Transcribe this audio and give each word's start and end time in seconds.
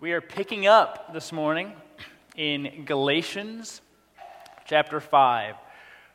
We 0.00 0.12
are 0.12 0.20
picking 0.20 0.68
up 0.68 1.12
this 1.12 1.32
morning 1.32 1.72
in 2.36 2.84
Galatians 2.84 3.80
chapter 4.64 5.00
5. 5.00 5.56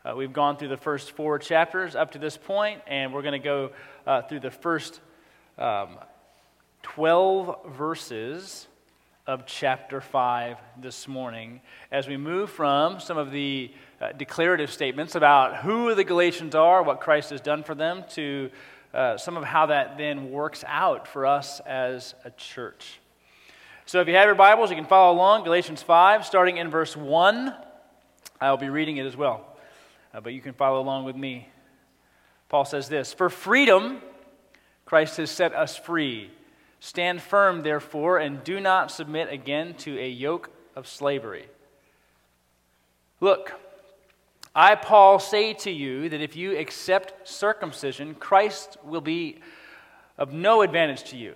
Uh, 0.05 0.13
we've 0.15 0.31
gone 0.31 0.55
through 0.55 0.69
the 0.69 0.77
first 0.77 1.11
four 1.11 1.37
chapters 1.37 1.93
up 1.93 2.11
to 2.11 2.17
this 2.17 2.37
point, 2.37 2.79
and 2.87 3.13
we're 3.13 3.23
going 3.23 3.33
to 3.33 3.39
go 3.39 3.71
uh, 4.07 4.21
through 4.21 4.39
the 4.39 4.51
first 4.51 5.01
um, 5.57 5.97
12 6.83 7.73
verses 7.75 8.69
of 9.27 9.45
chapter 9.45 9.99
5 9.99 10.55
this 10.81 11.05
morning 11.05 11.59
as 11.91 12.07
we 12.07 12.15
move 12.15 12.49
from 12.51 13.01
some 13.01 13.17
of 13.17 13.31
the 13.31 13.69
uh, 13.99 14.13
declarative 14.13 14.71
statements 14.71 15.15
about 15.15 15.57
who 15.57 15.93
the 15.93 16.05
Galatians 16.05 16.55
are, 16.55 16.83
what 16.83 17.01
Christ 17.01 17.31
has 17.31 17.41
done 17.41 17.63
for 17.63 17.75
them, 17.75 18.05
to 18.11 18.49
uh, 18.93 19.17
some 19.17 19.35
of 19.35 19.43
how 19.43 19.65
that 19.65 19.97
then 19.97 20.31
works 20.31 20.63
out 20.67 21.05
for 21.05 21.25
us 21.25 21.59
as 21.65 22.15
a 22.23 22.31
church. 22.31 23.01
So 23.85 23.99
if 23.99 24.07
you 24.07 24.15
have 24.15 24.27
your 24.27 24.35
Bibles, 24.35 24.69
you 24.69 24.77
can 24.77 24.85
follow 24.85 25.13
along, 25.13 25.43
Galatians 25.43 25.81
5, 25.81 26.25
starting 26.25 26.55
in 26.55 26.69
verse 26.69 26.95
1. 26.95 27.53
I'll 28.39 28.55
be 28.55 28.69
reading 28.69 28.95
it 28.95 29.05
as 29.05 29.17
well, 29.17 29.45
uh, 30.13 30.21
but 30.21 30.33
you 30.33 30.39
can 30.39 30.53
follow 30.53 30.79
along 30.79 31.03
with 31.03 31.17
me. 31.17 31.49
Paul 32.47 32.63
says 32.63 32.87
this 32.87 33.11
For 33.11 33.29
freedom, 33.29 34.01
Christ 34.85 35.17
has 35.17 35.29
set 35.29 35.53
us 35.53 35.75
free. 35.75 36.31
Stand 36.79 37.21
firm, 37.21 37.61
therefore, 37.61 38.19
and 38.19 38.41
do 38.43 38.61
not 38.61 38.89
submit 38.89 39.31
again 39.31 39.73
to 39.79 39.99
a 39.99 40.09
yoke 40.09 40.49
of 40.77 40.87
slavery. 40.87 41.47
Look, 43.19 43.51
I, 44.55 44.75
Paul, 44.75 45.19
say 45.19 45.53
to 45.55 45.71
you 45.71 46.07
that 46.07 46.21
if 46.21 46.37
you 46.37 46.57
accept 46.57 47.27
circumcision, 47.27 48.15
Christ 48.15 48.77
will 48.85 49.01
be 49.01 49.39
of 50.17 50.31
no 50.31 50.61
advantage 50.61 51.03
to 51.05 51.17
you. 51.17 51.35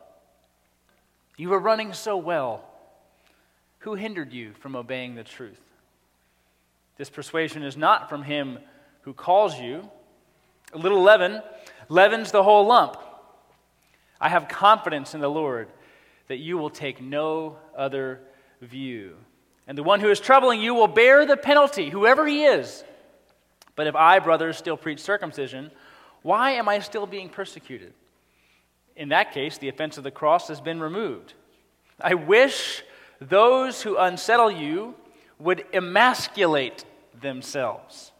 You 1.41 1.49
were 1.49 1.59
running 1.59 1.93
so 1.93 2.17
well. 2.17 2.63
Who 3.79 3.95
hindered 3.95 4.31
you 4.31 4.53
from 4.59 4.75
obeying 4.75 5.15
the 5.15 5.23
truth? 5.23 5.59
This 6.97 7.09
persuasion 7.09 7.63
is 7.63 7.75
not 7.75 8.09
from 8.09 8.21
him 8.21 8.59
who 9.01 9.13
calls 9.15 9.59
you 9.59 9.89
a 10.71 10.77
little 10.77 11.01
leaven 11.01 11.41
leavens 11.89 12.31
the 12.31 12.43
whole 12.43 12.67
lump. 12.67 12.95
I 14.19 14.29
have 14.29 14.49
confidence 14.49 15.15
in 15.15 15.19
the 15.19 15.31
Lord 15.31 15.67
that 16.27 16.37
you 16.37 16.59
will 16.59 16.69
take 16.69 17.01
no 17.01 17.57
other 17.75 18.19
view. 18.61 19.15
And 19.65 19.75
the 19.75 19.81
one 19.81 19.99
who 19.99 20.11
is 20.11 20.19
troubling 20.19 20.61
you 20.61 20.75
will 20.75 20.85
bear 20.85 21.25
the 21.25 21.37
penalty, 21.37 21.89
whoever 21.89 22.27
he 22.27 22.43
is. 22.43 22.83
But 23.75 23.87
if 23.87 23.95
I, 23.95 24.19
brothers, 24.19 24.57
still 24.57 24.77
preach 24.77 24.99
circumcision, 24.99 25.71
why 26.21 26.51
am 26.51 26.69
I 26.69 26.77
still 26.81 27.07
being 27.07 27.29
persecuted? 27.29 27.93
In 28.95 29.09
that 29.09 29.33
case, 29.33 29.57
the 29.57 29.69
offense 29.69 29.97
of 29.97 30.03
the 30.03 30.11
cross 30.11 30.47
has 30.47 30.61
been 30.61 30.79
removed. 30.79 31.33
I 31.99 32.13
wish 32.13 32.83
those 33.19 33.81
who 33.81 33.97
unsettle 33.97 34.51
you 34.51 34.95
would 35.39 35.65
emasculate 35.73 36.85
themselves 37.19 38.11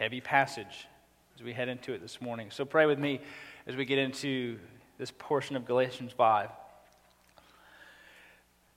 heavy 0.00 0.22
passage 0.22 0.88
as 1.36 1.42
we 1.42 1.52
head 1.52 1.68
into 1.68 1.92
it 1.92 2.00
this 2.00 2.22
morning. 2.22 2.50
So 2.50 2.64
pray 2.64 2.86
with 2.86 2.98
me 2.98 3.20
as 3.66 3.76
we 3.76 3.84
get 3.84 3.98
into 3.98 4.58
this 4.96 5.12
portion 5.18 5.56
of 5.56 5.66
Galatians 5.66 6.10
5. 6.12 6.48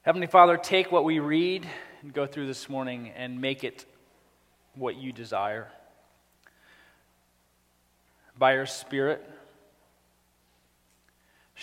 Heavenly 0.01 0.27
Father, 0.27 0.57
take 0.57 0.91
what 0.91 1.05
we 1.05 1.19
read 1.19 1.65
and 2.01 2.13
go 2.13 2.27
through 2.27 2.47
this 2.47 2.67
morning 2.67 3.09
and 3.15 3.39
make 3.39 3.63
it 3.63 3.85
what 4.75 4.97
you 4.97 5.13
desire. 5.13 5.69
By 8.37 8.55
your 8.55 8.65
Spirit, 8.65 9.25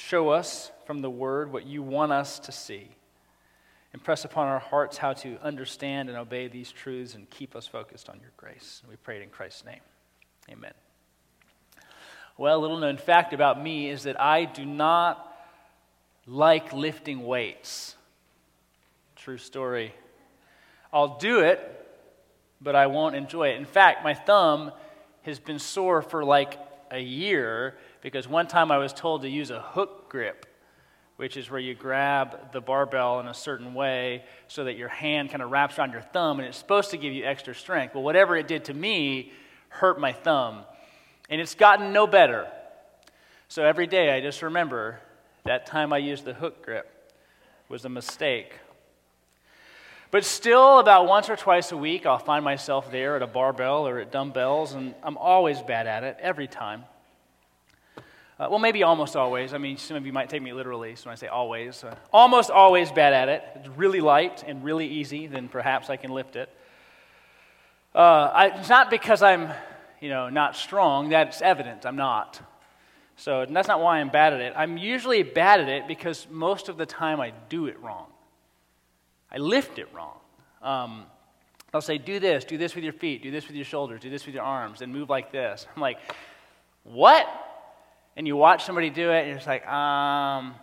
show 0.00 0.31
us 0.31 0.72
from 0.87 1.00
the 1.00 1.11
Word 1.11 1.53
what 1.53 1.66
you 1.66 1.83
want 1.83 2.12
us 2.12 2.38
to 2.41 2.53
see. 2.53 2.88
Impress 3.93 4.25
upon 4.25 4.47
our 4.47 4.59
hearts 4.59 4.97
how 4.97 5.12
to 5.15 5.37
understand 5.43 6.09
and 6.09 6.16
obey 6.16 6.49
these 6.49 6.72
truths 6.72 7.15
and 7.15 7.28
keep 7.28 7.55
us 7.55 7.66
focused 7.66 8.09
on 8.09 8.19
your 8.21 8.31
grace. 8.37 8.83
We 8.89 8.97
pray 8.97 9.19
it 9.19 9.22
in 9.22 9.28
Christ's 9.28 9.65
name. 9.65 9.81
Amen. 10.50 10.72
Well, 12.39 12.59
a 12.59 12.60
little 12.60 12.78
known 12.78 12.97
fact 12.97 13.33
about 13.34 13.62
me 13.62 13.91
is 13.91 14.05
that 14.05 14.21
I 14.21 14.44
do 14.47 14.65
not 14.65 15.27
like 16.27 16.72
lifting 16.72 17.25
weights. 17.27 17.97
True 19.16 19.39
story. 19.39 19.93
I'll 20.93 21.19
do 21.19 21.41
it, 21.41 21.60
but 22.60 22.75
I 22.75 22.87
won't 22.87 23.16
enjoy 23.16 23.49
it. 23.49 23.56
In 23.56 23.66
fact, 23.66 24.03
my 24.03 24.15
thumb 24.15 24.72
has 25.22 25.39
been 25.39 25.59
sore 25.59 26.00
for 26.00 26.25
like 26.25 26.59
a 26.91 27.00
year 27.00 27.77
because 28.03 28.28
one 28.28 28.47
time 28.47 28.71
I 28.71 28.78
was 28.78 28.93
told 28.93 29.22
to 29.22 29.28
use 29.28 29.50
a 29.50 29.61
hook 29.61 30.09
grip 30.09 30.47
which 31.21 31.37
is 31.37 31.50
where 31.50 31.61
you 31.61 31.75
grab 31.75 32.50
the 32.53 32.62
barbell 32.62 33.21
in 33.21 33.28
a 33.28 33.34
certain 33.34 33.75
way 33.75 34.25
so 34.49 34.65
that 34.65 34.78
your 34.78 34.88
hand 34.88 35.28
kind 35.28 35.43
of 35.43 35.50
wraps 35.50 35.78
around 35.78 35.93
your 35.93 36.00
thumb 36.00 36.39
and 36.41 36.49
it's 36.49 36.56
supposed 36.56 36.93
to 36.93 36.97
give 36.97 37.12
you 37.12 37.27
extra 37.27 37.55
strength. 37.55 37.94
Well, 37.94 38.03
whatever 38.03 38.39
it 38.39 38.49
did 38.49 38.65
to 38.65 38.75
me 38.75 39.31
hurt 39.69 40.00
my 40.00 40.15
thumb. 40.15 40.62
And 41.28 41.39
it's 41.39 41.55
gotten 41.55 41.93
no 41.93 42.06
better. 42.06 42.49
So 43.49 43.62
every 43.62 43.87
day 43.87 44.16
I 44.16 44.22
just 44.22 44.41
remember 44.41 44.99
that 45.44 45.66
time 45.66 45.93
I 45.93 45.99
used 45.99 46.25
the 46.25 46.33
hook 46.33 46.65
grip 46.65 46.91
was 47.69 47.84
a 47.84 47.91
mistake. 47.91 48.55
But 50.10 50.25
still, 50.25 50.78
about 50.78 51.06
once 51.06 51.28
or 51.28 51.37
twice 51.37 51.71
a 51.71 51.77
week, 51.77 52.06
I'll 52.06 52.19
find 52.19 52.43
myself 52.43 52.91
there 52.91 53.16
at 53.16 53.21
a 53.22 53.27
barbell 53.27 53.87
or 53.87 53.99
at 53.99 54.10
dumbbells, 54.10 54.72
and 54.72 54.94
I'm 55.03 55.19
always 55.19 55.60
bad 55.60 55.87
at 55.87 56.03
it 56.03 56.16
every 56.19 56.49
time. 56.49 56.84
Uh, 58.41 58.47
well, 58.49 58.59
maybe 58.59 58.83
almost 58.83 59.17
always. 59.17 59.53
I 59.53 59.59
mean, 59.59 59.77
some 59.77 59.99
of 59.99 60.06
you 60.06 60.15
might 60.15 60.31
take 60.31 60.41
me 60.41 60.55
literally, 60.55 60.97
so 60.97 61.11
when 61.11 61.12
I 61.12 61.17
say 61.17 61.27
always, 61.27 61.84
uh, 61.84 61.95
almost 62.11 62.49
always 62.51 62.91
bad 62.91 63.12
at 63.12 63.28
it. 63.28 63.45
It's 63.56 63.69
really 63.69 64.01
light 64.01 64.45
and 64.47 64.65
really 64.65 64.87
easy, 64.87 65.27
then 65.27 65.47
perhaps 65.47 65.91
I 65.91 65.99
can 65.99 66.11
lift 66.11 66.37
it. 66.37 66.49
Uh, 67.95 67.99
I, 68.33 68.47
it's 68.59 68.71
not 68.71 68.89
because 68.89 69.23
I'm, 69.23 69.51
you 70.01 70.09
know, 70.09 70.31
not 70.31 70.56
strong. 70.56 71.11
That's 71.11 71.43
evident. 71.43 71.84
I'm 71.84 71.97
not. 71.97 72.41
So 73.17 73.45
that's 73.45 73.69
not 73.69 73.83
why 73.83 73.99
I'm 73.99 74.09
bad 74.09 74.33
at 74.33 74.41
it. 74.41 74.55
I'm 74.57 74.78
usually 74.78 75.22
bad 75.22 75.61
at 75.61 75.69
it 75.69 75.87
because 75.87 76.27
most 76.31 76.71
of 76.71 76.78
the 76.78 76.87
time 76.87 77.21
I 77.21 77.34
do 77.51 77.67
it 77.67 77.78
wrong. 77.83 78.07
I 79.31 79.37
lift 79.37 79.78
it 79.78 79.89
wrong. 79.93 80.17
Um, 80.62 81.05
I'll 81.75 81.83
say, 81.83 81.99
do 81.99 82.19
this, 82.19 82.45
do 82.45 82.57
this 82.57 82.75
with 82.75 82.84
your 82.84 82.95
feet, 82.95 83.22
do 83.22 83.31
this 83.31 83.47
with 83.47 83.57
your 83.57 83.67
shoulders, 83.67 84.01
do 84.01 84.09
this 84.09 84.25
with 84.25 84.34
your 84.34 84.45
arms, 84.45 84.81
and 84.81 84.91
move 84.91 85.11
like 85.11 85.31
this. 85.31 85.67
I'm 85.77 85.83
like, 85.83 85.99
what? 86.84 87.28
And 88.16 88.26
you 88.26 88.37
watch 88.37 88.65
somebody 88.65 88.91
do 88.91 89.10
it, 89.10 89.21
and 89.21 89.28
you're 89.28 89.47
like, 89.47 89.66
um, 89.66 90.54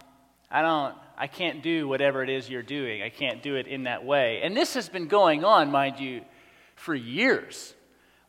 I 0.49 0.61
don't, 0.61 0.95
I 1.17 1.27
can't 1.27 1.63
do 1.63 1.87
whatever 1.87 2.23
it 2.23 2.29
is 2.29 2.49
you're 2.49 2.61
doing. 2.61 3.01
I 3.01 3.09
can't 3.09 3.41
do 3.41 3.55
it 3.55 3.67
in 3.67 3.83
that 3.83 4.05
way. 4.05 4.41
And 4.43 4.55
this 4.55 4.75
has 4.75 4.89
been 4.89 5.07
going 5.07 5.43
on, 5.43 5.71
mind 5.71 5.99
you, 5.99 6.21
for 6.75 6.93
years. 6.93 7.73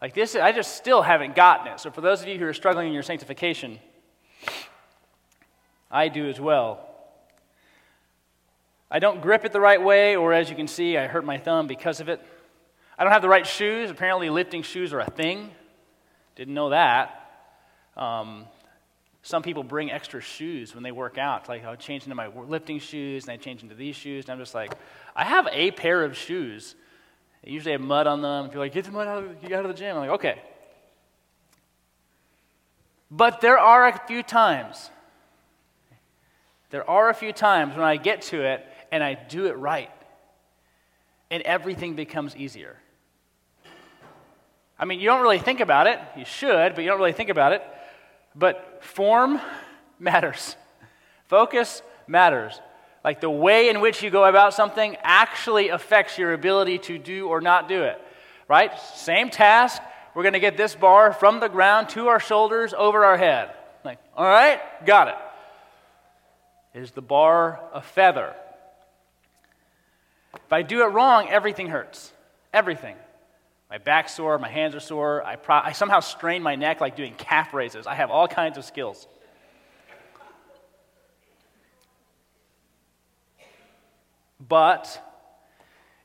Like 0.01 0.15
this, 0.15 0.37
I 0.37 0.53
just 0.53 0.77
still 0.77 1.03
haven't 1.03 1.35
gotten 1.35 1.73
it. 1.73 1.81
So 1.81 1.91
for 1.91 2.01
those 2.01 2.23
of 2.23 2.29
you 2.29 2.39
who 2.39 2.47
are 2.47 2.55
struggling 2.55 2.87
in 2.87 2.93
your 2.93 3.03
sanctification, 3.03 3.79
I 5.91 6.09
do 6.09 6.29
as 6.29 6.41
well. 6.41 6.85
I 8.91 9.01
don't 9.01 9.21
grip 9.21 9.45
it 9.45 9.53
the 9.53 9.61
right 9.61 9.83
way, 9.83 10.17
or 10.17 10.33
as 10.33 10.49
you 10.49 10.57
can 10.57 10.69
see, 10.69 10.97
I 10.97 11.07
hurt 11.07 11.25
my 11.25 11.37
thumb 11.37 11.67
because 11.67 12.01
of 12.01 12.09
it. 12.09 12.25
I 12.99 13.05
don't 13.05 13.13
have 13.13 13.23
the 13.23 13.29
right 13.29 13.47
shoes. 13.47 13.91
Apparently, 13.91 14.31
lifting 14.31 14.63
shoes 14.63 14.93
are 14.93 15.01
a 15.01 15.11
thing. 15.11 15.51
Didn't 16.37 16.55
know 16.55 16.71
that. 16.71 17.15
Um, 17.97 18.47
some 19.23 19.43
people 19.43 19.63
bring 19.63 19.91
extra 19.91 20.21
shoes 20.21 20.75
when 20.75 20.83
they 20.83 20.93
work 20.93 21.19
out. 21.19 21.49
Like, 21.49 21.65
I'll 21.65 21.77
change 21.77 22.05
into 22.05 22.15
my 22.15 22.29
lifting 22.29 22.79
shoes, 22.79 23.25
and 23.25 23.33
I 23.33 23.37
change 23.37 23.63
into 23.63 23.75
these 23.75 23.97
shoes. 23.97 24.25
And 24.25 24.33
I'm 24.33 24.39
just 24.39 24.55
like, 24.55 24.73
I 25.15 25.25
have 25.25 25.49
a 25.53 25.71
pair 25.73 26.05
of 26.05 26.17
shoes. 26.17 26.75
They 27.45 27.51
usually 27.51 27.73
have 27.73 27.81
mud 27.81 28.07
on 28.07 28.23
them. 28.23 28.47
If 28.47 28.53
you're 28.53 28.63
like, 28.63 28.73
get 28.73 28.85
the 28.85 28.93
mud 28.93 29.07
out 29.07 29.25
of, 29.25 29.53
out 29.53 29.65
of 29.65 29.69
the 29.69 29.75
gym. 29.75 29.97
I'm 29.97 30.03
like, 30.03 30.11
okay. 30.11 30.41
But 33.11 33.41
there 33.41 33.59
are 33.59 33.89
a 33.89 33.99
few 34.07 34.23
times, 34.23 34.91
there 36.71 36.89
are 36.89 37.09
a 37.09 37.15
few 37.15 37.33
times 37.33 37.75
when 37.75 37.85
I 37.85 37.97
get 37.97 38.23
to 38.23 38.43
it 38.43 38.67
and 38.93 39.03
I 39.03 39.15
do 39.15 39.47
it 39.47 39.57
right, 39.57 39.91
and 41.31 41.43
everything 41.43 41.95
becomes 41.95 42.37
easier. 42.37 42.77
I 44.79 44.85
mean, 44.85 45.01
you 45.01 45.07
don't 45.07 45.23
really 45.23 45.39
think 45.39 45.61
about 45.61 45.87
it. 45.87 45.99
You 46.17 46.25
should, 46.25 46.75
but 46.75 46.83
you 46.83 46.89
don't 46.89 46.99
really 46.99 47.13
think 47.13 47.31
about 47.31 47.53
it. 47.53 47.63
But 48.37 48.68
form 48.81 49.41
matters, 49.99 50.57
focus 51.27 51.83
matters. 52.07 52.61
Like 53.05 53.21
the 53.21 53.31
way 53.31 53.69
in 53.69 53.81
which 53.81 54.03
you 54.03 54.11
go 54.11 54.25
about 54.25 54.55
something 54.55 54.97
actually 55.03 55.69
affects 55.69 56.19
your 56.19 56.33
ability 56.33 56.79
to 56.79 56.99
do 56.99 57.29
or 57.29 57.41
not 57.41 57.69
do 57.69 57.85
it. 57.85 58.01
Right? 58.49 58.71
Same 58.97 59.31
task. 59.31 59.81
We're 60.15 60.25
going 60.25 60.33
to 60.35 60.41
get 60.41 60.57
this 60.57 60.75
bar 60.75 61.13
from 61.13 61.39
the 61.39 61.49
ground 61.49 61.91
to 61.91 62.09
our 62.09 62.19
shoulders 62.19 62.75
over 62.77 63.05
our 63.05 63.17
head. 63.17 63.51
Like, 63.85 63.99
all 64.17 64.27
right, 64.27 64.61
got 64.85 65.09
it. 65.09 65.15
Is 66.75 66.91
the 66.91 67.03
bar 67.03 67.61
a 67.73 67.81
feather? 67.81 68.35
If 70.35 70.53
I 70.53 70.63
do 70.63 70.83
it 70.83 70.87
wrong, 70.87 71.29
everything 71.29 71.69
hurts. 71.69 72.13
Everything. 72.53 72.97
My 73.71 73.79
back's 73.79 74.15
sore, 74.15 74.39
my 74.39 74.49
hands 74.49 74.75
are 74.75 74.81
sore. 74.81 75.25
I, 75.25 75.37
pro- 75.37 75.61
I 75.63 75.73
somehow 75.73 76.01
strain 76.01 76.43
my 76.43 76.57
neck 76.57 76.81
like 76.81 76.97
doing 76.97 77.15
calf 77.15 77.53
raises. 77.53 77.87
I 77.87 77.95
have 77.95 78.11
all 78.11 78.27
kinds 78.27 78.57
of 78.57 78.65
skills. 78.65 79.07
But 84.41 85.05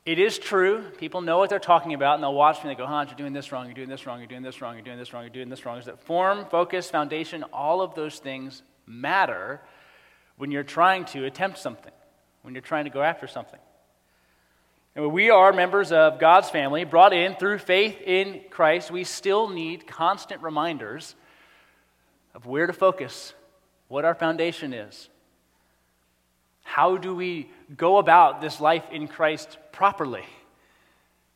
it 0.04 0.18
is 0.18 0.38
true. 0.38 0.82
People 0.98 1.22
know 1.22 1.38
what 1.38 1.48
they're 1.48 1.58
talking 1.58 1.94
about, 1.94 2.14
and 2.14 2.22
they'll 2.22 2.34
watch 2.34 2.56
me 2.56 2.68
and 2.68 2.70
they 2.70 2.74
go, 2.74 2.86
Hans, 2.86 3.08
you're 3.08 3.16
doing 3.16 3.32
this 3.32 3.52
wrong, 3.52 3.64
you're 3.66 3.74
doing 3.74 3.88
this 3.88 4.06
wrong, 4.06 4.18
you're 4.18 4.26
doing 4.26 4.42
this 4.42 4.60
wrong, 4.60 4.74
you're 4.74 4.82
doing 4.82 4.98
this 4.98 5.14
wrong, 5.14 5.22
you're 5.22 5.30
doing 5.30 5.48
this 5.48 5.64
wrong. 5.64 5.78
Is 5.78 5.86
that 5.86 6.04
form, 6.04 6.44
focus, 6.50 6.90
foundation, 6.90 7.42
all 7.44 7.80
of 7.80 7.94
those 7.94 8.18
things 8.18 8.62
matter 8.86 9.62
when 10.36 10.50
you're 10.50 10.62
trying 10.62 11.06
to 11.06 11.24
attempt 11.24 11.58
something, 11.58 11.92
when 12.42 12.54
you're 12.54 12.60
trying 12.60 12.84
to 12.84 12.90
go 12.90 13.00
after 13.00 13.26
something. 13.26 13.60
And 14.96 15.12
we 15.12 15.30
are 15.30 15.52
members 15.52 15.90
of 15.90 16.20
God's 16.20 16.50
family, 16.50 16.84
brought 16.84 17.12
in 17.12 17.34
through 17.34 17.58
faith 17.58 18.00
in 18.00 18.42
Christ. 18.50 18.92
We 18.92 19.02
still 19.02 19.48
need 19.48 19.88
constant 19.88 20.40
reminders 20.40 21.16
of 22.32 22.46
where 22.46 22.66
to 22.68 22.72
focus, 22.72 23.34
what 23.88 24.04
our 24.04 24.14
foundation 24.14 24.72
is. 24.72 25.08
How 26.62 26.96
do 26.96 27.14
we 27.14 27.50
go 27.76 27.98
about 27.98 28.40
this 28.40 28.60
life 28.60 28.84
in 28.92 29.08
Christ 29.08 29.58
properly 29.72 30.24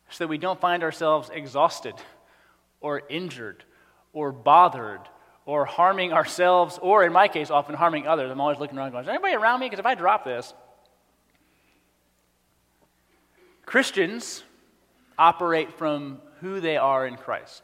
so 0.09 0.23
that 0.23 0.29
we 0.29 0.37
don't 0.37 0.59
find 0.59 0.81
ourselves 0.81 1.29
exhausted 1.31 1.95
or 2.79 3.03
injured 3.09 3.65
or 4.13 4.31
bothered 4.31 5.01
or 5.45 5.65
harming 5.65 6.13
ourselves, 6.13 6.77
or 6.81 7.03
in 7.03 7.11
my 7.11 7.27
case, 7.27 7.49
often 7.49 7.75
harming 7.75 8.07
others? 8.07 8.31
I'm 8.31 8.39
always 8.39 8.59
looking 8.59 8.77
around 8.77 8.91
going, 8.91 9.03
Is 9.03 9.09
anybody 9.09 9.33
around 9.33 9.59
me? 9.59 9.65
Because 9.65 9.79
if 9.79 9.85
I 9.85 9.95
drop 9.95 10.23
this, 10.23 10.53
Christians 13.69 14.41
operate 15.15 15.71
from 15.73 16.17
who 16.41 16.59
they 16.59 16.75
are 16.75 17.05
in 17.05 17.17
Christ. 17.17 17.61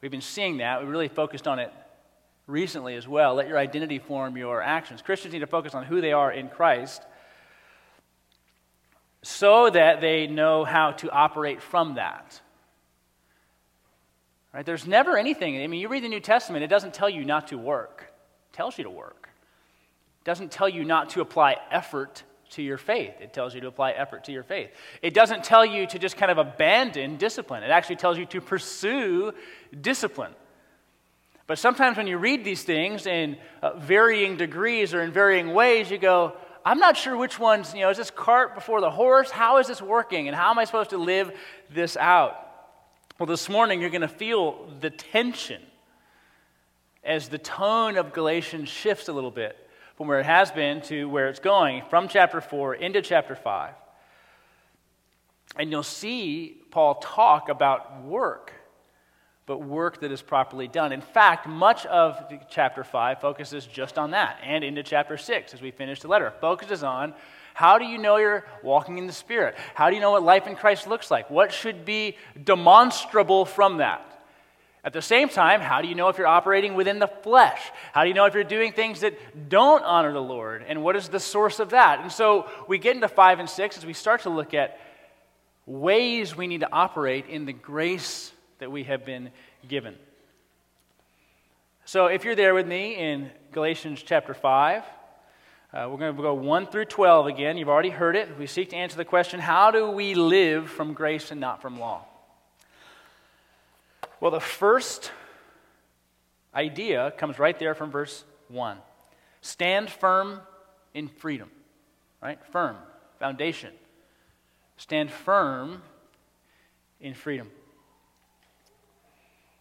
We've 0.00 0.10
been 0.10 0.20
seeing 0.20 0.56
that. 0.56 0.82
We 0.82 0.88
really 0.88 1.06
focused 1.06 1.46
on 1.46 1.60
it 1.60 1.72
recently 2.48 2.96
as 2.96 3.06
well. 3.06 3.36
Let 3.36 3.46
your 3.46 3.56
identity 3.56 4.00
form 4.00 4.36
your 4.36 4.60
actions. 4.60 5.02
Christians 5.02 5.32
need 5.32 5.40
to 5.40 5.46
focus 5.46 5.76
on 5.76 5.84
who 5.84 6.00
they 6.00 6.12
are 6.12 6.32
in 6.32 6.48
Christ 6.48 7.02
so 9.22 9.70
that 9.70 10.00
they 10.00 10.26
know 10.26 10.64
how 10.64 10.90
to 10.90 11.08
operate 11.08 11.62
from 11.62 11.94
that. 11.94 12.40
Right? 14.52 14.66
There's 14.66 14.88
never 14.88 15.16
anything, 15.16 15.62
I 15.62 15.68
mean, 15.68 15.80
you 15.80 15.86
read 15.86 16.02
the 16.02 16.08
New 16.08 16.18
Testament, 16.18 16.64
it 16.64 16.68
doesn't 16.68 16.94
tell 16.94 17.08
you 17.08 17.24
not 17.24 17.46
to 17.48 17.58
work, 17.58 18.12
it 18.52 18.56
tells 18.56 18.76
you 18.76 18.82
to 18.82 18.90
work. 18.90 19.28
It 20.22 20.24
doesn't 20.24 20.50
tell 20.50 20.68
you 20.68 20.82
not 20.82 21.10
to 21.10 21.20
apply 21.20 21.58
effort 21.70 22.24
to 22.50 22.62
your 22.62 22.78
faith. 22.78 23.14
It 23.20 23.32
tells 23.32 23.54
you 23.54 23.60
to 23.62 23.66
apply 23.66 23.92
effort 23.92 24.24
to 24.24 24.32
your 24.32 24.42
faith. 24.42 24.70
It 25.02 25.14
doesn't 25.14 25.44
tell 25.44 25.64
you 25.64 25.86
to 25.86 25.98
just 25.98 26.16
kind 26.16 26.30
of 26.30 26.38
abandon 26.38 27.16
discipline, 27.16 27.62
it 27.62 27.70
actually 27.70 27.96
tells 27.96 28.18
you 28.18 28.26
to 28.26 28.40
pursue 28.40 29.32
discipline. 29.80 30.32
But 31.46 31.58
sometimes 31.58 31.96
when 31.96 32.08
you 32.08 32.18
read 32.18 32.44
these 32.44 32.64
things 32.64 33.06
in 33.06 33.36
uh, 33.62 33.78
varying 33.78 34.36
degrees 34.36 34.92
or 34.92 35.02
in 35.02 35.12
varying 35.12 35.54
ways, 35.54 35.90
you 35.90 35.98
go, 35.98 36.34
I'm 36.64 36.80
not 36.80 36.96
sure 36.96 37.16
which 37.16 37.38
one's, 37.38 37.72
you 37.72 37.82
know, 37.82 37.90
is 37.90 37.96
this 37.96 38.10
cart 38.10 38.56
before 38.56 38.80
the 38.80 38.90
horse? 38.90 39.30
How 39.30 39.58
is 39.58 39.68
this 39.68 39.80
working? 39.80 40.26
And 40.26 40.36
how 40.36 40.50
am 40.50 40.58
I 40.58 40.64
supposed 40.64 40.90
to 40.90 40.98
live 40.98 41.30
this 41.70 41.96
out? 41.96 42.42
Well, 43.18 43.28
this 43.28 43.48
morning 43.48 43.80
you're 43.80 43.90
going 43.90 44.00
to 44.00 44.08
feel 44.08 44.68
the 44.80 44.90
tension 44.90 45.62
as 47.04 47.28
the 47.28 47.38
tone 47.38 47.96
of 47.96 48.12
Galatians 48.12 48.68
shifts 48.68 49.08
a 49.08 49.12
little 49.12 49.30
bit 49.30 49.56
from 49.96 50.08
where 50.08 50.20
it 50.20 50.26
has 50.26 50.50
been 50.50 50.80
to 50.82 51.08
where 51.08 51.28
it's 51.28 51.40
going, 51.40 51.82
from 51.88 52.08
chapter 52.08 52.40
4 52.40 52.74
into 52.74 53.02
chapter 53.02 53.34
5. 53.34 53.74
And 55.56 55.70
you'll 55.70 55.82
see 55.82 56.60
Paul 56.70 56.96
talk 56.96 57.48
about 57.48 58.02
work, 58.02 58.52
but 59.46 59.58
work 59.62 60.00
that 60.00 60.12
is 60.12 60.20
properly 60.20 60.68
done. 60.68 60.92
In 60.92 61.00
fact, 61.00 61.46
much 61.46 61.86
of 61.86 62.22
chapter 62.50 62.84
5 62.84 63.20
focuses 63.20 63.64
just 63.64 63.96
on 63.96 64.10
that, 64.10 64.38
and 64.42 64.62
into 64.62 64.82
chapter 64.82 65.16
6 65.16 65.54
as 65.54 65.62
we 65.62 65.70
finish 65.70 66.00
the 66.00 66.08
letter, 66.08 66.32
focuses 66.40 66.82
on 66.82 67.14
how 67.54 67.78
do 67.78 67.86
you 67.86 67.96
know 67.96 68.18
you're 68.18 68.44
walking 68.62 68.98
in 68.98 69.06
the 69.06 69.14
Spirit? 69.14 69.56
How 69.74 69.88
do 69.88 69.94
you 69.94 70.02
know 70.02 70.10
what 70.10 70.22
life 70.22 70.46
in 70.46 70.56
Christ 70.56 70.86
looks 70.86 71.10
like? 71.10 71.30
What 71.30 71.52
should 71.52 71.86
be 71.86 72.18
demonstrable 72.44 73.46
from 73.46 73.78
that? 73.78 74.15
At 74.86 74.92
the 74.92 75.02
same 75.02 75.28
time, 75.28 75.60
how 75.60 75.82
do 75.82 75.88
you 75.88 75.96
know 75.96 76.10
if 76.10 76.16
you're 76.16 76.28
operating 76.28 76.74
within 76.74 77.00
the 77.00 77.08
flesh? 77.08 77.60
How 77.92 78.04
do 78.04 78.08
you 78.08 78.14
know 78.14 78.26
if 78.26 78.34
you're 78.34 78.44
doing 78.44 78.70
things 78.70 79.00
that 79.00 79.48
don't 79.48 79.82
honor 79.82 80.12
the 80.12 80.22
Lord? 80.22 80.64
And 80.68 80.84
what 80.84 80.94
is 80.94 81.08
the 81.08 81.18
source 81.18 81.58
of 81.58 81.70
that? 81.70 81.98
And 81.98 82.12
so 82.12 82.48
we 82.68 82.78
get 82.78 82.94
into 82.94 83.08
5 83.08 83.40
and 83.40 83.50
6 83.50 83.78
as 83.78 83.84
we 83.84 83.92
start 83.92 84.22
to 84.22 84.30
look 84.30 84.54
at 84.54 84.78
ways 85.66 86.36
we 86.36 86.46
need 86.46 86.60
to 86.60 86.72
operate 86.72 87.26
in 87.26 87.46
the 87.46 87.52
grace 87.52 88.30
that 88.60 88.70
we 88.70 88.84
have 88.84 89.04
been 89.04 89.30
given. 89.66 89.96
So 91.84 92.06
if 92.06 92.24
you're 92.24 92.36
there 92.36 92.54
with 92.54 92.68
me 92.68 92.94
in 92.94 93.32
Galatians 93.50 94.04
chapter 94.06 94.34
5, 94.34 94.84
uh, 95.72 95.88
we're 95.90 95.98
going 95.98 96.14
to 96.14 96.22
go 96.22 96.34
1 96.34 96.68
through 96.68 96.84
12 96.84 97.26
again. 97.26 97.56
You've 97.56 97.68
already 97.68 97.90
heard 97.90 98.14
it. 98.14 98.38
We 98.38 98.46
seek 98.46 98.70
to 98.70 98.76
answer 98.76 98.96
the 98.96 99.04
question 99.04 99.40
how 99.40 99.72
do 99.72 99.90
we 99.90 100.14
live 100.14 100.70
from 100.70 100.92
grace 100.92 101.32
and 101.32 101.40
not 101.40 101.60
from 101.60 101.80
law? 101.80 102.04
Well, 104.20 104.30
the 104.30 104.40
first 104.40 105.12
idea 106.54 107.12
comes 107.18 107.38
right 107.38 107.58
there 107.58 107.74
from 107.74 107.90
verse 107.90 108.24
1. 108.48 108.78
Stand 109.42 109.90
firm 109.90 110.40
in 110.94 111.08
freedom, 111.08 111.50
right? 112.22 112.38
Firm, 112.50 112.76
foundation. 113.18 113.72
Stand 114.78 115.10
firm 115.10 115.82
in 117.00 117.14
freedom. 117.14 117.50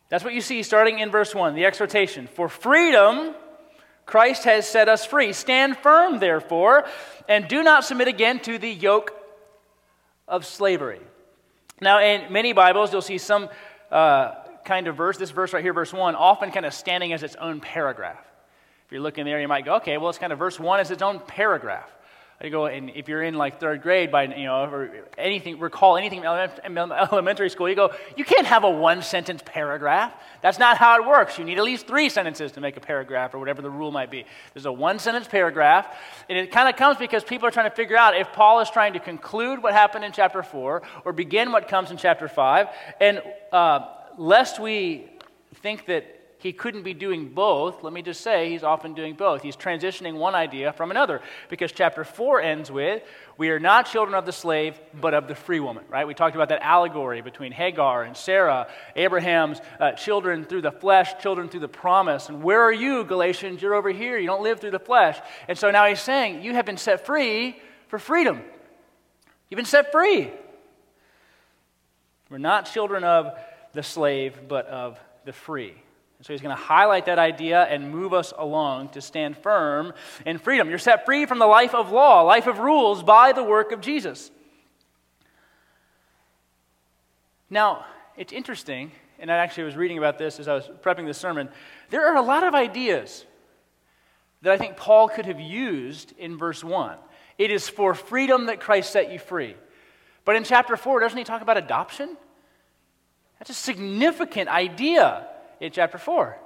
That's 0.09 0.23
what 0.23 0.33
you 0.33 0.41
see 0.41 0.63
starting 0.63 0.99
in 0.99 1.11
verse 1.11 1.35
1, 1.35 1.55
the 1.55 1.65
exhortation. 1.65 2.27
For 2.27 2.47
freedom, 2.47 3.35
Christ 4.05 4.43
has 4.43 4.67
set 4.67 4.87
us 4.87 5.05
free. 5.05 5.33
Stand 5.33 5.77
firm, 5.77 6.19
therefore, 6.19 6.85
and 7.27 7.47
do 7.47 7.63
not 7.63 7.83
submit 7.83 8.07
again 8.07 8.39
to 8.41 8.57
the 8.57 8.69
yoke 8.69 9.13
of 10.27 10.45
slavery. 10.45 11.01
Now, 11.81 11.99
in 11.99 12.31
many 12.31 12.53
Bibles, 12.53 12.93
you'll 12.93 13.01
see 13.01 13.17
some 13.17 13.49
uh, 13.91 14.35
kind 14.65 14.87
of 14.87 14.95
verse, 14.95 15.17
this 15.17 15.31
verse 15.31 15.53
right 15.53 15.63
here, 15.63 15.73
verse 15.73 15.93
1, 15.93 16.15
often 16.15 16.51
kind 16.51 16.65
of 16.65 16.73
standing 16.73 17.13
as 17.13 17.23
its 17.23 17.35
own 17.35 17.61
paragraph. 17.61 18.23
If 18.85 18.91
you're 18.91 19.01
looking 19.01 19.25
there, 19.25 19.39
you 19.39 19.47
might 19.47 19.65
go, 19.65 19.75
okay, 19.75 19.97
well, 19.97 20.09
it's 20.09 20.19
kind 20.19 20.33
of 20.33 20.39
verse 20.39 20.59
1 20.59 20.79
is 20.79 20.91
its 20.91 21.01
own 21.01 21.19
paragraph. 21.19 21.89
You 22.43 22.49
go, 22.49 22.65
and 22.65 22.89
if 22.89 23.07
you're 23.07 23.23
in 23.23 23.35
like 23.35 23.61
third 23.61 23.81
grade 23.81 24.11
by, 24.11 24.23
you 24.23 24.43
know, 24.43 24.65
or 24.65 24.91
anything, 25.17 25.57
recall 25.57 25.95
anything 25.95 26.21
from 26.21 26.91
elementary 26.91 27.49
school, 27.49 27.69
you 27.69 27.75
go, 27.75 27.93
you 28.17 28.25
can't 28.25 28.45
have 28.45 28.65
a 28.65 28.69
one 28.69 29.01
sentence 29.01 29.41
paragraph. 29.45 30.13
That's 30.41 30.59
not 30.59 30.77
how 30.77 31.01
it 31.01 31.07
works. 31.07 31.39
You 31.39 31.45
need 31.45 31.57
at 31.57 31.63
least 31.63 31.87
three 31.87 32.09
sentences 32.09 32.51
to 32.51 32.61
make 32.61 32.75
a 32.75 32.81
paragraph 32.81 33.33
or 33.33 33.39
whatever 33.39 33.61
the 33.61 33.69
rule 33.69 33.89
might 33.89 34.11
be. 34.11 34.25
There's 34.53 34.65
a 34.65 34.71
one 34.71 34.99
sentence 34.99 35.29
paragraph, 35.29 35.87
and 36.27 36.37
it 36.37 36.51
kind 36.51 36.67
of 36.67 36.75
comes 36.75 36.97
because 36.97 37.23
people 37.23 37.47
are 37.47 37.51
trying 37.51 37.69
to 37.69 37.75
figure 37.75 37.95
out 37.95 38.17
if 38.17 38.31
Paul 38.33 38.59
is 38.59 38.69
trying 38.69 38.93
to 38.93 38.99
conclude 38.99 39.63
what 39.63 39.71
happened 39.71 40.03
in 40.03 40.11
chapter 40.11 40.43
4 40.43 40.81
or 41.05 41.13
begin 41.13 41.53
what 41.53 41.69
comes 41.69 41.89
in 41.89 41.95
chapter 41.95 42.27
5. 42.27 42.67
And 42.99 43.23
uh, 43.53 43.94
lest 44.17 44.59
we 44.59 45.09
think 45.55 45.85
that 45.87 46.15
he 46.45 46.53
couldn't 46.53 46.83
be 46.83 46.93
doing 46.93 47.29
both, 47.29 47.81
let 47.81 47.91
me 47.91 48.03
just 48.03 48.21
say 48.21 48.51
he's 48.51 48.61
often 48.61 48.93
doing 48.93 49.15
both. 49.15 49.41
He's 49.41 49.55
transitioning 49.55 50.13
one 50.13 50.35
idea 50.35 50.73
from 50.73 50.91
another 50.91 51.21
because 51.49 51.71
chapter 51.71 52.03
4 52.03 52.39
ends 52.39 52.69
with, 52.69 53.01
We 53.35 53.49
are 53.49 53.59
not 53.59 53.87
children 53.87 54.13
of 54.13 54.27
the 54.27 54.31
slave, 54.31 54.79
but 54.93 55.15
of 55.15 55.27
the 55.27 55.33
free 55.33 55.59
woman, 55.59 55.85
right? 55.89 56.05
We 56.05 56.13
talked 56.13 56.35
about 56.35 56.49
that 56.49 56.61
allegory 56.61 57.21
between 57.21 57.51
Hagar 57.51 58.03
and 58.03 58.15
Sarah, 58.15 58.67
Abraham's 58.95 59.59
uh, 59.79 59.93
children 59.93 60.45
through 60.45 60.61
the 60.61 60.71
flesh, 60.71 61.19
children 61.19 61.49
through 61.49 61.61
the 61.61 61.67
promise. 61.67 62.29
And 62.29 62.43
where 62.43 62.61
are 62.61 62.71
you, 62.71 63.03
Galatians? 63.05 63.59
You're 63.59 63.73
over 63.73 63.89
here. 63.89 64.19
You 64.19 64.27
don't 64.27 64.43
live 64.43 64.59
through 64.59 64.69
the 64.69 64.77
flesh. 64.77 65.17
And 65.47 65.57
so 65.57 65.71
now 65.71 65.87
he's 65.87 66.01
saying, 66.01 66.43
You 66.43 66.53
have 66.53 66.65
been 66.67 66.77
set 66.77 67.07
free 67.07 67.57
for 67.87 67.97
freedom. 67.97 68.39
You've 69.49 69.57
been 69.57 69.65
set 69.65 69.91
free. 69.91 70.29
We're 72.29 72.37
not 72.37 72.71
children 72.71 73.03
of 73.03 73.35
the 73.75 73.83
slave, 73.83 74.39
but 74.47 74.65
of 74.67 74.99
the 75.25 75.33
free. 75.33 75.75
So 76.21 76.33
he's 76.33 76.41
going 76.41 76.55
to 76.55 76.61
highlight 76.61 77.05
that 77.05 77.19
idea 77.19 77.63
and 77.63 77.91
move 77.91 78.11
us 78.13 78.33
along 78.35 78.89
to 78.89 79.01
stand 79.01 79.37
firm 79.37 79.93
in 80.25 80.39
freedom. 80.39 80.69
You're 80.69 80.79
set 80.79 81.05
free 81.05 81.27
from 81.27 81.37
the 81.37 81.45
life 81.45 81.75
of 81.75 81.91
law, 81.91 82.21
life 82.21 82.47
of 82.47 82.57
rules 82.57 83.03
by 83.03 83.31
the 83.31 83.43
work 83.43 83.71
of 83.71 83.81
Jesus. 83.81 84.31
Now, 87.49 87.85
it's 88.17 88.33
interesting, 88.33 88.91
and 89.19 89.31
I 89.31 89.37
actually 89.37 89.65
was 89.65 89.75
reading 89.75 89.99
about 89.99 90.17
this 90.17 90.39
as 90.39 90.47
I 90.47 90.55
was 90.55 90.67
prepping 90.81 91.05
this 91.05 91.17
sermon. 91.17 91.49
There 91.91 92.07
are 92.07 92.15
a 92.15 92.23
lot 92.23 92.43
of 92.43 92.55
ideas 92.55 93.23
that 94.41 94.51
I 94.51 94.57
think 94.57 94.77
Paul 94.77 95.09
could 95.09 95.27
have 95.27 95.39
used 95.39 96.13
in 96.17 96.37
verse 96.37 96.63
1. 96.63 96.97
It 97.37 97.51
is 97.51 97.69
for 97.69 97.93
freedom 97.93 98.47
that 98.47 98.59
Christ 98.59 98.91
set 98.91 99.11
you 99.11 99.19
free. 99.19 99.55
But 100.23 100.37
in 100.37 100.43
chapter 100.43 100.75
4, 100.75 101.01
doesn't 101.01 101.17
he 101.17 101.23
talk 101.23 101.41
about 101.41 101.57
adoption? 101.57 102.17
That's 103.39 103.49
a 103.49 103.53
significant 103.53 104.49
idea 104.49 105.27
in 105.59 105.71
chapter 105.71 105.97
4. 105.97 106.37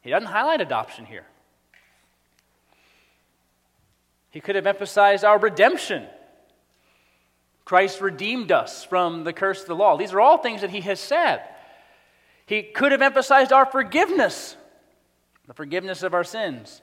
He 0.00 0.10
doesn't 0.10 0.28
highlight 0.28 0.60
adoption 0.60 1.04
here. 1.04 1.26
He 4.30 4.40
could 4.40 4.54
have 4.54 4.66
emphasized 4.66 5.24
our 5.24 5.38
redemption. 5.38 6.06
Christ 7.64 8.00
redeemed 8.00 8.52
us 8.52 8.84
from 8.84 9.24
the 9.24 9.32
curse 9.32 9.62
of 9.62 9.66
the 9.66 9.74
law. 9.74 9.96
These 9.96 10.12
are 10.12 10.20
all 10.20 10.38
things 10.38 10.60
that 10.60 10.70
he 10.70 10.82
has 10.82 11.00
said. 11.00 11.42
He 12.46 12.62
could 12.62 12.92
have 12.92 13.02
emphasized 13.02 13.52
our 13.52 13.66
forgiveness, 13.66 14.56
the 15.48 15.54
forgiveness 15.54 16.04
of 16.04 16.14
our 16.14 16.22
sins. 16.22 16.80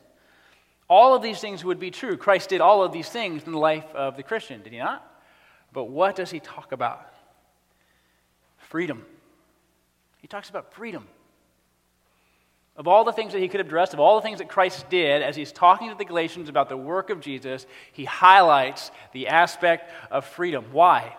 All 0.90 1.16
of 1.16 1.22
these 1.22 1.40
things 1.40 1.64
would 1.64 1.80
be 1.80 1.92
true. 1.92 2.18
Christ 2.18 2.50
did 2.50 2.60
all 2.60 2.84
of 2.84 2.92
these 2.92 3.08
things 3.08 3.44
in 3.46 3.54
the 3.54 3.58
life 3.58 3.86
of 3.96 4.18
the 4.18 4.24
Christian, 4.24 4.62
did 4.62 4.74
he 4.74 4.80
not? 4.80 5.10
But 5.72 5.86
what 5.86 6.18
does 6.18 6.32
he 6.32 6.42
talk 6.42 6.74
about? 6.74 7.13
Freedom. 8.74 9.06
He 10.18 10.28
talks 10.28 10.50
about 10.50 10.74
freedom. 10.74 11.08
Of 12.76 12.88
all 12.88 13.04
the 13.04 13.12
things 13.12 13.34
that 13.34 13.40
he 13.40 13.48
could 13.48 13.60
have 13.60 13.68
addressed, 13.68 13.94
of 13.94 14.00
all 14.00 14.16
the 14.16 14.24
things 14.24 14.40
that 14.40 14.50
Christ 14.50 14.90
did, 14.90 15.22
as 15.22 15.36
he's 15.36 15.52
talking 15.52 15.92
to 15.92 15.96
the 15.96 16.04
Galatians 16.04 16.50
about 16.50 16.70
the 16.70 16.76
work 16.76 17.12
of 17.12 17.20
Jesus, 17.20 17.68
he 17.92 18.06
highlights 18.06 18.90
the 19.12 19.28
aspect 19.28 19.92
of 20.10 20.26
freedom. 20.26 20.66
Why? 20.72 21.16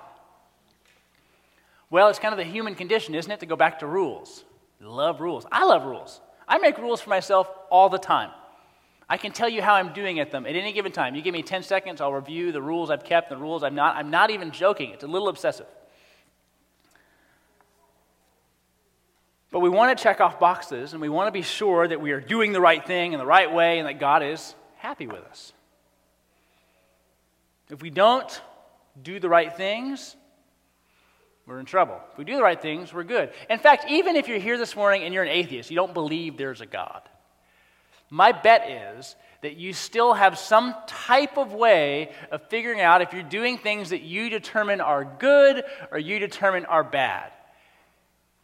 Well, 1.90 2.08
it's 2.08 2.18
kind 2.18 2.32
of 2.32 2.38
the 2.38 2.52
human 2.52 2.74
condition, 2.74 3.14
isn't 3.14 3.30
it, 3.30 3.38
to 3.38 3.46
go 3.46 3.54
back 3.54 3.78
to 3.78 3.86
rules. 3.86 4.42
Love 4.80 5.20
rules. 5.20 5.46
I 5.52 5.64
love 5.64 5.84
rules. 5.84 6.20
I 6.48 6.58
make 6.58 6.76
rules 6.76 7.00
for 7.00 7.10
myself 7.10 7.48
all 7.70 7.88
the 7.88 7.98
time. 7.98 8.32
I 9.08 9.16
can 9.16 9.30
tell 9.30 9.48
you 9.48 9.62
how 9.62 9.74
I'm 9.74 9.92
doing 9.92 10.18
at 10.18 10.32
them 10.32 10.44
at 10.44 10.56
any 10.56 10.72
given 10.72 10.90
time. 10.90 11.14
You 11.14 11.22
give 11.22 11.34
me 11.34 11.44
10 11.44 11.62
seconds, 11.62 12.00
I'll 12.00 12.12
review 12.12 12.50
the 12.50 12.60
rules 12.60 12.90
I've 12.90 13.04
kept, 13.04 13.30
the 13.30 13.36
rules 13.36 13.62
I'm 13.62 13.76
not. 13.76 13.94
I'm 13.94 14.10
not 14.10 14.30
even 14.30 14.50
joking. 14.50 14.90
It's 14.90 15.04
a 15.04 15.06
little 15.06 15.28
obsessive. 15.28 15.66
But 19.54 19.60
we 19.60 19.68
want 19.68 19.96
to 19.96 20.02
check 20.02 20.20
off 20.20 20.40
boxes 20.40 20.94
and 20.94 21.00
we 21.00 21.08
want 21.08 21.28
to 21.28 21.30
be 21.30 21.42
sure 21.42 21.86
that 21.86 22.00
we 22.00 22.10
are 22.10 22.20
doing 22.20 22.50
the 22.50 22.60
right 22.60 22.84
thing 22.84 23.12
in 23.12 23.20
the 23.20 23.24
right 23.24 23.54
way 23.54 23.78
and 23.78 23.86
that 23.86 24.00
God 24.00 24.24
is 24.24 24.52
happy 24.78 25.06
with 25.06 25.22
us. 25.26 25.52
If 27.70 27.80
we 27.80 27.88
don't 27.88 28.42
do 29.00 29.20
the 29.20 29.28
right 29.28 29.56
things, 29.56 30.16
we're 31.46 31.60
in 31.60 31.66
trouble. 31.66 32.00
If 32.10 32.18
we 32.18 32.24
do 32.24 32.34
the 32.34 32.42
right 32.42 32.60
things, 32.60 32.92
we're 32.92 33.04
good. 33.04 33.30
In 33.48 33.60
fact, 33.60 33.84
even 33.88 34.16
if 34.16 34.26
you're 34.26 34.40
here 34.40 34.58
this 34.58 34.74
morning 34.74 35.04
and 35.04 35.14
you're 35.14 35.22
an 35.22 35.28
atheist, 35.28 35.70
you 35.70 35.76
don't 35.76 35.94
believe 35.94 36.36
there's 36.36 36.60
a 36.60 36.66
God, 36.66 37.02
my 38.10 38.32
bet 38.32 38.68
is 38.98 39.14
that 39.42 39.54
you 39.54 39.72
still 39.72 40.14
have 40.14 40.36
some 40.36 40.74
type 40.88 41.38
of 41.38 41.52
way 41.52 42.10
of 42.32 42.48
figuring 42.48 42.80
out 42.80 43.02
if 43.02 43.12
you're 43.12 43.22
doing 43.22 43.56
things 43.58 43.90
that 43.90 44.02
you 44.02 44.30
determine 44.30 44.80
are 44.80 45.04
good 45.04 45.62
or 45.92 45.98
you 46.00 46.18
determine 46.18 46.64
are 46.64 46.82
bad. 46.82 47.30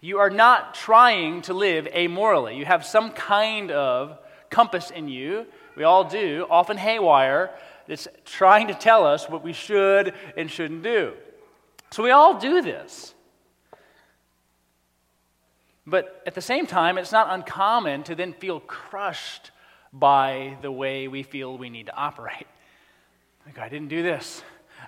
You 0.01 0.19
are 0.19 0.31
not 0.31 0.75
trying 0.75 1.43
to 1.43 1.55
live 1.55 1.87
amorally. 1.87 2.57
You 2.57 2.65
have 2.65 2.87
some 2.87 3.13
kind 3.13 3.71
of 3.71 4.19
compass 4.49 4.91
in 4.91 5.09
you. 5.09 5.47
We 5.77 5.85
all 5.85 6.05
do, 6.05 6.47
often 6.51 6.77
haywire, 6.77 7.51
that's 7.87 8.09
trying 8.25 8.69
to 8.69 8.75
tell 8.75 9.07
us 9.07 9.29
what 9.29 9.43
we 9.43 9.53
should 9.53 10.15
and 10.37 10.51
shouldn't 10.51 10.83
do. 10.83 11.13
So 11.91 12.03
we 12.03 12.11
all 12.11 12.39
do 12.39 12.63
this. 12.63 13.15
But 15.87 16.23
at 16.27 16.35
the 16.35 16.41
same 16.41 16.67
time, 16.67 16.99
it's 16.99 17.13
not 17.13 17.29
uncommon 17.31 18.05
to 18.05 18.15
then 18.15 18.33
feel 18.33 18.61
crushed 18.61 19.51
by 19.93 20.57
the 20.63 20.71
way 20.71 21.09
we 21.09 21.25
feel 21.25 21.59
we 21.59 21.69
need 21.69 21.87
to 21.87 21.97
operate. 21.97 22.47
Like, 23.45 23.59
I 23.59 23.69
didn't 23.69 23.89
do 23.89 24.03
this. 24.03 24.43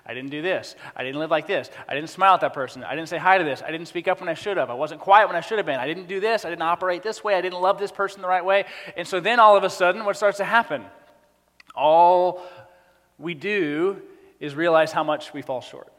I 0.05 0.13
didn't 0.13 0.31
do 0.31 0.41
this. 0.41 0.75
I 0.95 1.03
didn't 1.03 1.19
live 1.19 1.31
like 1.31 1.47
this. 1.47 1.69
I 1.87 1.95
didn't 1.95 2.09
smile 2.09 2.33
at 2.33 2.41
that 2.41 2.53
person. 2.53 2.83
I 2.83 2.95
didn't 2.95 3.07
say 3.07 3.17
hi 3.17 3.37
to 3.37 3.43
this. 3.43 3.61
I 3.61 3.71
didn't 3.71 3.87
speak 3.87 4.07
up 4.07 4.19
when 4.19 4.27
I 4.27 4.33
should 4.33 4.57
have. 4.57 4.69
I 4.69 4.73
wasn't 4.73 4.99
quiet 4.99 5.27
when 5.27 5.35
I 5.35 5.41
should 5.41 5.59
have 5.59 5.65
been. 5.65 5.79
I 5.79 5.87
didn't 5.87 6.07
do 6.07 6.19
this. 6.19 6.43
I 6.43 6.49
didn't 6.49 6.63
operate 6.63 7.03
this 7.03 7.23
way. 7.23 7.35
I 7.35 7.41
didn't 7.41 7.61
love 7.61 7.79
this 7.79 7.91
person 7.91 8.21
the 8.21 8.27
right 8.27 8.43
way. 8.43 8.65
And 8.97 9.07
so 9.07 9.19
then 9.19 9.39
all 9.39 9.55
of 9.55 9.63
a 9.63 9.69
sudden, 9.69 10.03
what 10.03 10.17
starts 10.17 10.37
to 10.37 10.45
happen? 10.45 10.83
All 11.75 12.43
we 13.17 13.33
do 13.33 14.01
is 14.39 14.55
realize 14.55 14.91
how 14.91 15.03
much 15.03 15.33
we 15.33 15.41
fall 15.41 15.61
short 15.61 15.93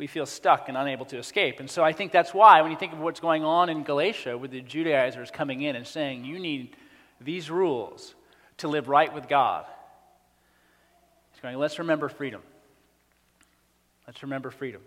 we 0.00 0.06
feel 0.06 0.24
stuck 0.24 0.70
and 0.70 0.78
unable 0.78 1.04
to 1.04 1.18
escape. 1.18 1.60
And 1.60 1.70
so 1.70 1.84
I 1.84 1.92
think 1.92 2.10
that's 2.10 2.32
why, 2.32 2.62
when 2.62 2.70
you 2.70 2.76
think 2.78 2.94
of 2.94 3.00
what's 3.00 3.20
going 3.20 3.44
on 3.44 3.68
in 3.68 3.84
Galatia 3.84 4.36
with 4.36 4.50
the 4.50 4.62
Judaizers 4.62 5.30
coming 5.30 5.60
in 5.60 5.76
and 5.76 5.86
saying, 5.86 6.24
you 6.24 6.38
need 6.38 6.74
these 7.20 7.50
rules 7.50 8.14
to 8.56 8.68
live 8.68 8.88
right 8.88 9.14
with 9.14 9.28
God, 9.28 9.66
he's 11.40 11.42
going, 11.42 11.56
let's 11.56 11.78
remember 11.78 12.10
freedom. 12.10 12.42
Let's 14.06 14.22
remember 14.22 14.50
freedom. 14.50 14.82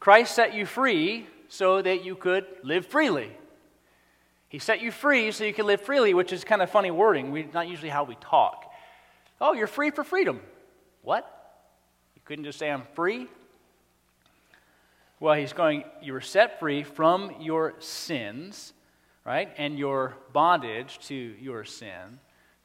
Christ 0.00 0.34
set 0.34 0.52
you 0.52 0.66
free 0.66 1.28
so 1.48 1.80
that 1.80 2.04
you 2.04 2.16
could 2.16 2.44
live 2.64 2.86
freely. 2.86 3.30
He 4.48 4.58
set 4.58 4.80
you 4.80 4.90
free 4.90 5.30
so 5.30 5.44
you 5.44 5.54
could 5.54 5.66
live 5.66 5.80
freely, 5.80 6.12
which 6.12 6.32
is 6.32 6.42
kind 6.42 6.60
of 6.60 6.70
funny 6.70 6.90
wording. 6.90 7.30
We, 7.30 7.48
not 7.54 7.68
usually 7.68 7.88
how 7.88 8.02
we 8.02 8.16
talk. 8.16 8.64
Oh, 9.40 9.52
you're 9.52 9.68
free 9.68 9.90
for 9.90 10.02
freedom. 10.02 10.40
What? 11.02 11.24
You 12.16 12.22
couldn't 12.24 12.44
just 12.44 12.58
say, 12.58 12.68
I'm 12.68 12.82
free? 12.94 13.28
Well, 15.20 15.34
he's 15.34 15.52
going, 15.52 15.84
you 16.02 16.14
were 16.14 16.20
set 16.20 16.58
free 16.58 16.82
from 16.82 17.32
your 17.40 17.74
sins, 17.78 18.72
right? 19.24 19.50
And 19.56 19.78
your 19.78 20.16
bondage 20.32 20.98
to 21.06 21.14
your 21.14 21.64
sin 21.64 22.18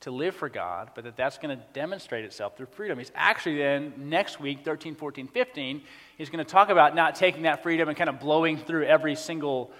to 0.03 0.12
live 0.12 0.36
for 0.36 0.50
God, 0.50 0.91
but 0.95 1.03
that 1.03 1.15
that's 1.15 1.38
going 1.38 1.57
to 1.57 1.63
demonstrate 1.74 2.25
itself 2.25 2.57
through 2.57 2.67
freedom. 2.67 2.98
He's 2.98 3.12
actually 3.15 3.57
then, 3.57 3.93
next 3.98 4.39
week, 4.39 4.63
13, 4.63 4.95
14, 4.95 5.27
15, 5.27 5.81
he's 6.17 6.29
going 6.29 6.43
to 6.43 6.50
talk 6.50 6.69
about 6.69 6.95
not 6.95 7.15
taking 7.15 7.43
that 7.43 7.63
freedom 7.63 7.88
and 7.88 7.98
kind 7.98 8.10
of 8.10 8.19
blowing 8.19 8.57
through 8.57 8.86
every 8.86 9.15
single 9.15 9.72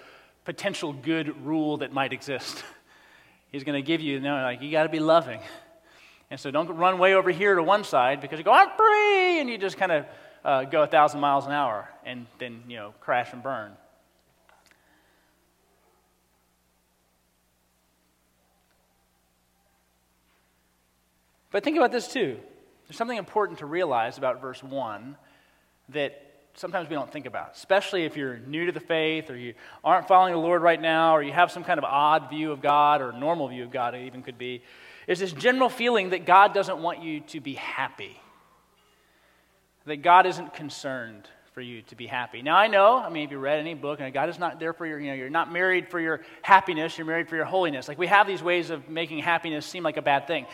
potential 0.44 0.92
good 0.92 1.44
rule 1.44 1.78
that 1.78 1.92
might 1.92 2.12
exist. 2.12 2.64
he's 3.52 3.64
going 3.64 3.80
to 3.80 3.86
give 3.86 4.00
you, 4.00 4.14
you 4.14 4.20
know, 4.20 4.42
like, 4.42 4.62
you 4.62 4.70
got 4.70 4.84
to 4.84 4.88
be 4.88 5.00
loving. 5.00 5.40
And 6.30 6.40
so 6.40 6.50
don't 6.50 6.68
run 6.68 6.98
way 6.98 7.14
over 7.14 7.30
here 7.30 7.54
to 7.54 7.62
one 7.62 7.84
side 7.84 8.20
because 8.20 8.38
you 8.38 8.44
go, 8.44 8.52
I'm 8.52 8.70
free, 8.76 9.40
and 9.40 9.48
you 9.48 9.58
just 9.58 9.76
kind 9.76 9.92
of 9.92 10.06
uh, 10.44 10.64
go 10.64 10.82
a 10.82 10.86
thousand 10.86 11.20
miles 11.20 11.46
an 11.46 11.52
hour 11.52 11.88
and 12.04 12.26
then 12.38 12.62
you 12.68 12.76
know 12.76 12.92
crash 13.00 13.32
and 13.32 13.42
burn. 13.42 13.72
But 21.54 21.62
think 21.62 21.76
about 21.76 21.92
this 21.92 22.08
too. 22.08 22.36
There's 22.88 22.96
something 22.96 23.16
important 23.16 23.60
to 23.60 23.66
realize 23.66 24.18
about 24.18 24.40
verse 24.40 24.60
1 24.60 25.16
that 25.90 26.20
sometimes 26.54 26.88
we 26.88 26.96
don't 26.96 27.12
think 27.12 27.26
about, 27.26 27.52
especially 27.54 28.04
if 28.06 28.16
you're 28.16 28.38
new 28.38 28.66
to 28.66 28.72
the 28.72 28.80
faith 28.80 29.30
or 29.30 29.36
you 29.36 29.54
aren't 29.84 30.08
following 30.08 30.32
the 30.32 30.40
Lord 30.40 30.62
right 30.62 30.80
now 30.80 31.14
or 31.14 31.22
you 31.22 31.32
have 31.32 31.52
some 31.52 31.62
kind 31.62 31.78
of 31.78 31.84
odd 31.84 32.28
view 32.28 32.50
of 32.50 32.60
God 32.60 33.00
or 33.00 33.12
normal 33.12 33.46
view 33.46 33.62
of 33.62 33.70
God, 33.70 33.94
it 33.94 34.04
even 34.04 34.24
could 34.24 34.36
be. 34.36 34.64
Is 35.06 35.20
this 35.20 35.30
general 35.30 35.68
feeling 35.68 36.10
that 36.10 36.26
God 36.26 36.54
doesn't 36.54 36.78
want 36.78 37.04
you 37.04 37.20
to 37.20 37.38
be 37.38 37.54
happy 37.54 38.20
that 39.86 40.02
God 40.02 40.26
isn't 40.26 40.54
concerned 40.54 41.28
for 41.52 41.60
you 41.60 41.82
to 41.82 41.94
be 41.94 42.08
happy. 42.08 42.42
Now 42.42 42.56
I 42.56 42.66
know, 42.66 42.98
I 42.98 43.10
mean, 43.10 43.26
if 43.26 43.30
you 43.30 43.38
read 43.38 43.60
any 43.60 43.74
book, 43.74 44.00
and 44.00 44.12
God 44.12 44.28
is 44.28 44.40
not 44.40 44.58
there 44.58 44.72
for 44.72 44.86
your, 44.86 44.98
you 44.98 45.06
know, 45.10 45.14
you're 45.14 45.30
not 45.30 45.52
married 45.52 45.88
for 45.88 46.00
your 46.00 46.22
happiness, 46.42 46.98
you're 46.98 47.06
married 47.06 47.28
for 47.28 47.36
your 47.36 47.44
holiness. 47.44 47.86
Like 47.86 47.98
we 47.98 48.08
have 48.08 48.26
these 48.26 48.42
ways 48.42 48.70
of 48.70 48.88
making 48.88 49.20
happiness 49.20 49.64
seem 49.64 49.84
like 49.84 49.96
a 49.96 50.02
bad 50.02 50.26
thing. 50.26 50.46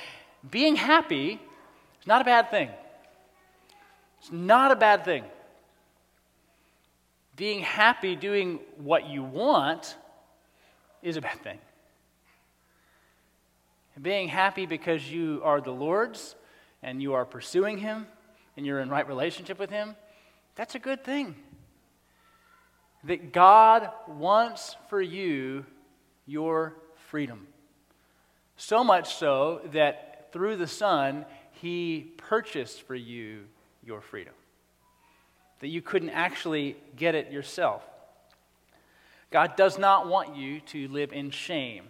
Being 0.48 0.76
happy 0.76 1.40
is 2.00 2.06
not 2.06 2.22
a 2.22 2.24
bad 2.24 2.50
thing. 2.50 2.70
It's 4.20 4.32
not 4.32 4.70
a 4.70 4.76
bad 4.76 5.04
thing. 5.04 5.24
Being 7.36 7.60
happy 7.60 8.16
doing 8.16 8.60
what 8.76 9.08
you 9.08 9.22
want 9.22 9.96
is 11.02 11.16
a 11.16 11.20
bad 11.20 11.42
thing. 11.42 11.58
being 14.00 14.28
happy 14.28 14.64
because 14.64 15.10
you 15.10 15.42
are 15.44 15.60
the 15.60 15.70
Lord's 15.70 16.34
and 16.82 17.02
you 17.02 17.12
are 17.12 17.26
pursuing 17.26 17.76
Him 17.76 18.06
and 18.56 18.64
you're 18.64 18.80
in 18.80 18.88
right 18.88 19.06
relationship 19.06 19.58
with 19.58 19.68
Him, 19.68 19.94
that's 20.54 20.74
a 20.74 20.78
good 20.78 21.04
thing. 21.04 21.36
That 23.04 23.32
God 23.32 23.90
wants 24.08 24.76
for 24.88 25.00
you 25.00 25.66
your 26.26 26.76
freedom. 27.08 27.46
So 28.56 28.84
much 28.84 29.14
so 29.14 29.62
that 29.72 30.09
through 30.32 30.56
the 30.56 30.66
Son, 30.66 31.24
He 31.52 32.12
purchased 32.16 32.82
for 32.82 32.94
you 32.94 33.44
your 33.84 34.00
freedom. 34.00 34.34
That 35.60 35.68
you 35.68 35.82
couldn't 35.82 36.10
actually 36.10 36.76
get 36.96 37.14
it 37.14 37.30
yourself. 37.30 37.82
God 39.30 39.56
does 39.56 39.78
not 39.78 40.08
want 40.08 40.36
you 40.36 40.60
to 40.60 40.88
live 40.88 41.12
in 41.12 41.30
shame. 41.30 41.84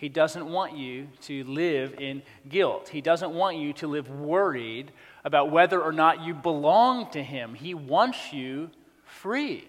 He 0.00 0.08
doesn't 0.08 0.46
want 0.46 0.76
you 0.76 1.08
to 1.22 1.44
live 1.44 1.94
in 1.98 2.22
guilt. 2.48 2.88
He 2.88 3.02
doesn't 3.02 3.32
want 3.32 3.58
you 3.58 3.74
to 3.74 3.86
live 3.86 4.08
worried 4.08 4.92
about 5.24 5.50
whether 5.50 5.80
or 5.80 5.92
not 5.92 6.24
you 6.24 6.32
belong 6.32 7.10
to 7.10 7.22
Him. 7.22 7.54
He 7.54 7.74
wants 7.74 8.32
you 8.32 8.70
free. 9.04 9.68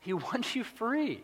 He 0.00 0.12
wants 0.14 0.56
you 0.56 0.64
free. 0.64 1.22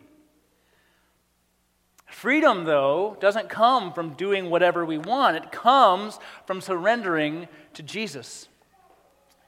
Freedom, 2.13 2.63
though, 2.63 3.17
doesn't 3.19 3.49
come 3.49 3.91
from 3.91 4.13
doing 4.13 4.51
whatever 4.51 4.85
we 4.85 4.99
want, 4.99 5.35
it 5.35 5.51
comes 5.51 6.19
from 6.45 6.61
surrendering 6.61 7.47
to 7.73 7.81
Jesus. 7.81 8.47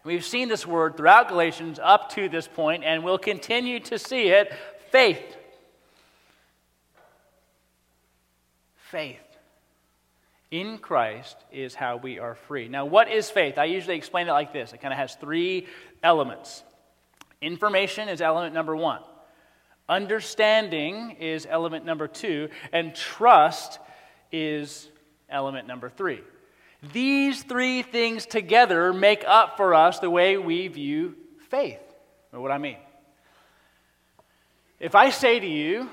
We've 0.03 0.25
seen 0.25 0.49
this 0.49 0.65
word 0.65 0.97
throughout 0.97 1.29
Galatians 1.29 1.79
up 1.81 2.09
to 2.15 2.27
this 2.27 2.47
point, 2.47 2.83
and 2.83 3.03
we'll 3.03 3.19
continue 3.19 3.79
to 3.81 3.99
see 3.99 4.29
it 4.29 4.51
faith. 4.89 5.37
Faith 8.75 9.21
in 10.49 10.79
Christ 10.79 11.37
is 11.51 11.75
how 11.75 11.97
we 11.97 12.17
are 12.17 12.33
free. 12.33 12.67
Now, 12.67 12.85
what 12.85 13.11
is 13.11 13.29
faith? 13.29 13.59
I 13.59 13.65
usually 13.65 13.95
explain 13.95 14.27
it 14.27 14.31
like 14.31 14.51
this 14.51 14.73
it 14.73 14.81
kind 14.81 14.91
of 14.91 14.97
has 14.97 15.13
three 15.15 15.67
elements. 16.01 16.63
Information 17.41 18.09
is 18.09 18.21
element 18.21 18.55
number 18.55 18.75
one, 18.75 19.01
understanding 19.87 21.17
is 21.19 21.47
element 21.49 21.85
number 21.85 22.07
two, 22.07 22.49
and 22.71 22.95
trust 22.95 23.79
is 24.31 24.89
element 25.29 25.67
number 25.67 25.89
three. 25.89 26.21
These 26.93 27.43
three 27.43 27.81
things 27.81 28.25
together 28.25 28.93
make 28.93 29.23
up 29.25 29.57
for 29.57 29.73
us 29.73 29.99
the 29.99 30.09
way 30.09 30.37
we 30.37 30.67
view 30.67 31.15
faith. 31.49 31.79
Know 32.31 32.41
what 32.41 32.51
I 32.51 32.57
mean? 32.57 32.77
If 34.79 34.93
I 34.93 35.09
say 35.09 35.39
to 35.39 35.47
you, 35.47 35.89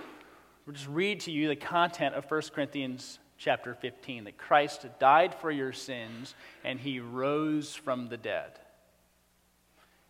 or 0.66 0.72
just 0.72 0.88
read 0.88 1.20
to 1.20 1.30
you 1.30 1.48
the 1.48 1.56
content 1.56 2.14
of 2.14 2.30
1 2.30 2.42
Corinthians 2.54 3.18
chapter 3.38 3.74
15 3.74 4.24
that 4.24 4.38
Christ 4.38 4.86
died 4.98 5.34
for 5.34 5.50
your 5.50 5.72
sins 5.72 6.34
and 6.64 6.78
he 6.78 7.00
rose 7.00 7.74
from 7.74 8.08
the 8.08 8.16
dead. 8.16 8.52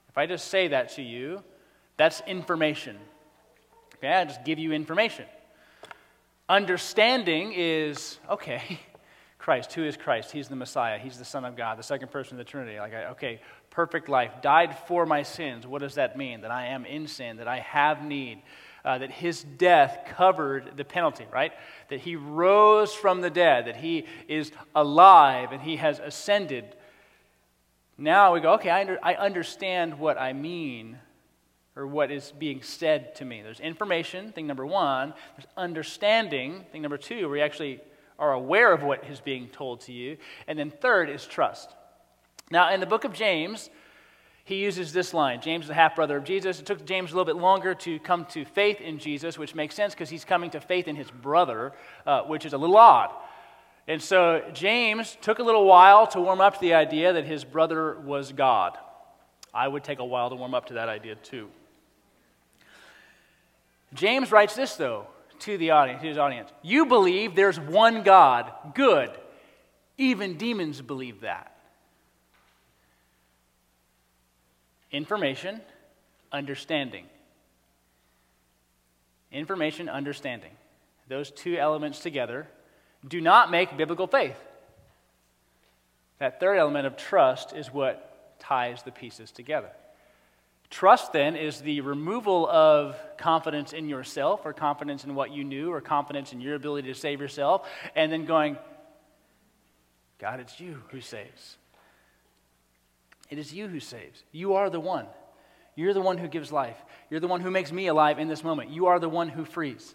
If 0.09 0.19
I 0.19 0.27
just 0.27 0.49
say 0.49 0.69
that 0.69 0.91
to 0.97 1.03
you, 1.03 1.43
that's 1.97 2.21
information. 2.27 2.99
Okay, 4.03 4.13
I 4.13 4.25
just 4.25 4.43
give 4.45 4.59
you 4.59 4.73
information. 4.73 5.27
Understanding 6.49 7.53
is 7.55 8.19
okay, 8.29 8.81
Christ. 9.39 9.73
Who 9.75 9.85
is 9.85 9.97
Christ? 9.97 10.33
He's 10.33 10.49
the 10.49 10.57
Messiah. 10.57 10.99
He's 10.99 11.19
the 11.19 11.25
Son 11.25 11.45
of 11.45 11.55
God, 11.55 11.79
the 11.79 11.85
second 11.85 12.11
person 12.11 12.35
of 12.35 12.39
the 12.39 12.51
Trinity. 12.51 12.81
Like, 12.81 12.93
okay, 12.95 13.41
perfect 13.71 14.09
life, 14.09 14.33
died 14.43 14.77
for 14.89 15.07
my 15.07 15.23
sins. 15.23 15.69
What 15.69 15.83
does 15.83 15.95
that 15.95 16.19
mean? 16.19 16.41
That 16.41 16.51
I 16.51 16.67
am 16.67 16.85
in 16.85 17.07
sin, 17.07 17.37
that 17.37 17.47
I 17.47 17.61
have 17.61 18.05
need, 18.05 18.43
uh, 18.85 18.99
that 18.99 19.13
his 19.13 19.45
death 19.45 20.01
covered 20.17 20.77
the 20.77 20.85
penalty, 20.85 21.27
right? 21.33 21.53
That 21.89 22.01
he 22.01 22.17
rose 22.17 22.93
from 22.93 23.21
the 23.21 23.31
dead, 23.31 23.67
that 23.67 23.77
he 23.77 24.07
is 24.27 24.51
alive 24.75 25.53
and 25.53 25.63
he 25.63 25.77
has 25.77 26.01
ascended. 26.01 26.65
Now 27.97 28.35
we 28.35 28.41
go, 28.41 28.55
okay, 28.55 28.71
I, 28.71 28.81
under, 28.81 28.99
I 29.01 29.15
understand 29.15 30.01
what 30.01 30.21
I 30.21 30.33
mean 30.33 30.99
or 31.77 31.87
what 31.87 32.11
is 32.11 32.33
being 32.39 32.63
said 32.63 33.15
to 33.17 33.25
me. 33.25 33.43
There's 33.43 33.61
information, 33.61 34.33
thing 34.33 34.47
number 34.47 34.67
one. 34.67 35.15
There's 35.37 35.49
understanding, 35.57 36.65
thing 36.71 36.83
number 36.83 36.99
two, 36.99 37.29
where 37.29 37.39
you 37.39 37.43
actually 37.43 37.81
are 38.19 38.33
aware 38.33 38.73
of 38.73 38.83
what 38.83 39.05
is 39.11 39.21
being 39.21 39.49
told 39.49 39.81
to 39.83 39.93
you. 39.93 40.17
And 40.47 40.59
then 40.59 40.71
third 40.71 41.09
is 41.09 41.27
trust. 41.27 41.75
Now, 42.51 42.73
in 42.73 42.81
the 42.81 42.87
book 42.87 43.05
of 43.05 43.13
James, 43.15 43.71
he 44.45 44.57
uses 44.57 44.93
this 44.93 45.15
line 45.15 45.41
James 45.41 45.65
is 45.65 45.69
the 45.69 45.75
half 45.75 45.97
brother 45.97 46.17
of 46.19 46.25
Jesus. 46.25 46.61
It 46.61 46.67
took 46.67 46.85
James 46.85 47.13
a 47.13 47.17
little 47.17 47.33
bit 47.33 47.41
longer 47.41 47.75
to 47.75 47.99
come 48.01 48.27
to 48.27 48.45
faith 48.45 48.81
in 48.81 48.99
Jesus, 48.99 49.39
which 49.39 49.55
makes 49.55 49.75
sense 49.75 49.95
because 49.95 50.11
he's 50.11 50.25
coming 50.25 50.51
to 50.51 50.61
faith 50.61 50.89
in 50.89 50.97
his 50.97 51.11
brother, 51.11 51.73
uh, 52.07 52.23
which 52.23 52.45
is 52.45 52.53
a 52.53 52.59
little 52.59 52.77
odd. 52.77 53.11
And 53.89 54.01
so 54.01 54.43
James 54.53 55.17
took 55.23 55.39
a 55.39 55.43
little 55.43 55.65
while 55.65 56.07
to 56.09 56.21
warm 56.21 56.41
up 56.41 56.55
to 56.55 56.61
the 56.61 56.75
idea 56.75 57.13
that 57.15 57.25
his 57.25 57.45
brother 57.45 57.99
was 58.01 58.33
God. 58.33 58.77
I 59.55 59.67
would 59.67 59.85
take 59.85 59.99
a 59.99 60.05
while 60.05 60.31
to 60.31 60.37
warm 60.37 60.55
up 60.55 60.67
to 60.67 60.75
that 60.75 60.89
idea 60.89 61.15
too. 61.17 61.49
James 63.95 64.33
writes 64.33 64.55
this, 64.55 64.75
though, 64.77 65.07
to 65.41 65.59
the 65.59 65.71
audience, 65.71 66.01
to 66.03 66.09
his 66.09 66.19
audience. 66.19 66.51
You 66.63 66.87
believe 66.87 67.35
there's 67.35 67.59
one 67.59 68.03
God, 68.03 68.53
good. 68.75 69.11
Even 69.99 70.37
demons 70.37 70.81
believe 70.81 71.21
that. 71.21 71.57
Information, 74.91 75.61
understanding. 76.31 77.07
Information, 79.31 79.89
understanding. 79.89 80.53
Those 81.09 81.31
two 81.31 81.57
elements 81.57 82.01
together 82.01 82.47
do 83.07 83.21
not 83.21 83.51
make 83.51 83.77
biblical 83.77 84.07
faith. 84.07 84.37
That 86.19 86.39
third 86.39 86.57
element 86.57 86.87
of 86.87 86.97
trust 86.97 87.53
is 87.53 87.73
what 87.73 88.39
ties 88.39 88.83
the 88.83 88.93
pieces 88.93 89.31
together. 89.33 89.71
Trust, 90.73 91.13
then, 91.13 91.37
is 91.37 91.61
the 91.61 91.83
removal 91.83 92.49
of 92.49 92.97
confidence 93.19 93.75
in 93.75 93.91
yourself 93.91 94.41
or 94.47 94.55
confidence 94.55 95.05
in 95.05 95.15
what 95.15 95.31
you 95.31 95.45
knew 95.45 95.71
or 95.71 95.83
confidence 95.83 96.33
in 96.33 96.41
your 96.41 96.55
ability 96.55 96.89
to 96.89 96.99
save 96.99 97.21
yourself, 97.21 97.69
and 97.95 98.11
then 98.11 98.25
going, 98.25 98.57
God, 100.19 100.41
it's 100.41 100.59
you 100.59 100.83
who 100.89 101.03
saves. 101.03 101.59
It 103.29 103.39
is 103.39 103.53
you 103.53 103.69
who 103.69 103.81
saves. 103.81 104.25
You 104.33 104.55
are 104.55 104.71
the 104.71 104.81
one. 104.81 105.05
You're 105.77 105.93
the 105.93 106.01
one 106.01 106.17
who 106.17 106.27
gives 106.27 106.51
life. 106.51 106.83
You're 107.11 107.21
the 107.21 107.29
one 107.29 107.43
who 107.43 107.51
makes 107.51 107.71
me 107.71 107.89
alive 107.89 108.19
in 108.19 108.29
this 108.29 108.43
moment. 108.43 108.71
You 108.71 108.87
are 108.87 108.99
the 108.99 109.11
one 109.11 109.29
who 109.29 109.45
frees. 109.45 109.95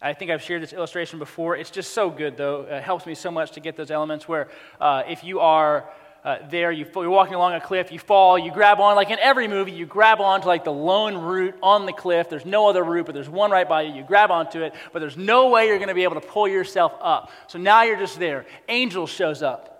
I 0.00 0.12
think 0.12 0.30
I've 0.30 0.42
shared 0.42 0.62
this 0.62 0.72
illustration 0.72 1.18
before. 1.18 1.56
It's 1.56 1.72
just 1.72 1.92
so 1.92 2.08
good, 2.08 2.36
though. 2.36 2.68
It 2.70 2.84
helps 2.84 3.04
me 3.04 3.16
so 3.16 3.32
much 3.32 3.50
to 3.52 3.60
get 3.60 3.76
those 3.76 3.90
elements 3.90 4.28
where 4.28 4.48
uh, 4.80 5.02
if 5.08 5.24
you 5.24 5.40
are 5.40 5.90
uh, 6.24 6.38
there, 6.50 6.72
you, 6.72 6.86
are 6.96 7.08
walking 7.08 7.34
along 7.34 7.54
a 7.54 7.60
cliff, 7.60 7.92
you 7.92 7.98
fall, 7.98 8.38
you 8.38 8.50
grab 8.50 8.80
on, 8.80 8.96
like 8.96 9.10
in 9.10 9.18
every 9.20 9.48
movie, 9.48 9.72
you 9.72 9.86
grab 9.86 10.20
onto 10.20 10.46
like 10.46 10.64
the 10.64 10.72
lone 10.72 11.16
root 11.16 11.54
on 11.62 11.86
the 11.86 11.92
cliff. 11.92 12.28
There's 12.28 12.44
no 12.44 12.68
other 12.68 12.82
root, 12.82 13.06
but 13.06 13.14
there's 13.14 13.28
one 13.28 13.50
right 13.50 13.68
by 13.68 13.82
you. 13.82 13.94
You 13.94 14.02
grab 14.02 14.30
onto 14.30 14.62
it, 14.62 14.74
but 14.92 14.98
there's 14.98 15.16
no 15.16 15.48
way 15.48 15.68
you're 15.68 15.78
going 15.78 15.88
to 15.88 15.94
be 15.94 16.04
able 16.04 16.20
to 16.20 16.26
pull 16.26 16.48
yourself 16.48 16.92
up. 17.00 17.30
So 17.46 17.58
now 17.58 17.84
you're 17.84 17.98
just 17.98 18.18
there. 18.18 18.46
Angel 18.68 19.06
shows 19.06 19.42
up 19.42 19.78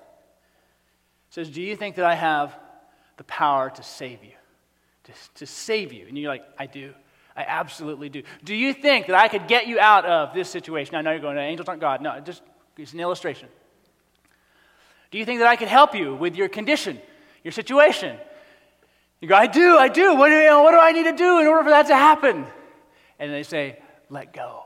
says, 1.31 1.51
Do 1.51 1.63
you 1.63 1.77
think 1.77 1.97
that 1.97 2.05
I 2.05 2.15
have 2.15 2.59
the 3.17 3.25
power 3.25 3.71
to 3.71 3.83
save 3.83 4.25
you? 4.25 4.33
To, 5.05 5.13
to 5.37 5.47
save 5.47 5.93
you? 5.93 6.07
And 6.09 6.19
you're 6.19 6.31
like, 6.31 6.45
I 6.59 6.67
do. 6.67 6.95
I 7.37 7.45
absolutely 7.47 8.09
do. 8.09 8.23
Do 8.43 8.55
you 8.55 8.73
think 8.73 9.07
that 9.07 9.15
I 9.15 9.29
could 9.29 9.47
get 9.47 9.69
you 9.69 9.79
out 9.79 10.05
of 10.05 10.35
this 10.35 10.51
situation? 10.51 10.97
I 10.97 11.03
know 11.03 11.13
you're 11.13 11.21
going, 11.21 11.39
angels 11.39 11.69
aren't 11.69 11.81
God. 11.81 12.03
No, 12.03 12.19
just 12.21 12.43
it's 12.77 12.93
an 12.93 13.01
illustration. 13.01 13.49
Do 15.11 15.19
you 15.19 15.25
think 15.25 15.41
that 15.41 15.49
I 15.49 15.57
could 15.57 15.69
help 15.69 15.95
you 15.95 16.15
with 16.15 16.37
your 16.37 16.49
condition, 16.49 17.01
your 17.43 17.53
situation? 17.53 18.19
You 19.21 19.29
go, 19.29 19.35
I 19.35 19.47
do, 19.47 19.77
I 19.77 19.89
do. 19.89 20.15
What 20.15 20.29
do, 20.29 20.37
you 20.37 20.47
know, 20.47 20.63
what 20.63 20.73
do 20.73 20.79
I 20.79 20.93
need 20.93 21.05
to 21.05 21.17
do 21.17 21.41
in 21.41 21.47
order 21.47 21.65
for 21.65 21.71
that 21.71 21.87
to 21.89 21.97
happen? 21.97 22.47
And 23.19 23.33
they 23.33 23.43
say, 23.43 23.81
let 24.11 24.33
go. 24.33 24.65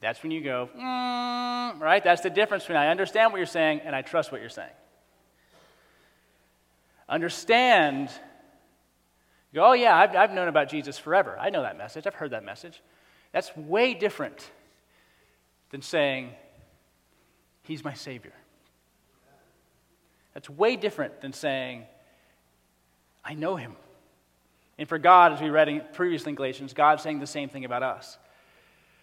That's 0.00 0.22
when 0.22 0.32
you 0.32 0.42
go, 0.42 0.70
mm, 0.74 1.80
right? 1.80 2.02
That's 2.02 2.22
the 2.22 2.30
difference 2.30 2.64
between 2.64 2.78
I 2.78 2.88
understand 2.88 3.32
what 3.32 3.38
you're 3.38 3.46
saying 3.46 3.82
and 3.84 3.94
I 3.94 4.00
trust 4.00 4.32
what 4.32 4.40
you're 4.40 4.48
saying. 4.48 4.70
Understand, 7.06 8.08
go, 9.52 9.66
oh, 9.66 9.72
yeah, 9.72 9.94
I've, 9.94 10.16
I've 10.16 10.32
known 10.32 10.48
about 10.48 10.70
Jesus 10.70 10.98
forever. 10.98 11.36
I 11.38 11.50
know 11.50 11.62
that 11.62 11.76
message. 11.76 12.06
I've 12.06 12.14
heard 12.14 12.30
that 12.30 12.44
message. 12.44 12.80
That's 13.32 13.54
way 13.56 13.92
different 13.92 14.50
than 15.70 15.82
saying, 15.82 16.30
He's 17.70 17.84
my 17.84 17.94
Savior. 17.94 18.32
That's 20.34 20.50
way 20.50 20.74
different 20.74 21.20
than 21.20 21.32
saying, 21.32 21.84
I 23.24 23.34
know 23.34 23.54
Him. 23.54 23.76
And 24.76 24.88
for 24.88 24.98
God, 24.98 25.34
as 25.34 25.40
we 25.40 25.50
read 25.50 25.92
previously 25.92 26.30
in 26.30 26.34
Galatians, 26.34 26.74
God's 26.74 27.00
saying 27.00 27.20
the 27.20 27.28
same 27.28 27.48
thing 27.48 27.64
about 27.64 27.84
us. 27.84 28.18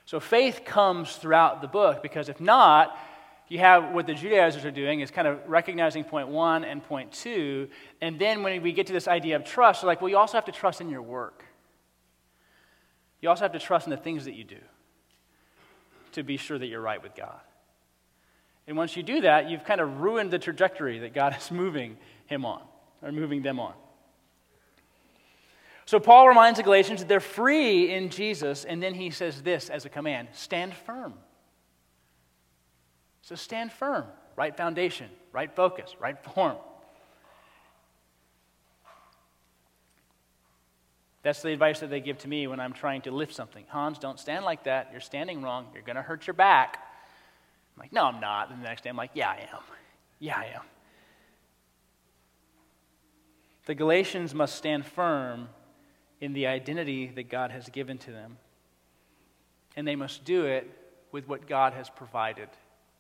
So 0.04 0.20
faith 0.20 0.64
comes 0.66 1.16
throughout 1.16 1.62
the 1.62 1.70
book 1.70 2.04
because 2.04 2.28
if 2.28 2.42
not, 2.42 3.00
you 3.48 3.60
have 3.60 3.94
what 3.94 4.06
the 4.06 4.14
Judaizers 4.14 4.66
are 4.66 4.72
doing 4.72 5.00
is 5.00 5.12
kind 5.12 5.30
of 5.30 5.40
recognizing 5.48 6.04
point 6.04 6.28
one 6.28 6.66
and 6.66 6.84
point 6.84 7.14
two. 7.14 7.70
And 8.02 8.20
then 8.20 8.44
when 8.44 8.62
we 8.62 8.74
get 8.74 8.88
to 8.88 8.94
this 8.94 9.08
idea 9.08 9.38
of 9.38 9.46
trust, 9.46 9.80
they're 9.80 9.88
like, 9.88 10.02
well, 10.02 10.10
you 10.10 10.18
also 10.18 10.36
have 10.36 10.44
to 10.44 10.52
trust 10.52 10.82
in 10.82 10.90
your 10.90 11.02
work. 11.02 11.46
You 13.22 13.30
also 13.30 13.46
have 13.46 13.54
to 13.54 13.60
trust 13.60 13.88
in 13.88 13.92
the 13.92 13.96
things 13.96 14.26
that 14.26 14.34
you 14.34 14.44
do 14.44 14.60
to 16.12 16.24
be 16.24 16.36
sure 16.36 16.60
that 16.60 16.68
you're 16.68 16.82
right 16.82 17.02
with 17.02 17.16
God. 17.16 17.40
And 18.68 18.76
once 18.76 18.98
you 18.98 19.04
do 19.04 19.22
that, 19.22 19.50
you've 19.50 19.64
kind 19.64 19.80
of 19.80 20.02
ruined 20.02 20.30
the 20.30 20.40
trajectory 20.40 21.00
that 21.00 21.14
God 21.14 21.36
is 21.40 21.50
moving 21.50 21.98
him 22.26 22.46
on, 22.46 22.62
or 23.02 23.12
moving 23.12 23.42
them 23.42 23.60
on. 23.60 23.74
So 25.86 26.02
Paul 26.02 26.28
reminds 26.28 26.58
the 26.60 26.64
Galatians 26.64 27.00
that 27.00 27.08
they're 27.08 27.22
free 27.22 27.94
in 27.94 28.10
Jesus, 28.10 28.66
and 28.66 28.84
then 28.84 28.94
he 28.94 29.10
says 29.10 29.42
this 29.42 29.70
as 29.70 29.86
a 29.86 29.90
command 29.90 30.28
stand 30.34 30.74
firm. 30.76 31.14
So 33.22 33.36
stand 33.36 33.72
firm, 33.72 34.06
right 34.36 34.56
foundation, 34.56 35.10
right 35.32 35.54
focus, 35.54 35.96
right 36.00 36.22
form. 36.34 36.58
That's 41.24 41.42
the 41.42 41.50
advice 41.50 41.82
that 41.82 41.90
they 41.90 42.00
give 42.00 42.20
to 42.20 42.28
me 42.28 42.48
when 42.48 42.60
I'm 42.60 42.72
trying 42.72 43.02
to 43.02 43.12
lift 43.12 43.34
something. 43.34 43.66
Hans, 43.68 44.00
don't 44.00 44.20
stand 44.20 44.46
like 44.46 44.64
that. 44.64 44.90
You're 44.92 45.02
standing 45.02 45.42
wrong. 45.42 45.68
You're 45.74 45.84
going 45.84 45.98
to 45.98 46.02
hurt 46.02 46.26
your 46.26 46.34
back. 46.34 46.87
I'm 47.78 47.82
like, 47.82 47.94
no, 47.94 48.06
I'm 48.06 48.20
not. 48.20 48.50
And 48.50 48.60
the 48.60 48.66
next 48.68 48.84
day, 48.84 48.90
I'm 48.90 48.98
like, 48.98 49.12
yeah, 49.14 49.30
I 49.30 49.48
am. 49.54 49.62
Yeah, 50.20 50.36
I 50.36 50.46
am. 50.56 50.64
The 53.68 53.76
Galatians 53.76 54.34
must 54.34 54.56
stand 54.56 54.84
firm 54.84 55.50
in 56.20 56.34
the 56.34 56.48
identity 56.48 57.12
that 57.14 57.30
God 57.30 57.52
has 57.52 57.70
given 57.70 58.00
to 58.00 58.12
them. 58.12 58.38
and 59.76 59.88
they 59.88 59.96
must 59.96 60.26
do 60.26 60.46
it 60.46 60.68
with 61.12 61.28
what 61.28 61.48
God 61.48 61.74
has 61.74 61.88
provided, 61.88 62.50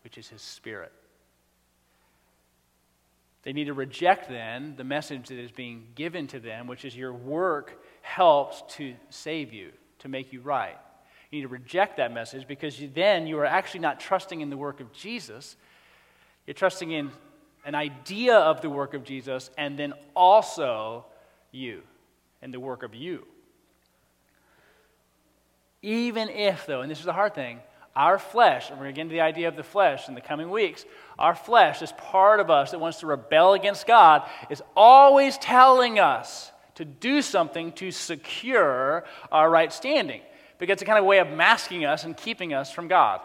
which 0.03 0.17
is 0.19 0.27
His 0.29 0.43
Spirit. 0.43 0.91
They 3.41 3.51
need 3.51 3.65
to 3.65 3.73
reject 3.73 4.29
then 4.29 4.75
the 4.77 4.83
message 4.83 5.29
that 5.29 5.39
is 5.39 5.51
being 5.51 5.87
given 5.95 6.27
to 6.27 6.39
them, 6.39 6.67
which 6.67 6.85
is 6.85 6.95
your 6.95 7.13
work 7.13 7.81
helps 8.03 8.61
to 8.75 8.93
save 9.09 9.53
you, 9.53 9.71
to 9.99 10.07
make 10.07 10.31
you 10.31 10.41
right. 10.41 10.77
You 11.29 11.39
need 11.39 11.43
to 11.43 11.47
reject 11.49 11.97
that 11.97 12.13
message 12.13 12.47
because 12.47 12.79
you, 12.79 12.89
then 12.93 13.27
you 13.27 13.37
are 13.39 13.45
actually 13.45 13.81
not 13.81 13.99
trusting 13.99 14.41
in 14.41 14.49
the 14.49 14.57
work 14.57 14.79
of 14.79 14.93
Jesus. 14.93 15.55
You're 16.45 16.53
trusting 16.53 16.91
in 16.91 17.11
an 17.65 17.75
idea 17.75 18.35
of 18.35 18.61
the 18.61 18.69
work 18.69 18.93
of 18.93 19.03
Jesus 19.03 19.49
and 19.57 19.77
then 19.77 19.93
also 20.15 21.05
you 21.51 21.83
and 22.41 22.53
the 22.53 22.59
work 22.59 22.83
of 22.83 22.95
you. 22.95 23.25
Even 25.81 26.29
if, 26.29 26.65
though, 26.65 26.81
and 26.81 26.89
this 26.89 26.99
is 26.99 27.05
the 27.05 27.13
hard 27.13 27.35
thing, 27.35 27.59
our 27.95 28.19
flesh, 28.19 28.69
and 28.69 28.77
we're 28.77 28.85
going 28.85 28.95
to 28.95 28.99
get 28.99 29.01
into 29.01 29.13
the 29.13 29.21
idea 29.21 29.47
of 29.47 29.55
the 29.55 29.63
flesh 29.63 30.07
in 30.07 30.15
the 30.15 30.21
coming 30.21 30.49
weeks, 30.49 30.85
our 31.17 31.35
flesh, 31.35 31.79
this 31.79 31.93
part 31.97 32.39
of 32.39 32.49
us 32.49 32.71
that 32.71 32.79
wants 32.79 32.99
to 32.99 33.07
rebel 33.07 33.53
against 33.53 33.87
God, 33.87 34.29
is 34.49 34.61
always 34.75 35.37
telling 35.39 35.99
us 35.99 36.51
to 36.75 36.85
do 36.85 37.21
something 37.21 37.71
to 37.73 37.91
secure 37.91 39.03
our 39.31 39.49
right 39.49 39.73
standing. 39.73 40.21
Because 40.59 40.73
it's 40.73 40.81
a 40.81 40.85
kind 40.85 40.99
of 40.99 41.05
way 41.05 41.19
of 41.19 41.29
masking 41.29 41.85
us 41.85 42.03
and 42.03 42.15
keeping 42.15 42.53
us 42.53 42.71
from 42.71 42.87
God. 42.87 43.21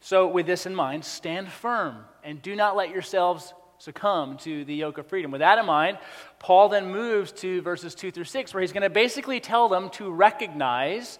So, 0.00 0.28
with 0.28 0.46
this 0.46 0.66
in 0.66 0.74
mind, 0.74 1.04
stand 1.04 1.48
firm 1.48 2.04
and 2.22 2.40
do 2.40 2.54
not 2.54 2.76
let 2.76 2.90
yourselves 2.90 3.52
succumb 3.78 4.36
to 4.38 4.64
the 4.64 4.74
yoke 4.74 4.98
of 4.98 5.06
freedom. 5.06 5.30
With 5.30 5.40
that 5.40 5.58
in 5.58 5.66
mind, 5.66 5.98
Paul 6.38 6.68
then 6.68 6.92
moves 6.92 7.32
to 7.32 7.60
verses 7.62 7.94
2 7.94 8.10
through 8.10 8.24
6, 8.24 8.54
where 8.54 8.60
he's 8.60 8.72
going 8.72 8.82
to 8.82 8.90
basically 8.90 9.40
tell 9.40 9.68
them 9.68 9.90
to 9.90 10.10
recognize 10.10 11.18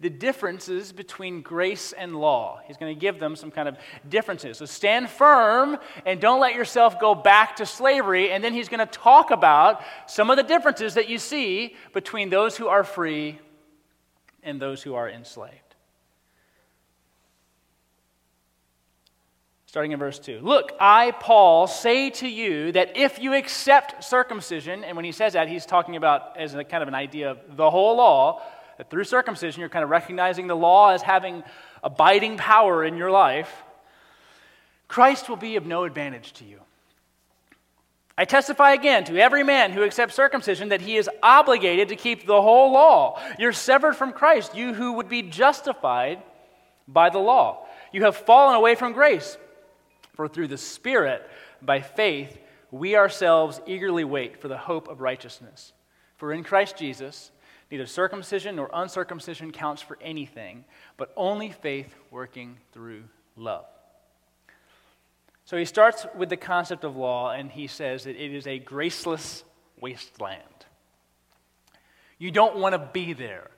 the 0.00 0.10
differences 0.10 0.92
between 0.92 1.40
grace 1.42 1.92
and 1.92 2.16
law. 2.16 2.60
He's 2.66 2.76
going 2.76 2.94
to 2.94 3.00
give 3.00 3.18
them 3.18 3.36
some 3.36 3.50
kind 3.50 3.68
of 3.68 3.76
differences. 4.08 4.58
So 4.58 4.66
stand 4.66 5.08
firm 5.08 5.78
and 6.04 6.20
don't 6.20 6.40
let 6.40 6.54
yourself 6.54 7.00
go 7.00 7.14
back 7.14 7.56
to 7.56 7.66
slavery. 7.66 8.30
And 8.30 8.42
then 8.42 8.52
he's 8.52 8.68
going 8.68 8.80
to 8.80 8.86
talk 8.86 9.30
about 9.30 9.82
some 10.06 10.30
of 10.30 10.36
the 10.36 10.42
differences 10.42 10.94
that 10.94 11.08
you 11.08 11.18
see 11.18 11.76
between 11.92 12.30
those 12.30 12.56
who 12.56 12.68
are 12.68 12.84
free 12.84 13.38
and 14.42 14.60
those 14.60 14.82
who 14.82 14.94
are 14.94 15.08
enslaved. 15.08 15.60
Starting 19.66 19.90
in 19.90 19.98
verse 19.98 20.20
2. 20.20 20.38
Look, 20.40 20.70
I, 20.78 21.10
Paul, 21.10 21.66
say 21.66 22.10
to 22.10 22.28
you 22.28 22.70
that 22.72 22.96
if 22.96 23.18
you 23.18 23.34
accept 23.34 24.04
circumcision, 24.04 24.84
and 24.84 24.94
when 24.94 25.04
he 25.04 25.10
says 25.10 25.32
that, 25.32 25.48
he's 25.48 25.66
talking 25.66 25.96
about 25.96 26.36
as 26.36 26.54
a 26.54 26.62
kind 26.62 26.80
of 26.80 26.88
an 26.88 26.94
idea 26.94 27.32
of 27.32 27.56
the 27.56 27.68
whole 27.68 27.96
law, 27.96 28.40
that 28.78 28.90
through 28.90 29.04
circumcision, 29.04 29.60
you're 29.60 29.68
kind 29.68 29.84
of 29.84 29.90
recognizing 29.90 30.46
the 30.46 30.56
law 30.56 30.90
as 30.90 31.02
having 31.02 31.42
abiding 31.82 32.36
power 32.36 32.84
in 32.84 32.96
your 32.96 33.10
life, 33.10 33.62
Christ 34.88 35.28
will 35.28 35.36
be 35.36 35.56
of 35.56 35.66
no 35.66 35.84
advantage 35.84 36.32
to 36.34 36.44
you. 36.44 36.60
I 38.16 38.24
testify 38.24 38.72
again 38.72 39.04
to 39.04 39.18
every 39.18 39.42
man 39.42 39.72
who 39.72 39.82
accepts 39.82 40.14
circumcision 40.14 40.68
that 40.68 40.80
he 40.80 40.96
is 40.96 41.10
obligated 41.22 41.88
to 41.88 41.96
keep 41.96 42.26
the 42.26 42.40
whole 42.40 42.72
law. 42.72 43.20
You're 43.38 43.52
severed 43.52 43.96
from 43.96 44.12
Christ, 44.12 44.54
you 44.54 44.72
who 44.72 44.92
would 44.94 45.08
be 45.08 45.22
justified 45.22 46.22
by 46.86 47.10
the 47.10 47.18
law. 47.18 47.66
You 47.92 48.04
have 48.04 48.16
fallen 48.16 48.54
away 48.54 48.76
from 48.76 48.92
grace. 48.92 49.36
For 50.14 50.28
through 50.28 50.48
the 50.48 50.58
Spirit, 50.58 51.28
by 51.60 51.80
faith, 51.80 52.38
we 52.70 52.96
ourselves 52.96 53.60
eagerly 53.66 54.04
wait 54.04 54.40
for 54.40 54.46
the 54.46 54.58
hope 54.58 54.86
of 54.88 55.00
righteousness. 55.00 55.72
For 56.16 56.32
in 56.32 56.44
Christ 56.44 56.76
Jesus, 56.76 57.32
neither 57.70 57.86
circumcision 57.86 58.56
nor 58.56 58.70
uncircumcision 58.72 59.52
counts 59.52 59.82
for 59.82 59.98
anything, 60.00 60.64
but 60.96 61.12
only 61.16 61.50
faith 61.50 61.94
working 62.10 62.56
through 62.72 63.04
love. 63.36 63.66
So 65.44 65.56
he 65.56 65.64
starts 65.64 66.06
with 66.16 66.30
the 66.30 66.36
concept 66.36 66.84
of 66.84 66.96
law, 66.96 67.32
and 67.32 67.50
he 67.50 67.66
says 67.66 68.04
that 68.04 68.16
it 68.16 68.34
is 68.34 68.46
a 68.46 68.58
graceless 68.58 69.44
wasteland. 69.80 70.40
You 72.18 72.30
don't 72.30 72.56
want 72.56 72.74
to 72.74 72.90
be 72.92 73.12
there. 73.12 73.50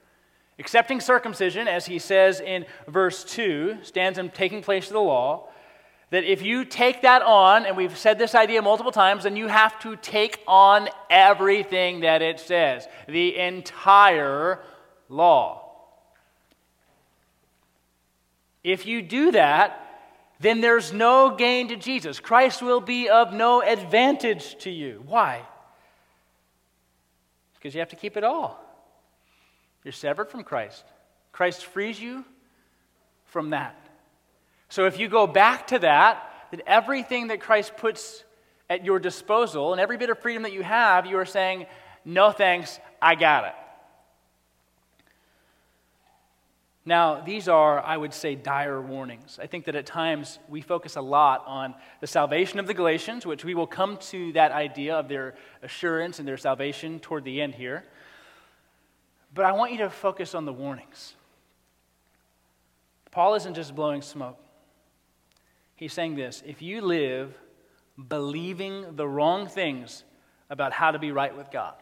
Accepting 0.58 1.00
circumcision, 1.00 1.68
as 1.68 1.86
he 1.86 1.98
says 1.98 2.40
in 2.40 2.64
verse 2.88 3.22
2, 3.24 3.78
stands 3.82 4.18
in 4.18 4.30
taking 4.30 4.62
place 4.62 4.86
of 4.86 4.94
the 4.94 5.00
law 5.00 5.48
that 6.10 6.24
if 6.24 6.42
you 6.42 6.64
take 6.64 7.02
that 7.02 7.22
on, 7.22 7.66
and 7.66 7.76
we've 7.76 7.98
said 7.98 8.18
this 8.18 8.34
idea 8.34 8.62
multiple 8.62 8.92
times, 8.92 9.24
then 9.24 9.36
you 9.36 9.48
have 9.48 9.78
to 9.80 9.96
take 9.96 10.40
on 10.46 10.88
everything 11.10 12.00
that 12.00 12.22
it 12.22 12.38
says, 12.38 12.86
the 13.08 13.36
entire 13.36 14.60
law. 15.08 15.62
If 18.62 18.86
you 18.86 19.02
do 19.02 19.32
that, 19.32 19.82
then 20.38 20.60
there's 20.60 20.92
no 20.92 21.34
gain 21.34 21.68
to 21.68 21.76
Jesus. 21.76 22.20
Christ 22.20 22.62
will 22.62 22.80
be 22.80 23.08
of 23.08 23.32
no 23.32 23.62
advantage 23.62 24.58
to 24.58 24.70
you. 24.70 25.02
Why? 25.06 25.42
Because 27.54 27.74
you 27.74 27.80
have 27.80 27.88
to 27.90 27.96
keep 27.96 28.16
it 28.16 28.24
all. 28.24 28.60
You're 29.82 29.92
severed 29.92 30.30
from 30.30 30.44
Christ. 30.44 30.84
Christ 31.32 31.64
frees 31.64 32.00
you 32.00 32.24
from 33.24 33.50
that. 33.50 33.85
So 34.68 34.86
if 34.86 34.98
you 34.98 35.08
go 35.08 35.26
back 35.26 35.68
to 35.68 35.78
that, 35.80 36.30
then 36.50 36.62
everything 36.66 37.28
that 37.28 37.40
Christ 37.40 37.76
puts 37.76 38.24
at 38.68 38.84
your 38.84 38.98
disposal 38.98 39.72
and 39.72 39.80
every 39.80 39.96
bit 39.96 40.10
of 40.10 40.18
freedom 40.18 40.42
that 40.42 40.52
you 40.52 40.62
have, 40.62 41.06
you 41.06 41.18
are 41.18 41.24
saying, 41.26 41.66
no 42.04 42.30
thanks, 42.30 42.78
I 43.00 43.14
got 43.14 43.44
it. 43.46 43.54
Now, 46.88 47.20
these 47.20 47.48
are, 47.48 47.80
I 47.80 47.96
would 47.96 48.14
say, 48.14 48.36
dire 48.36 48.80
warnings. 48.80 49.40
I 49.42 49.48
think 49.48 49.64
that 49.64 49.74
at 49.74 49.86
times 49.86 50.38
we 50.48 50.60
focus 50.60 50.94
a 50.94 51.00
lot 51.00 51.42
on 51.44 51.74
the 52.00 52.06
salvation 52.06 52.60
of 52.60 52.68
the 52.68 52.74
Galatians, 52.74 53.26
which 53.26 53.44
we 53.44 53.54
will 53.54 53.66
come 53.66 53.96
to 54.10 54.32
that 54.34 54.52
idea 54.52 54.94
of 54.94 55.08
their 55.08 55.34
assurance 55.62 56.20
and 56.20 56.28
their 56.28 56.36
salvation 56.36 57.00
toward 57.00 57.24
the 57.24 57.42
end 57.42 57.56
here. 57.56 57.84
But 59.34 59.46
I 59.46 59.52
want 59.52 59.72
you 59.72 59.78
to 59.78 59.90
focus 59.90 60.32
on 60.32 60.44
the 60.44 60.52
warnings. 60.52 61.14
Paul 63.10 63.34
isn't 63.34 63.54
just 63.54 63.74
blowing 63.74 64.00
smoke. 64.00 64.38
He's 65.76 65.92
saying 65.92 66.16
this 66.16 66.42
if 66.46 66.62
you 66.62 66.80
live 66.80 67.38
believing 68.08 68.96
the 68.96 69.06
wrong 69.06 69.46
things 69.46 70.04
about 70.50 70.72
how 70.72 70.90
to 70.90 70.98
be 70.98 71.12
right 71.12 71.36
with 71.36 71.50
God, 71.50 71.74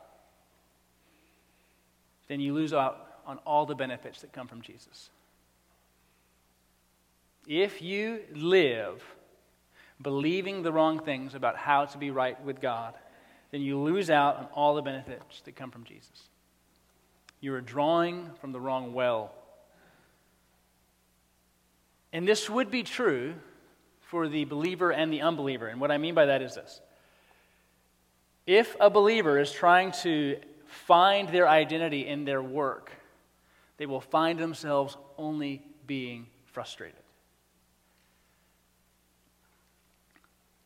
then 2.28 2.40
you 2.40 2.54
lose 2.54 2.72
out 2.72 3.06
on 3.26 3.38
all 3.38 3.66
the 3.66 3.74
benefits 3.74 4.20
that 4.20 4.32
come 4.32 4.48
from 4.48 4.60
Jesus. 4.60 5.10
If 7.46 7.82
you 7.82 8.20
live 8.32 9.02
believing 10.00 10.62
the 10.62 10.72
wrong 10.72 10.98
things 10.98 11.34
about 11.34 11.56
how 11.56 11.84
to 11.84 11.98
be 11.98 12.10
right 12.10 12.42
with 12.42 12.60
God, 12.60 12.94
then 13.50 13.60
you 13.60 13.78
lose 13.78 14.10
out 14.10 14.36
on 14.36 14.46
all 14.46 14.74
the 14.74 14.82
benefits 14.82 15.40
that 15.42 15.54
come 15.54 15.70
from 15.70 15.84
Jesus. 15.84 16.28
You 17.40 17.54
are 17.54 17.60
drawing 17.60 18.30
from 18.40 18.52
the 18.52 18.60
wrong 18.60 18.94
well. 18.94 19.32
And 22.12 22.26
this 22.26 22.48
would 22.48 22.70
be 22.70 22.82
true 22.82 23.34
for 24.08 24.28
the 24.28 24.44
believer 24.44 24.92
and 24.92 25.12
the 25.12 25.22
unbeliever. 25.22 25.66
And 25.66 25.80
what 25.80 25.90
I 25.90 25.98
mean 25.98 26.14
by 26.14 26.26
that 26.26 26.42
is 26.42 26.54
this 26.54 26.80
if 28.46 28.76
a 28.80 28.90
believer 28.90 29.38
is 29.38 29.50
trying 29.50 29.92
to 30.02 30.36
find 30.66 31.28
their 31.28 31.48
identity 31.48 32.06
in 32.06 32.24
their 32.24 32.42
work, 32.42 32.90
they 33.76 33.86
will 33.86 34.00
find 34.00 34.38
themselves 34.38 34.96
only 35.16 35.62
being 35.86 36.26
frustrated. 36.46 37.00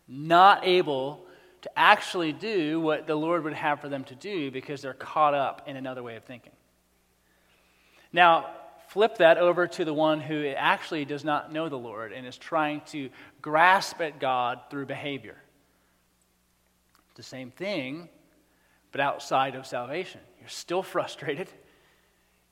Not 0.09 0.67
able 0.67 1.25
to 1.63 1.71
actually 1.77 2.33
do 2.33 2.81
what 2.81 3.07
the 3.07 3.15
Lord 3.15 3.45
would 3.45 3.53
have 3.53 3.81
for 3.81 3.89
them 3.89 4.05
to 4.05 4.15
do 4.15 4.51
because 4.51 4.81
they're 4.81 4.95
caught 4.95 5.35
up 5.35 5.65
in 5.67 5.77
another 5.77 6.03
way 6.03 6.17
of 6.17 6.25
thinking. 6.25 6.53
Now, 8.13 8.51
flip 8.89 9.19
that 9.19 9.39
over 9.39 9.67
to 9.67 9.85
the 9.85 9.93
one 9.93 10.21
who 10.21 10.47
actually 10.47 11.05
does 11.05 11.25
not 11.25 11.53
know 11.53 11.69
the 11.69 11.79
Lord 11.79 12.13
and 12.13 12.27
is 12.27 12.37
trying 12.37 12.81
to 12.87 13.11
grasp 13.43 14.01
at 14.01 14.19
God 14.19 14.61
through 14.71 14.87
behavior. 14.87 15.37
It's 17.09 17.17
the 17.17 17.23
same 17.23 17.51
thing, 17.51 18.09
but 18.91 19.01
outside 19.01 19.55
of 19.55 19.67
salvation. 19.67 20.21
You're 20.41 20.49
still 20.49 20.83
frustrated. 20.95 21.49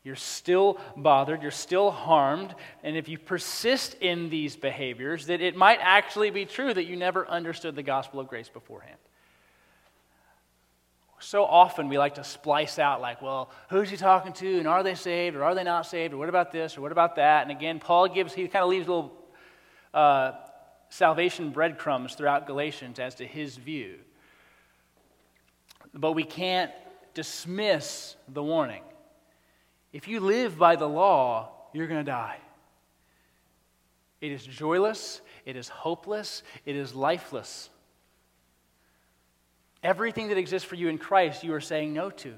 You're 0.05 0.14
still 0.14 0.79
bothered. 0.96 1.42
You're 1.42 1.51
still 1.51 1.90
harmed. 1.90 2.55
And 2.85 2.96
if 2.96 3.09
you 3.09 3.18
persist 3.18 3.94
in 3.94 4.29
these 4.29 4.55
behaviors, 4.55 5.27
that 5.27 5.40
it 5.40 5.57
might 5.57 5.79
actually 5.81 6.31
be 6.31 6.44
true 6.44 6.72
that 6.72 6.85
you 6.85 6.96
never 6.96 7.27
understood 7.27 7.75
the 7.75 7.83
gospel 7.83 8.20
of 8.20 8.29
grace 8.29 8.49
beforehand 8.49 8.99
so 11.18 11.44
often 11.44 11.88
we 11.88 11.98
like 11.98 12.16
to 12.16 12.24
splice 12.24 12.79
out, 12.79 13.00
like, 13.00 13.22
well, 13.22 13.50
who's 13.70 13.88
he 13.88 13.96
talking 13.96 14.33
to, 14.35 14.59
and 14.59 14.68
are 14.68 14.83
they 14.83 14.94
saved, 14.94 15.37
or 15.37 15.44
are 15.44 15.55
they 15.55 15.64
not 15.64 15.87
saved, 15.87 16.12
or 16.12 16.18
what 16.18 16.29
about 16.29 16.52
this, 16.52 16.76
or 16.76 16.83
what 16.83 16.92
about 16.92 17.16
that? 17.16 17.42
And 17.42 17.50
again, 17.50 17.79
Paul 17.79 18.09
gives, 18.09 18.35
he 18.35 18.46
kind 18.48 18.62
of 18.62 18.68
leaves 18.68 18.87
little 18.87 19.12
uh, 19.94 20.33
salvation 20.90 21.50
breadcrumbs 21.50 22.14
throughout 22.14 22.46
Galatians 22.46 22.98
as 22.98 23.14
to 23.16 23.26
his 23.26 23.57
view. 23.57 23.96
But 25.94 26.12
we 26.12 26.24
can't 26.24 26.70
dismiss 27.14 28.16
the 28.29 28.42
warning. 28.42 28.83
If 29.92 30.09
you 30.09 30.20
live 30.20 30.59
by 30.59 30.76
the 30.76 30.88
law, 30.88 31.48
you're 31.72 31.87
going 31.87 32.05
to 32.05 32.11
die. 32.11 32.37
It 34.20 34.33
is 34.33 34.44
joyless, 34.44 35.20
it 35.44 35.57
is 35.57 35.68
hopeless, 35.68 36.42
it 36.64 36.76
is 36.76 36.94
lifeless. 36.94 37.70
Everything 39.87 40.31
that 40.31 40.37
exists 40.37 40.68
for 40.68 40.75
you 40.75 40.88
in 40.88 40.99
Christ, 40.99 41.44
you 41.44 41.55
are 41.55 41.61
saying 41.61 41.94
no 41.94 42.11
to. 42.11 42.35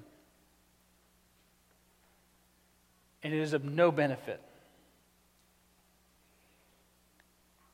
And 3.23 3.33
it 3.33 3.41
is 3.41 3.55
of 3.55 3.65
no 3.65 3.91
benefit. 3.91 4.39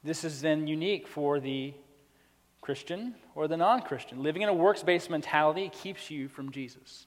This 0.05 0.23
is 0.23 0.41
then 0.41 0.69
unique 0.69 1.09
for 1.09 1.41
the 1.41 1.75
Christian 2.61 3.17
or 3.35 3.49
the 3.49 3.57
non 3.57 3.83
Christian. 3.83 4.23
Living 4.23 4.43
in 4.43 4.49
a 4.49 4.55
works 4.55 4.85
based 4.85 5.11
mentality 5.11 5.73
keeps 5.83 6.09
you 6.09 6.29
from 6.29 6.53
Jesus. 6.53 7.07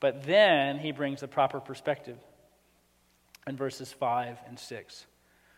But 0.00 0.24
then 0.24 0.80
he 0.80 0.90
brings 0.90 1.20
the 1.20 1.28
proper 1.28 1.60
perspective 1.60 2.18
in 3.46 3.56
verses 3.56 3.92
5 3.92 4.38
and 4.48 4.58
6. 4.58 5.06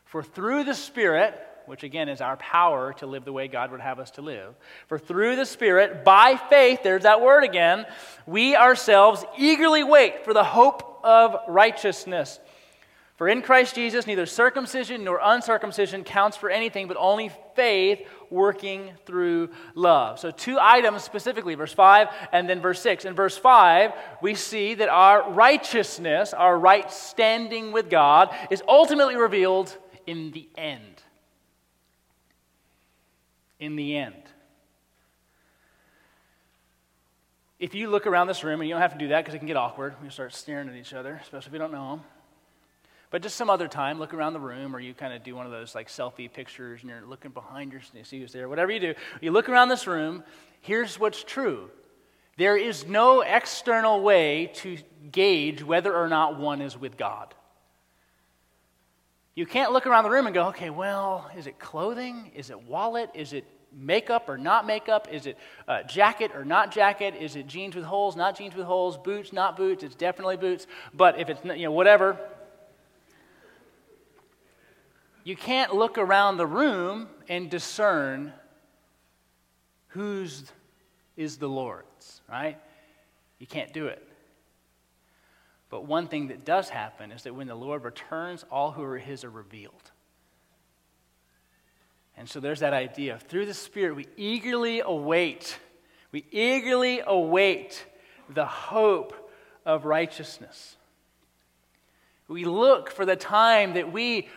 For 0.04 0.22
through 0.22 0.64
the 0.64 0.74
Spirit, 0.74 1.34
which 1.66 1.82
again 1.82 2.08
is 2.08 2.20
our 2.20 2.36
power 2.36 2.92
to 2.94 3.06
live 3.06 3.24
the 3.24 3.32
way 3.32 3.48
God 3.48 3.70
would 3.70 3.80
have 3.80 3.98
us 3.98 4.10
to 4.12 4.22
live, 4.22 4.54
for 4.88 4.98
through 4.98 5.36
the 5.36 5.46
Spirit, 5.46 6.04
by 6.04 6.36
faith, 6.36 6.80
there's 6.82 7.02
that 7.02 7.20
word 7.20 7.44
again, 7.44 7.86
we 8.26 8.56
ourselves 8.56 9.24
eagerly 9.38 9.84
wait 9.84 10.24
for 10.24 10.32
the 10.32 10.44
hope 10.44 11.00
of 11.04 11.36
righteousness. 11.48 12.40
For 13.16 13.28
in 13.28 13.40
Christ 13.40 13.74
Jesus, 13.74 14.06
neither 14.06 14.26
circumcision 14.26 15.02
nor 15.02 15.18
uncircumcision 15.22 16.04
counts 16.04 16.36
for 16.36 16.50
anything, 16.50 16.86
but 16.86 16.98
only 16.98 17.30
faith 17.54 18.06
working 18.28 18.90
through 19.06 19.48
love. 19.74 20.18
So, 20.18 20.30
two 20.30 20.58
items 20.60 21.02
specifically, 21.02 21.54
verse 21.54 21.72
5 21.72 22.08
and 22.32 22.46
then 22.46 22.60
verse 22.60 22.80
6. 22.82 23.06
In 23.06 23.14
verse 23.14 23.38
5, 23.38 23.92
we 24.20 24.34
see 24.34 24.74
that 24.74 24.90
our 24.90 25.30
righteousness, 25.30 26.34
our 26.34 26.58
right 26.58 26.90
standing 26.92 27.72
with 27.72 27.88
God, 27.88 28.34
is 28.50 28.62
ultimately 28.68 29.16
revealed 29.16 29.74
in 30.06 30.30
the 30.32 30.46
end. 30.58 30.95
In 33.58 33.76
the 33.76 33.96
end. 33.96 34.22
If 37.58 37.74
you 37.74 37.88
look 37.88 38.06
around 38.06 38.26
this 38.26 38.44
room, 38.44 38.60
and 38.60 38.68
you 38.68 38.74
don't 38.74 38.82
have 38.82 38.92
to 38.92 38.98
do 38.98 39.08
that 39.08 39.20
because 39.20 39.34
it 39.34 39.38
can 39.38 39.46
get 39.46 39.56
awkward, 39.56 39.94
we 40.02 40.10
start 40.10 40.34
staring 40.34 40.68
at 40.68 40.74
each 40.74 40.92
other, 40.92 41.18
especially 41.22 41.48
if 41.48 41.52
we 41.52 41.58
don't 41.58 41.72
know 41.72 41.92
them. 41.92 42.04
But 43.10 43.22
just 43.22 43.36
some 43.36 43.48
other 43.48 43.68
time, 43.68 43.98
look 43.98 44.12
around 44.12 44.34
the 44.34 44.40
room, 44.40 44.76
or 44.76 44.80
you 44.80 44.92
kind 44.92 45.14
of 45.14 45.22
do 45.22 45.34
one 45.34 45.46
of 45.46 45.52
those 45.52 45.74
like 45.74 45.88
selfie 45.88 46.30
pictures 46.30 46.82
and 46.82 46.90
you're 46.90 47.06
looking 47.06 47.30
behind 47.30 47.72
you, 47.72 47.80
you 47.94 48.04
see 48.04 48.20
who's 48.20 48.32
there, 48.32 48.48
whatever 48.48 48.72
you 48.72 48.80
do. 48.80 48.94
You 49.20 49.30
look 49.30 49.48
around 49.48 49.68
this 49.68 49.86
room, 49.86 50.22
here's 50.60 50.98
what's 50.98 51.22
true 51.24 51.70
there 52.36 52.56
is 52.56 52.86
no 52.86 53.22
external 53.22 54.02
way 54.02 54.50
to 54.56 54.76
gauge 55.10 55.62
whether 55.62 55.96
or 55.96 56.08
not 56.08 56.38
one 56.38 56.60
is 56.60 56.76
with 56.76 56.98
God. 56.98 57.34
You 59.36 59.44
can't 59.44 59.70
look 59.70 59.86
around 59.86 60.04
the 60.04 60.10
room 60.10 60.26
and 60.26 60.34
go, 60.34 60.48
okay, 60.48 60.70
well, 60.70 61.30
is 61.36 61.46
it 61.46 61.58
clothing? 61.58 62.32
Is 62.34 62.48
it 62.48 62.62
wallet? 62.62 63.10
Is 63.14 63.34
it 63.34 63.44
makeup 63.70 64.30
or 64.30 64.38
not 64.38 64.66
makeup? 64.66 65.08
Is 65.12 65.26
it 65.26 65.36
uh, 65.68 65.82
jacket 65.82 66.30
or 66.34 66.42
not 66.42 66.72
jacket? 66.72 67.14
Is 67.20 67.36
it 67.36 67.46
jeans 67.46 67.76
with 67.76 67.84
holes, 67.84 68.16
not 68.16 68.38
jeans 68.38 68.54
with 68.54 68.64
holes? 68.64 68.96
Boots, 68.96 69.34
not 69.34 69.54
boots? 69.58 69.84
It's 69.84 69.94
definitely 69.94 70.38
boots. 70.38 70.66
But 70.94 71.20
if 71.20 71.28
it's, 71.28 71.44
you 71.44 71.64
know, 71.64 71.70
whatever, 71.70 72.18
you 75.22 75.36
can't 75.36 75.74
look 75.74 75.98
around 75.98 76.38
the 76.38 76.46
room 76.46 77.06
and 77.28 77.50
discern 77.50 78.32
whose 79.88 80.50
is 81.18 81.36
the 81.36 81.48
Lord's, 81.48 82.22
right? 82.26 82.58
You 83.38 83.46
can't 83.46 83.74
do 83.74 83.86
it. 83.88 84.05
But 85.68 85.84
one 85.84 86.06
thing 86.06 86.28
that 86.28 86.44
does 86.44 86.68
happen 86.68 87.10
is 87.10 87.24
that 87.24 87.34
when 87.34 87.48
the 87.48 87.54
Lord 87.54 87.84
returns, 87.84 88.44
all 88.50 88.70
who 88.70 88.82
are 88.82 88.98
His 88.98 89.24
are 89.24 89.30
revealed. 89.30 89.90
And 92.16 92.28
so 92.28 92.40
there's 92.40 92.60
that 92.60 92.72
idea 92.72 93.18
through 93.18 93.46
the 93.46 93.54
Spirit, 93.54 93.96
we 93.96 94.06
eagerly 94.16 94.80
await, 94.80 95.58
we 96.12 96.24
eagerly 96.30 97.02
await 97.06 97.84
the 98.28 98.46
hope 98.46 99.30
of 99.64 99.84
righteousness. 99.84 100.76
We 102.28 102.44
look 102.44 102.90
for 102.90 103.04
the 103.04 103.16
time 103.16 103.74
that 103.74 103.92
we 103.92 104.28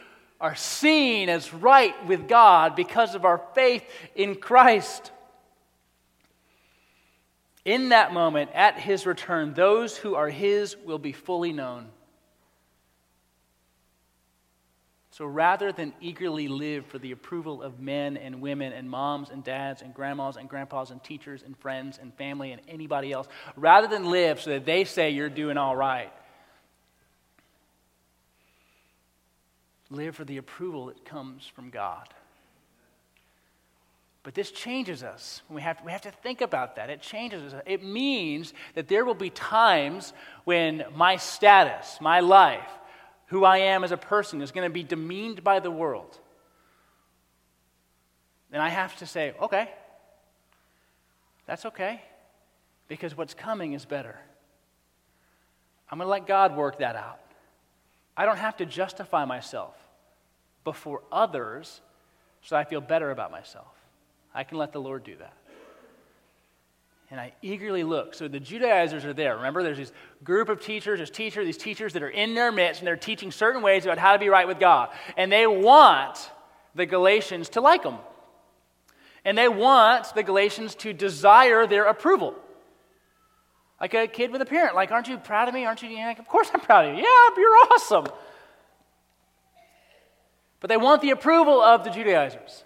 are 0.41 0.55
seen 0.55 1.29
as 1.29 1.53
right 1.53 2.05
with 2.07 2.27
God 2.27 2.75
because 2.75 3.15
of 3.15 3.25
our 3.25 3.41
faith 3.53 3.83
in 4.15 4.35
Christ. 4.35 5.11
In 7.69 7.89
that 7.89 8.13
moment, 8.13 8.49
at 8.55 8.79
his 8.79 9.05
return, 9.05 9.53
those 9.53 9.95
who 9.95 10.15
are 10.15 10.27
his 10.27 10.75
will 10.75 10.97
be 10.97 11.11
fully 11.11 11.53
known. 11.53 11.89
So 15.11 15.27
rather 15.27 15.71
than 15.71 15.93
eagerly 16.01 16.47
live 16.47 16.87
for 16.87 16.97
the 16.97 17.11
approval 17.11 17.61
of 17.61 17.79
men 17.79 18.17
and 18.17 18.41
women 18.41 18.73
and 18.73 18.89
moms 18.89 19.29
and 19.29 19.43
dads 19.43 19.83
and 19.83 19.93
grandmas 19.93 20.35
and 20.35 20.49
grandpas 20.49 20.89
and 20.89 21.03
teachers 21.03 21.43
and 21.43 21.55
friends 21.59 21.99
and 22.01 22.11
family 22.15 22.53
and 22.53 22.61
anybody 22.67 23.11
else, 23.11 23.27
rather 23.55 23.85
than 23.85 24.09
live 24.09 24.41
so 24.41 24.49
that 24.49 24.65
they 24.65 24.83
say 24.83 25.11
you're 25.11 25.29
doing 25.29 25.55
all 25.55 25.75
right, 25.75 26.11
live 29.91 30.15
for 30.15 30.25
the 30.25 30.37
approval 30.37 30.87
that 30.87 31.05
comes 31.05 31.45
from 31.45 31.69
God. 31.69 32.07
But 34.23 34.33
this 34.33 34.51
changes 34.51 35.01
us. 35.01 35.41
We 35.49 35.61
have, 35.61 35.79
we 35.85 35.91
have 35.91 36.01
to 36.01 36.11
think 36.11 36.41
about 36.41 36.75
that. 36.75 36.89
It 36.89 37.01
changes 37.01 37.53
us. 37.53 37.61
It 37.65 37.83
means 37.83 38.53
that 38.75 38.87
there 38.87 39.05
will 39.05 39.15
be 39.15 39.29
times 39.29 40.13
when 40.43 40.83
my 40.95 41.15
status, 41.15 41.97
my 42.01 42.19
life, 42.19 42.69
who 43.27 43.45
I 43.45 43.59
am 43.59 43.83
as 43.83 43.91
a 43.91 43.97
person 43.97 44.41
is 44.41 44.51
going 44.51 44.67
to 44.67 44.73
be 44.73 44.83
demeaned 44.83 45.43
by 45.43 45.59
the 45.59 45.71
world. 45.71 46.19
And 48.51 48.61
I 48.61 48.69
have 48.69 48.97
to 48.97 49.05
say, 49.05 49.33
okay, 49.41 49.69
that's 51.45 51.65
okay, 51.65 52.01
because 52.87 53.15
what's 53.15 53.33
coming 53.33 53.73
is 53.73 53.85
better. 53.85 54.17
I'm 55.89 55.97
going 55.97 56.05
to 56.07 56.11
let 56.11 56.27
God 56.27 56.55
work 56.55 56.79
that 56.79 56.95
out. 56.95 57.19
I 58.17 58.25
don't 58.25 58.37
have 58.37 58.57
to 58.57 58.65
justify 58.65 59.25
myself 59.25 59.75
before 60.63 61.03
others 61.11 61.81
so 62.41 62.55
I 62.55 62.63
feel 62.63 62.81
better 62.81 63.11
about 63.11 63.31
myself. 63.31 63.78
I 64.33 64.43
can 64.43 64.57
let 64.57 64.71
the 64.71 64.81
Lord 64.81 65.03
do 65.03 65.15
that. 65.17 65.33
And 67.11 67.19
I 67.19 67.33
eagerly 67.41 67.83
look. 67.83 68.13
So 68.13 68.27
the 68.27 68.39
Judaizers 68.39 69.03
are 69.03 69.13
there. 69.13 69.35
Remember, 69.37 69.63
there's 69.63 69.77
this 69.77 69.91
group 70.23 70.47
of 70.47 70.59
teachers, 70.59 70.99
there's 70.99 71.09
teacher, 71.09 71.43
these 71.43 71.57
teachers 71.57 71.93
that 71.93 72.03
are 72.03 72.09
in 72.09 72.35
their 72.35 72.51
midst, 72.51 72.81
and 72.81 72.87
they're 72.87 72.95
teaching 72.95 73.31
certain 73.31 73.63
ways 73.63 73.85
about 73.85 73.97
how 73.97 74.13
to 74.13 74.19
be 74.19 74.29
right 74.29 74.47
with 74.47 74.59
God. 74.59 74.89
And 75.17 75.31
they 75.31 75.47
want 75.47 76.29
the 76.75 76.85
Galatians 76.85 77.49
to 77.49 77.61
like 77.61 77.81
them. 77.81 77.97
And 79.25 79.35
they 79.37 79.47
want 79.47 80.13
the 80.13 80.21
Galatians 80.21 80.75
to 80.75 80.93
desire 80.93 81.65
their 81.65 81.85
approval. 81.85 82.35
Like 83.81 83.95
a 83.95 84.07
kid 84.07 84.31
with 84.31 84.41
a 84.41 84.45
parent, 84.45 84.75
like, 84.75 84.91
aren't 84.91 85.07
you 85.07 85.17
proud 85.17 85.47
of 85.47 85.53
me? 85.53 85.65
Aren't 85.65 85.81
you? 85.81 85.95
Like, 85.97 86.19
of 86.19 86.27
course 86.27 86.51
I'm 86.53 86.59
proud 86.59 86.85
of 86.85 86.95
you. 86.95 87.01
Yeah, 87.01 87.29
you're 87.35 87.57
awesome. 87.71 88.05
But 90.59 90.67
they 90.67 90.77
want 90.77 91.01
the 91.01 91.09
approval 91.11 91.61
of 91.61 91.83
the 91.83 91.89
Judaizers. 91.89 92.65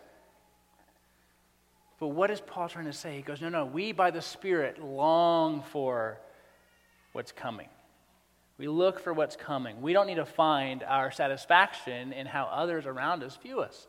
But 2.04 2.10
what 2.10 2.30
is 2.32 2.42
Paul 2.42 2.68
trying 2.68 2.88
to 2.88 2.92
say? 2.92 3.16
He 3.16 3.22
goes, 3.22 3.40
No, 3.40 3.48
no, 3.48 3.64
we 3.64 3.94
by 3.94 4.12
the 4.12 4.22
Spirit 4.22 4.84
long 4.84 5.64
for 5.72 6.20
what's 7.14 7.32
coming. 7.32 7.70
We 8.58 8.68
look 8.68 9.00
for 9.00 9.14
what's 9.14 9.38
coming. 9.38 9.82
We 9.82 9.94
don't 9.94 10.08
need 10.08 10.16
to 10.16 10.26
find 10.26 10.84
our 10.84 11.12
satisfaction 11.12 12.12
in 12.12 12.26
how 12.26 12.50
others 12.52 12.86
around 12.86 13.24
us 13.24 13.38
view 13.42 13.62
us. 13.62 13.88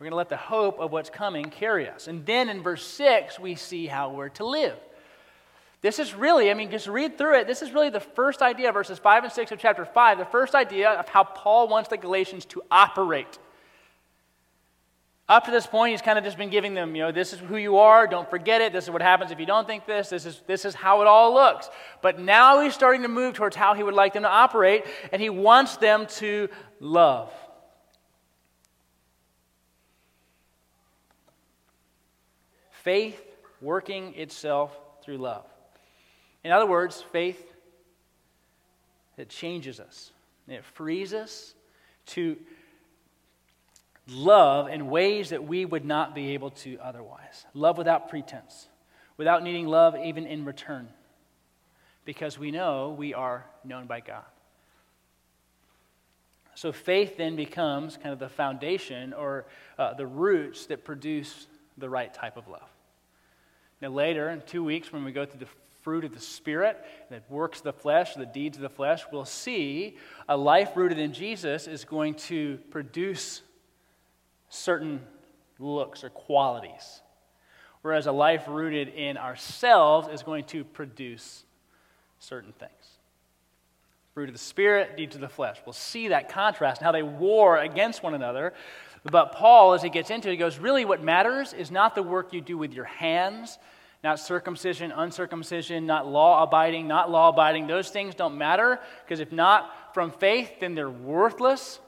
We're 0.00 0.06
going 0.06 0.10
to 0.10 0.16
let 0.16 0.30
the 0.30 0.36
hope 0.36 0.80
of 0.80 0.90
what's 0.90 1.10
coming 1.10 1.44
carry 1.44 1.88
us. 1.88 2.08
And 2.08 2.26
then 2.26 2.48
in 2.48 2.64
verse 2.64 2.84
6, 2.84 3.38
we 3.38 3.54
see 3.54 3.86
how 3.86 4.10
we're 4.10 4.30
to 4.30 4.44
live. 4.44 4.76
This 5.80 6.00
is 6.00 6.12
really, 6.12 6.50
I 6.50 6.54
mean, 6.54 6.72
just 6.72 6.88
read 6.88 7.16
through 7.16 7.38
it. 7.38 7.46
This 7.46 7.62
is 7.62 7.70
really 7.70 7.90
the 7.90 8.00
first 8.00 8.42
idea, 8.42 8.72
verses 8.72 8.98
5 8.98 9.22
and 9.22 9.32
6 9.32 9.52
of 9.52 9.60
chapter 9.60 9.84
5, 9.84 10.18
the 10.18 10.24
first 10.24 10.56
idea 10.56 10.90
of 10.90 11.08
how 11.08 11.22
Paul 11.22 11.68
wants 11.68 11.88
the 11.88 11.98
Galatians 11.98 12.46
to 12.46 12.64
operate. 12.68 13.38
Up 15.32 15.46
to 15.46 15.50
this 15.50 15.66
point, 15.66 15.92
he's 15.92 16.02
kind 16.02 16.18
of 16.18 16.24
just 16.24 16.36
been 16.36 16.50
giving 16.50 16.74
them, 16.74 16.94
you 16.94 17.00
know, 17.00 17.10
this 17.10 17.32
is 17.32 17.38
who 17.38 17.56
you 17.56 17.78
are, 17.78 18.06
don't 18.06 18.28
forget 18.28 18.60
it, 18.60 18.70
this 18.70 18.84
is 18.84 18.90
what 18.90 19.00
happens 19.00 19.30
if 19.30 19.40
you 19.40 19.46
don't 19.46 19.66
think 19.66 19.86
this, 19.86 20.10
this 20.10 20.26
is, 20.26 20.42
this 20.46 20.66
is 20.66 20.74
how 20.74 21.00
it 21.00 21.06
all 21.06 21.32
looks. 21.32 21.70
But 22.02 22.20
now 22.20 22.60
he's 22.60 22.74
starting 22.74 23.00
to 23.00 23.08
move 23.08 23.32
towards 23.32 23.56
how 23.56 23.72
he 23.72 23.82
would 23.82 23.94
like 23.94 24.12
them 24.12 24.24
to 24.24 24.28
operate, 24.28 24.84
and 25.10 25.22
he 25.22 25.30
wants 25.30 25.78
them 25.78 26.06
to 26.18 26.50
love. 26.80 27.32
Faith 32.82 33.18
working 33.62 34.14
itself 34.16 34.78
through 35.02 35.16
love. 35.16 35.46
In 36.44 36.52
other 36.52 36.66
words, 36.66 37.02
faith 37.10 37.42
that 39.16 39.30
changes 39.30 39.80
us. 39.80 40.10
It 40.46 40.62
frees 40.62 41.14
us 41.14 41.54
to 42.08 42.36
love 44.08 44.68
in 44.68 44.90
ways 44.90 45.30
that 45.30 45.44
we 45.44 45.64
would 45.64 45.84
not 45.84 46.14
be 46.14 46.34
able 46.34 46.50
to 46.50 46.78
otherwise. 46.82 47.46
Love 47.54 47.78
without 47.78 48.08
pretense. 48.08 48.68
without 49.16 49.42
needing 49.42 49.68
love 49.68 49.96
even 49.96 50.26
in 50.26 50.44
return, 50.44 50.88
because 52.04 52.38
we 52.38 52.50
know 52.50 52.94
we 52.96 53.14
are 53.14 53.46
known 53.64 53.86
by 53.86 54.00
God. 54.00 54.24
So 56.54 56.72
faith 56.72 57.16
then 57.16 57.36
becomes 57.36 57.96
kind 57.96 58.12
of 58.12 58.18
the 58.18 58.28
foundation 58.28 59.12
or 59.14 59.46
uh, 59.78 59.94
the 59.94 60.06
roots 60.06 60.66
that 60.66 60.84
produce 60.84 61.46
the 61.78 61.88
right 61.88 62.12
type 62.12 62.36
of 62.36 62.46
love. 62.48 62.68
Now, 63.80 63.88
later 63.88 64.28
in 64.30 64.42
two 64.42 64.62
weeks, 64.62 64.92
when 64.92 65.04
we 65.04 65.12
go 65.12 65.24
through 65.24 65.40
the 65.40 65.52
fruit 65.82 66.04
of 66.04 66.12
the 66.12 66.20
Spirit 66.20 66.84
that 67.10 67.28
works 67.30 67.60
the 67.60 67.72
flesh, 67.72 68.14
the 68.14 68.26
deeds 68.26 68.56
of 68.56 68.62
the 68.62 68.68
flesh, 68.68 69.04
we'll 69.10 69.24
see 69.24 69.96
a 70.28 70.36
life 70.36 70.76
rooted 70.76 70.98
in 70.98 71.12
Jesus 71.12 71.66
is 71.66 71.84
going 71.84 72.14
to 72.14 72.58
produce 72.70 73.42
certain 74.52 75.00
looks 75.58 76.04
or 76.04 76.10
qualities, 76.10 77.00
whereas 77.80 78.06
a 78.06 78.12
life 78.12 78.44
rooted 78.46 78.88
in 78.88 79.16
ourselves 79.16 80.08
is 80.08 80.22
going 80.22 80.44
to 80.44 80.62
produce 80.62 81.44
certain 82.18 82.52
things. 82.52 82.70
Fruit 84.12 84.28
of 84.28 84.34
the 84.34 84.38
Spirit, 84.38 84.96
deeds 84.96 85.14
of 85.14 85.22
the 85.22 85.28
flesh. 85.28 85.58
We'll 85.64 85.72
see 85.72 86.08
that 86.08 86.28
contrast 86.28 86.80
and 86.80 86.84
how 86.84 86.92
they 86.92 87.02
war 87.02 87.56
against 87.56 88.02
one 88.02 88.12
another. 88.12 88.52
But 89.04 89.32
Paul, 89.32 89.72
as 89.72 89.82
he 89.82 89.88
gets 89.88 90.10
into 90.10 90.28
it, 90.28 90.32
he 90.32 90.36
goes, 90.36 90.58
Really, 90.58 90.84
what 90.84 91.02
matters 91.02 91.54
is 91.54 91.70
not 91.70 91.94
the 91.94 92.02
work 92.02 92.34
you 92.34 92.42
do 92.42 92.58
with 92.58 92.74
your 92.74 92.84
hands, 92.84 93.58
not 94.04 94.20
circumcision, 94.20 94.92
uncircumcision, 94.92 95.86
not 95.86 96.06
law 96.06 96.42
abiding, 96.42 96.86
not 96.86 97.10
law 97.10 97.30
abiding. 97.30 97.66
Those 97.66 97.88
things 97.88 98.14
don't 98.14 98.36
matter 98.36 98.78
because 99.02 99.18
if 99.18 99.32
not 99.32 99.94
from 99.94 100.10
faith, 100.10 100.60
then 100.60 100.74
they're 100.74 100.90
worthless. 100.90 101.80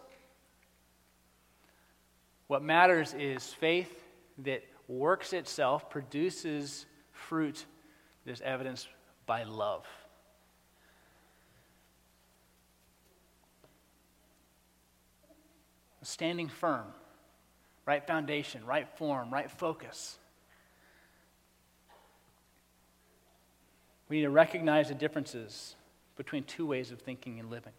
What 2.46 2.62
matters 2.62 3.14
is 3.14 3.52
faith 3.52 4.04
that 4.38 4.62
works 4.86 5.32
itself, 5.32 5.88
produces 5.88 6.86
fruit 7.12 7.64
that 8.24 8.32
is 8.32 8.40
evidenced 8.42 8.88
by 9.26 9.44
love. 9.44 9.86
Standing 16.02 16.48
firm, 16.48 16.84
right 17.86 18.06
foundation, 18.06 18.66
right 18.66 18.86
form, 18.98 19.32
right 19.32 19.50
focus. 19.50 20.18
We 24.10 24.16
need 24.16 24.24
to 24.24 24.30
recognize 24.30 24.88
the 24.88 24.94
differences 24.94 25.76
between 26.16 26.44
two 26.44 26.66
ways 26.66 26.90
of 26.90 27.00
thinking 27.00 27.40
and 27.40 27.50
living. 27.50 27.72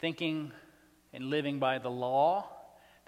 Thinking 0.00 0.52
and 1.14 1.30
living 1.30 1.58
by 1.58 1.78
the 1.78 1.88
law, 1.88 2.57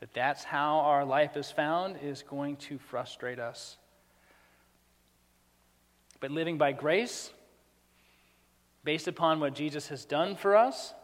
that 0.01 0.15
that's 0.15 0.45
how 0.45 0.79
our 0.79 1.05
life 1.05 1.37
is 1.37 1.51
found, 1.51 1.97
is 2.03 2.23
going 2.23 2.57
to 2.57 2.79
frustrate 2.79 3.39
us. 3.39 3.77
But 6.21 6.31
living 6.31 6.59
by 6.59 6.73
grace, 6.73 7.31
based 8.83 9.09
upon 9.09 9.41
what 9.41 9.55
Jesus 9.55 9.89
has 9.89 10.05
done 10.05 10.37
for 10.37 10.57
us, 10.57 10.95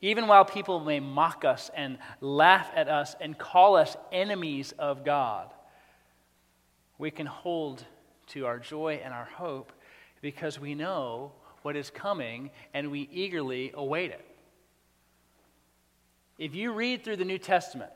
even 0.00 0.26
while 0.26 0.44
people 0.44 0.80
may 0.80 0.98
mock 0.98 1.44
us 1.44 1.70
and 1.74 1.98
laugh 2.20 2.68
at 2.74 2.88
us 2.88 3.14
and 3.20 3.38
call 3.38 3.76
us 3.76 3.96
enemies 4.10 4.72
of 4.76 5.04
God, 5.04 5.48
we 6.98 7.12
can 7.12 7.26
hold 7.26 7.84
to 8.28 8.46
our 8.46 8.58
joy 8.58 9.00
and 9.04 9.14
our 9.14 9.24
hope 9.24 9.72
because 10.20 10.58
we 10.58 10.74
know 10.74 11.32
what 11.62 11.76
is 11.76 11.90
coming 11.90 12.50
and 12.74 12.90
we 12.90 13.08
eagerly 13.12 13.70
await 13.74 14.10
it. 14.10 14.31
If 16.38 16.54
you 16.54 16.72
read 16.72 17.04
through 17.04 17.16
the 17.16 17.24
New 17.24 17.38
Testament, 17.38 17.90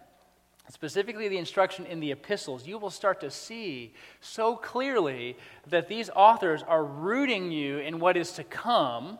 specifically 0.71 1.29
the 1.29 1.39
instruction 1.39 1.87
in 1.87 2.01
the 2.01 2.13
epistles, 2.13 2.67
you 2.67 2.79
will 2.79 2.91
start 2.91 3.21
to 3.21 3.31
see 3.31 3.93
so 4.21 4.57
clearly 4.57 5.37
that 5.69 5.89
these 5.89 6.11
authors 6.15 6.63
are 6.63 6.85
rooting 6.85 7.51
you 7.51 7.79
in 7.79 7.99
what 7.99 8.17
is 8.17 8.33
to 8.33 8.45
come, 8.45 9.19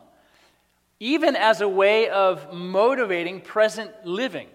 even 0.99 1.35
as 1.35 1.61
a 1.61 1.67
way 1.67 2.09
of 2.09 2.53
motivating 2.53 3.41
present 3.41 3.91
living. 4.05 4.47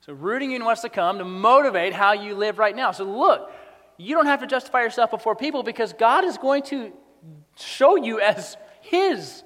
So, 0.00 0.12
rooting 0.12 0.50
you 0.50 0.56
in 0.56 0.64
what's 0.66 0.82
to 0.82 0.90
come 0.90 1.18
to 1.18 1.24
motivate 1.24 1.94
how 1.94 2.12
you 2.12 2.34
live 2.34 2.58
right 2.58 2.76
now. 2.76 2.90
So, 2.92 3.04
look, 3.04 3.50
you 3.96 4.14
don't 4.14 4.26
have 4.26 4.40
to 4.40 4.46
justify 4.46 4.82
yourself 4.82 5.10
before 5.10 5.34
people 5.34 5.62
because 5.62 5.94
God 5.94 6.24
is 6.24 6.36
going 6.36 6.62
to 6.64 6.92
show 7.56 7.96
you 7.96 8.20
as 8.20 8.58
His. 8.82 9.42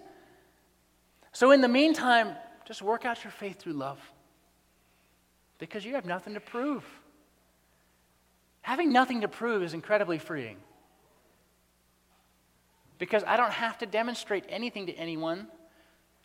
So, 1.33 1.53
in 1.53 1.61
the 1.61 1.69
meantime, 1.69 2.35
just 2.69 2.83
work 2.83 3.07
out 3.07 3.25
your 3.25 3.31
faith 3.31 3.59
through 3.59 3.73
love 3.73 3.99
because 5.59 5.87
you 5.87 5.95
have 5.95 6.05
nothing 6.05 6.35
to 6.35 6.41
prove. 6.41 6.85
Having 8.61 8.93
nothing 8.93 9.23
to 9.23 9.29
prove 9.29 9.63
is 9.63 9.73
incredibly 9.73 10.19
freeing 10.19 10.59
because 12.99 13.25
I 13.27 13.39
don't 13.39 13.53
have 13.53 13.79
to 13.79 13.87
demonstrate 13.87 14.45
anything 14.51 14.85
to 14.87 14.93
anyone 14.93 15.47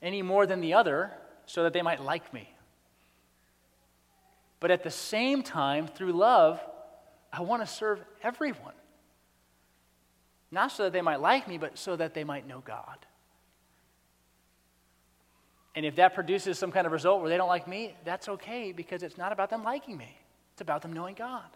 any 0.02 0.22
more 0.22 0.46
than 0.46 0.60
the 0.60 0.74
other 0.74 1.12
so 1.46 1.64
that 1.64 1.72
they 1.72 1.82
might 1.82 2.04
like 2.04 2.34
me. 2.34 2.50
But 4.60 4.70
at 4.70 4.84
the 4.84 4.92
same 4.92 5.44
time, 5.44 5.88
through 5.88 6.12
love, 6.12 6.60
I 7.32 7.42
want 7.42 7.62
to 7.62 7.68
serve 7.68 8.04
everyone. 8.22 8.74
Not 10.52 10.74
so 10.74 10.84
that 10.84 10.92
they 10.92 11.02
might 11.02 11.22
like 11.22 11.48
me, 11.48 11.58
but 11.58 11.78
so 11.78 11.96
that 11.96 12.14
they 12.14 12.26
might 12.26 12.46
know 12.46 12.60
God. 12.60 12.98
And 15.76 15.86
if 15.86 15.96
that 15.96 16.14
produces 16.14 16.60
some 16.60 16.72
kind 16.72 16.86
of 16.86 16.94
result 16.94 17.22
where 17.22 17.30
they 17.30 17.38
don't 17.38 17.48
like 17.48 17.68
me, 17.68 17.96
that's 18.06 18.30
okay 18.30 18.72
because 18.72 19.02
it's 19.02 19.18
not 19.18 19.32
about 19.32 19.50
them 19.50 19.64
liking 19.64 19.98
me, 19.98 20.18
it's 20.52 20.62
about 20.62 20.82
them 20.82 20.94
knowing 20.94 21.16
God. 21.16 21.50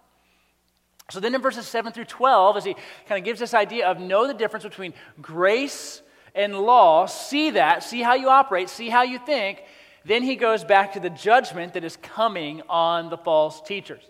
So 1.09 1.19
then 1.19 1.33
in 1.33 1.41
verses 1.41 1.65
7 1.67 1.93
through 1.93 2.05
12, 2.05 2.57
as 2.57 2.65
he 2.65 2.75
kind 3.07 3.19
of 3.19 3.23
gives 3.23 3.39
this 3.39 3.53
idea 3.53 3.87
of 3.87 3.99
know 3.99 4.27
the 4.27 4.33
difference 4.33 4.65
between 4.65 4.93
grace 5.21 6.01
and 6.35 6.57
law, 6.57 7.05
see 7.05 7.51
that, 7.51 7.83
see 7.83 8.01
how 8.01 8.15
you 8.15 8.29
operate, 8.29 8.69
see 8.69 8.89
how 8.89 9.03
you 9.03 9.17
think, 9.19 9.61
then 10.03 10.23
he 10.23 10.35
goes 10.35 10.63
back 10.63 10.93
to 10.93 10.99
the 10.99 11.09
judgment 11.09 11.73
that 11.73 11.83
is 11.83 11.97
coming 11.97 12.61
on 12.67 13.09
the 13.09 13.17
false 13.17 13.61
teachers. 13.61 14.03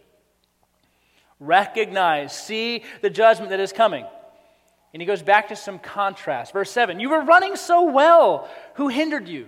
Recognize, 1.39 2.35
see 2.35 2.83
the 3.01 3.11
judgment 3.11 3.51
that 3.51 3.59
is 3.59 3.71
coming. 3.71 4.05
And 4.93 5.01
he 5.01 5.05
goes 5.05 5.21
back 5.21 5.49
to 5.49 5.55
some 5.55 5.77
contrast. 5.77 6.53
Verse 6.53 6.71
7 6.71 6.99
You 6.99 7.09
were 7.09 7.21
running 7.21 7.55
so 7.55 7.91
well. 7.91 8.49
Who 8.75 8.87
hindered 8.87 9.27
you 9.27 9.47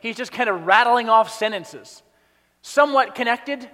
he's 0.00 0.16
just 0.16 0.32
kind 0.32 0.48
of 0.48 0.66
rattling 0.66 1.08
off 1.08 1.30
sentences, 1.30 2.02
somewhat 2.62 3.14
connected, 3.14 3.68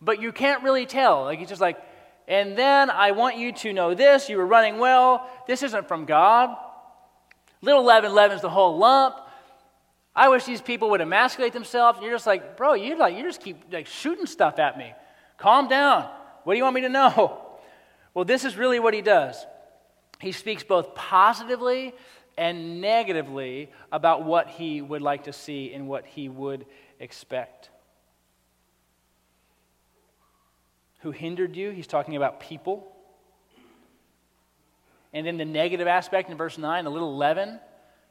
but 0.00 0.20
you 0.20 0.32
can't 0.32 0.62
really 0.62 0.86
tell. 0.86 1.24
Like 1.24 1.38
he's 1.38 1.48
just 1.48 1.60
like, 1.60 1.78
and 2.26 2.56
then 2.56 2.90
I 2.90 3.12
want 3.12 3.36
you 3.36 3.52
to 3.52 3.72
know 3.72 3.94
this 3.94 4.28
you 4.28 4.36
were 4.36 4.46
running 4.46 4.78
well. 4.78 5.28
This 5.46 5.62
isn't 5.62 5.88
from 5.88 6.04
God. 6.04 6.56
Little 7.62 7.84
leaven 7.84 8.14
leavens 8.14 8.42
the 8.42 8.50
whole 8.50 8.78
lump. 8.78 9.16
I 10.14 10.28
wish 10.28 10.44
these 10.44 10.60
people 10.60 10.90
would 10.90 11.00
emasculate 11.00 11.52
themselves. 11.52 11.98
And 11.98 12.04
you're 12.04 12.14
just 12.14 12.26
like, 12.26 12.56
bro, 12.56 12.74
you 12.74 12.98
like 12.98 13.16
you 13.16 13.22
just 13.22 13.40
keep 13.40 13.72
like 13.72 13.86
shooting 13.86 14.26
stuff 14.26 14.58
at 14.58 14.76
me. 14.76 14.92
Calm 15.38 15.68
down. 15.68 16.08
What 16.44 16.54
do 16.54 16.58
you 16.58 16.64
want 16.64 16.74
me 16.74 16.82
to 16.82 16.88
know? 16.88 17.44
Well, 18.14 18.24
this 18.24 18.44
is 18.44 18.56
really 18.56 18.80
what 18.80 18.94
he 18.94 19.02
does. 19.02 19.46
He 20.18 20.32
speaks 20.32 20.64
both 20.64 20.92
positively 20.96 21.94
and 22.38 22.80
negatively 22.80 23.70
about 23.92 24.24
what 24.24 24.48
he 24.48 24.80
would 24.80 25.02
like 25.02 25.24
to 25.24 25.32
see 25.32 25.72
and 25.74 25.88
what 25.88 26.06
he 26.06 26.28
would 26.28 26.64
expect. 27.00 27.70
Who 31.00 31.10
hindered 31.10 31.54
you? 31.56 31.70
He's 31.70 31.86
talking 31.86 32.16
about 32.16 32.40
people. 32.40 32.90
And 35.12 35.26
then 35.26 35.36
the 35.36 35.44
negative 35.44 35.86
aspect 35.86 36.30
in 36.30 36.36
verse 36.36 36.58
9, 36.58 36.86
a 36.86 36.90
little 36.90 37.16
leaven, 37.16 37.60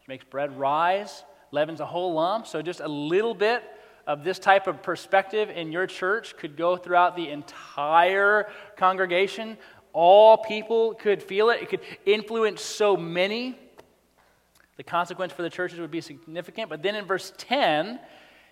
makes 0.07 0.23
bread 0.23 0.57
rise. 0.57 1.23
Leaven's 1.51 1.80
a 1.80 1.86
whole 1.86 2.13
lump. 2.13 2.47
So 2.47 2.61
just 2.61 2.80
a 2.80 2.88
little 2.88 3.34
bit 3.34 3.63
of 4.05 4.23
this 4.23 4.39
type 4.39 4.67
of 4.67 4.82
perspective 4.82 5.49
in 5.49 5.71
your 5.71 5.86
church 5.86 6.38
could 6.38 6.55
go 6.55 6.78
throughout 6.78 7.17
the 7.17 7.30
entire 7.30 8.47
congregation 8.78 9.57
all 9.97 10.38
people 10.38 10.93
could 10.93 11.23
feel 11.23 11.49
it, 11.49 11.63
it 11.63 11.69
could 11.69 11.80
influence 12.05 12.61
so 12.61 12.95
many. 12.95 13.57
The 14.78 14.84
consequence 14.84 15.34
for 15.34 15.41
the 15.41 15.49
churches 15.49 15.80
would 15.80 15.91
be 15.91 16.01
significant. 16.01 16.69
But 16.69 16.84
then 16.84 16.95
in 16.95 17.05
verse 17.05 17.34
10, 17.38 17.99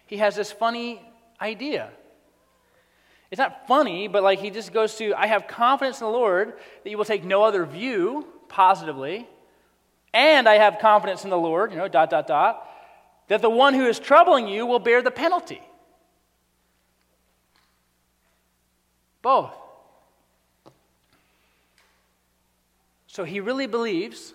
he 0.08 0.18
has 0.18 0.36
this 0.36 0.52
funny 0.52 1.02
idea. 1.40 1.90
it's 3.32 3.40
not 3.40 3.68
funny, 3.68 4.08
but 4.08 4.24
like 4.24 4.40
he 4.40 4.50
just 4.50 4.74
goes 4.74 4.96
to, 4.96 5.14
I 5.14 5.28
have 5.28 5.48
confidence 5.48 6.02
in 6.02 6.06
the 6.06 6.12
Lord 6.12 6.54
that 6.84 6.90
you 6.90 6.98
will 6.98 7.06
take 7.06 7.24
no 7.24 7.44
other 7.44 7.66
view 7.66 8.28
positively. 8.50 9.28
And 10.14 10.48
I 10.48 10.56
have 10.56 10.80
confidence 10.80 11.24
in 11.24 11.30
the 11.30 11.38
Lord, 11.38 11.72
you 11.72 11.78
know, 11.78 11.88
dot, 11.88 12.10
dot, 12.10 12.26
dot, 12.26 12.70
that 13.28 13.42
the 13.42 13.50
one 13.50 13.74
who 13.74 13.86
is 13.86 14.00
troubling 14.00 14.48
you 14.48 14.66
will 14.66 14.80
bear 14.80 15.02
the 15.02 15.12
penalty. 15.12 15.62
Both. 19.22 19.54
So 23.08 23.24
he 23.24 23.40
really 23.40 23.68
believes 23.68 24.34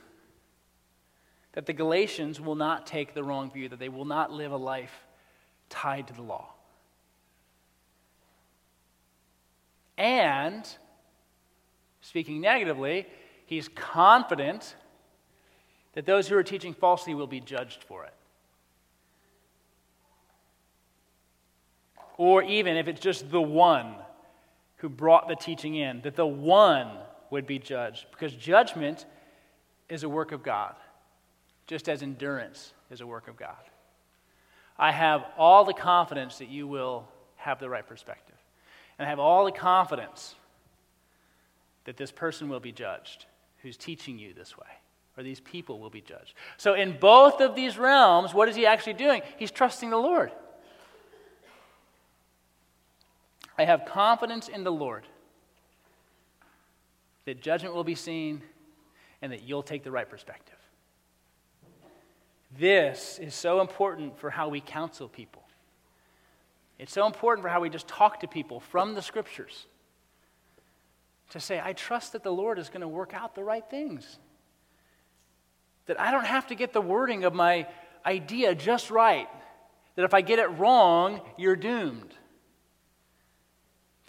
that 1.52 1.66
the 1.66 1.72
Galatians 1.72 2.40
will 2.40 2.54
not 2.54 2.86
take 2.86 3.14
the 3.14 3.24
wrong 3.24 3.50
view, 3.50 3.68
that 3.68 3.78
they 3.78 3.88
will 3.88 4.04
not 4.04 4.32
live 4.32 4.52
a 4.52 4.56
life 4.56 5.04
tied 5.68 6.06
to 6.08 6.14
the 6.14 6.22
law. 6.22 6.48
And, 9.98 10.66
speaking 12.00 12.40
negatively, 12.40 13.06
he's 13.46 13.68
confident 13.68 14.76
that 15.92 16.06
those 16.06 16.28
who 16.28 16.36
are 16.36 16.42
teaching 16.42 16.72
falsely 16.72 17.14
will 17.14 17.26
be 17.26 17.40
judged 17.40 17.82
for 17.84 18.04
it. 18.04 18.14
Or 22.16 22.42
even 22.42 22.76
if 22.76 22.86
it's 22.86 23.00
just 23.00 23.30
the 23.30 23.42
one 23.42 23.94
who 24.76 24.88
brought 24.88 25.28
the 25.28 25.36
teaching 25.36 25.74
in, 25.74 26.00
that 26.02 26.16
the 26.16 26.26
one 26.26 26.88
would 27.30 27.46
be 27.46 27.58
judged. 27.58 28.06
Because 28.10 28.32
judgment 28.32 29.04
is 29.88 30.02
a 30.02 30.08
work 30.08 30.32
of 30.32 30.42
God, 30.42 30.74
just 31.70 31.88
as 31.88 32.02
endurance 32.02 32.72
is 32.90 33.00
a 33.00 33.06
work 33.06 33.28
of 33.28 33.36
God. 33.36 33.54
I 34.76 34.90
have 34.90 35.24
all 35.38 35.64
the 35.64 35.72
confidence 35.72 36.38
that 36.38 36.48
you 36.48 36.66
will 36.66 37.06
have 37.36 37.60
the 37.60 37.70
right 37.70 37.86
perspective. 37.86 38.34
And 38.98 39.06
I 39.06 39.08
have 39.08 39.20
all 39.20 39.44
the 39.44 39.52
confidence 39.52 40.34
that 41.84 41.96
this 41.96 42.10
person 42.10 42.48
will 42.48 42.58
be 42.58 42.72
judged 42.72 43.26
who's 43.62 43.76
teaching 43.76 44.18
you 44.18 44.34
this 44.34 44.58
way, 44.58 44.66
or 45.16 45.22
these 45.22 45.38
people 45.38 45.78
will 45.78 45.90
be 45.90 46.00
judged. 46.00 46.34
So, 46.56 46.74
in 46.74 46.98
both 46.98 47.40
of 47.40 47.54
these 47.54 47.78
realms, 47.78 48.34
what 48.34 48.48
is 48.48 48.56
he 48.56 48.66
actually 48.66 48.94
doing? 48.94 49.22
He's 49.36 49.52
trusting 49.52 49.90
the 49.90 49.96
Lord. 49.96 50.32
I 53.56 53.64
have 53.64 53.84
confidence 53.84 54.48
in 54.48 54.64
the 54.64 54.72
Lord 54.72 55.06
that 57.26 57.40
judgment 57.40 57.76
will 57.76 57.84
be 57.84 57.94
seen 57.94 58.42
and 59.22 59.30
that 59.30 59.44
you'll 59.44 59.62
take 59.62 59.84
the 59.84 59.92
right 59.92 60.10
perspective. 60.10 60.56
This 62.58 63.18
is 63.18 63.34
so 63.34 63.60
important 63.60 64.18
for 64.18 64.30
how 64.30 64.48
we 64.48 64.60
counsel 64.60 65.08
people. 65.08 65.42
It's 66.78 66.92
so 66.92 67.06
important 67.06 67.44
for 67.44 67.48
how 67.48 67.60
we 67.60 67.70
just 67.70 67.86
talk 67.86 68.20
to 68.20 68.26
people 68.26 68.60
from 68.60 68.94
the 68.94 69.02
scriptures. 69.02 69.66
To 71.30 71.40
say, 71.40 71.60
I 71.62 71.74
trust 71.74 72.12
that 72.14 72.22
the 72.22 72.32
Lord 72.32 72.58
is 72.58 72.68
going 72.68 72.80
to 72.80 72.88
work 72.88 73.14
out 73.14 73.34
the 73.34 73.44
right 73.44 73.64
things. 73.70 74.18
That 75.86 76.00
I 76.00 76.10
don't 76.10 76.26
have 76.26 76.48
to 76.48 76.54
get 76.54 76.72
the 76.72 76.80
wording 76.80 77.24
of 77.24 77.34
my 77.34 77.68
idea 78.04 78.54
just 78.54 78.90
right. 78.90 79.28
That 79.94 80.04
if 80.04 80.14
I 80.14 80.22
get 80.22 80.38
it 80.38 80.46
wrong, 80.46 81.20
you're 81.36 81.56
doomed. 81.56 82.14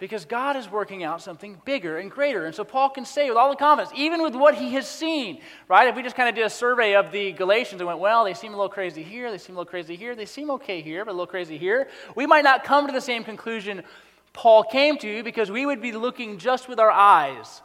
Because 0.02 0.24
God 0.24 0.56
is 0.56 0.68
working 0.68 1.04
out 1.04 1.22
something 1.22 1.62
bigger 1.64 1.98
and 1.98 2.10
greater. 2.10 2.44
And 2.44 2.52
so 2.52 2.64
Paul 2.64 2.90
can 2.90 3.04
say 3.04 3.28
with 3.28 3.38
all 3.38 3.50
the 3.50 3.56
confidence, 3.56 3.92
even 3.96 4.20
with 4.20 4.34
what 4.34 4.56
he 4.56 4.74
has 4.74 4.88
seen, 4.88 5.40
right? 5.68 5.86
If 5.86 5.94
we 5.94 6.02
just 6.02 6.16
kind 6.16 6.28
of 6.28 6.34
did 6.34 6.44
a 6.44 6.50
survey 6.50 6.96
of 6.96 7.12
the 7.12 7.30
Galatians 7.30 7.80
and 7.80 7.86
went, 7.86 8.00
well, 8.00 8.24
they 8.24 8.34
seem 8.34 8.52
a 8.52 8.56
little 8.56 8.68
crazy 8.68 9.04
here, 9.04 9.30
they 9.30 9.38
seem 9.38 9.54
a 9.54 9.60
little 9.60 9.70
crazy 9.70 9.94
here, 9.94 10.16
they 10.16 10.26
seem 10.26 10.50
okay 10.50 10.82
here, 10.82 11.04
but 11.04 11.12
a 11.12 11.14
little 11.14 11.28
crazy 11.28 11.56
here, 11.56 11.86
we 12.16 12.26
might 12.26 12.42
not 12.42 12.64
come 12.64 12.88
to 12.88 12.92
the 12.92 13.00
same 13.00 13.22
conclusion 13.22 13.84
Paul 14.32 14.64
came 14.64 14.98
to 14.98 15.22
because 15.22 15.52
we 15.52 15.64
would 15.64 15.80
be 15.80 15.92
looking 15.92 16.38
just 16.38 16.68
with 16.68 16.80
our 16.80 16.90
eyes. 16.90 17.62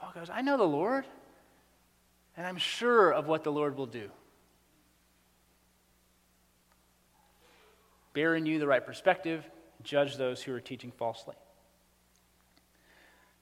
Paul 0.00 0.12
goes, 0.14 0.28
I 0.28 0.42
know 0.42 0.58
the 0.58 0.64
Lord, 0.64 1.06
and 2.36 2.46
I'm 2.46 2.58
sure 2.58 3.10
of 3.10 3.26
what 3.26 3.42
the 3.42 3.52
Lord 3.52 3.74
will 3.74 3.86
do. 3.86 4.10
Bear 8.12 8.36
in 8.36 8.44
you 8.44 8.58
the 8.58 8.66
right 8.66 8.84
perspective 8.84 9.46
judge 9.82 10.16
those 10.16 10.42
who 10.42 10.54
are 10.54 10.60
teaching 10.60 10.92
falsely. 10.92 11.34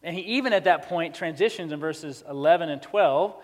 And 0.02 0.14
he 0.14 0.22
even 0.22 0.52
at 0.52 0.64
that 0.64 0.88
point 0.88 1.14
transitions 1.14 1.72
in 1.72 1.80
verses 1.80 2.22
11 2.28 2.68
and 2.68 2.80
12. 2.80 3.34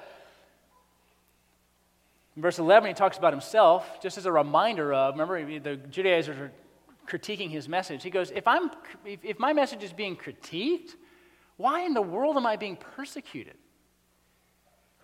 In 2.37 2.43
verse 2.43 2.59
11, 2.59 2.89
he 2.89 2.95
talks 2.95 3.19
about 3.19 3.33
himself, 3.33 4.01
just 4.01 4.19
as 4.19 4.27
a 4.27 4.33
reminder 4.33 4.93
of, 4.93 5.15
remember, 5.15 5.59
the 5.59 5.77
Judaizers 5.77 6.37
are 6.39 6.53
critiquing 7.07 7.51
his 7.51 7.69
message. 7.69 8.03
He 8.03 8.11
goes, 8.11 8.31
if, 8.31 8.47
I'm, 8.47 8.71
if, 9.05 9.25
if 9.25 9.39
my 9.39 9.53
message 9.53 9.83
is 9.83 9.93
being 9.93 10.17
critiqued, 10.17 10.95
why 11.57 11.83
in 11.83 11.95
the 11.95 12.03
world 12.03 12.37
am 12.37 12.47
I 12.47 12.57
being 12.57 12.77
persecuted? 12.77 13.55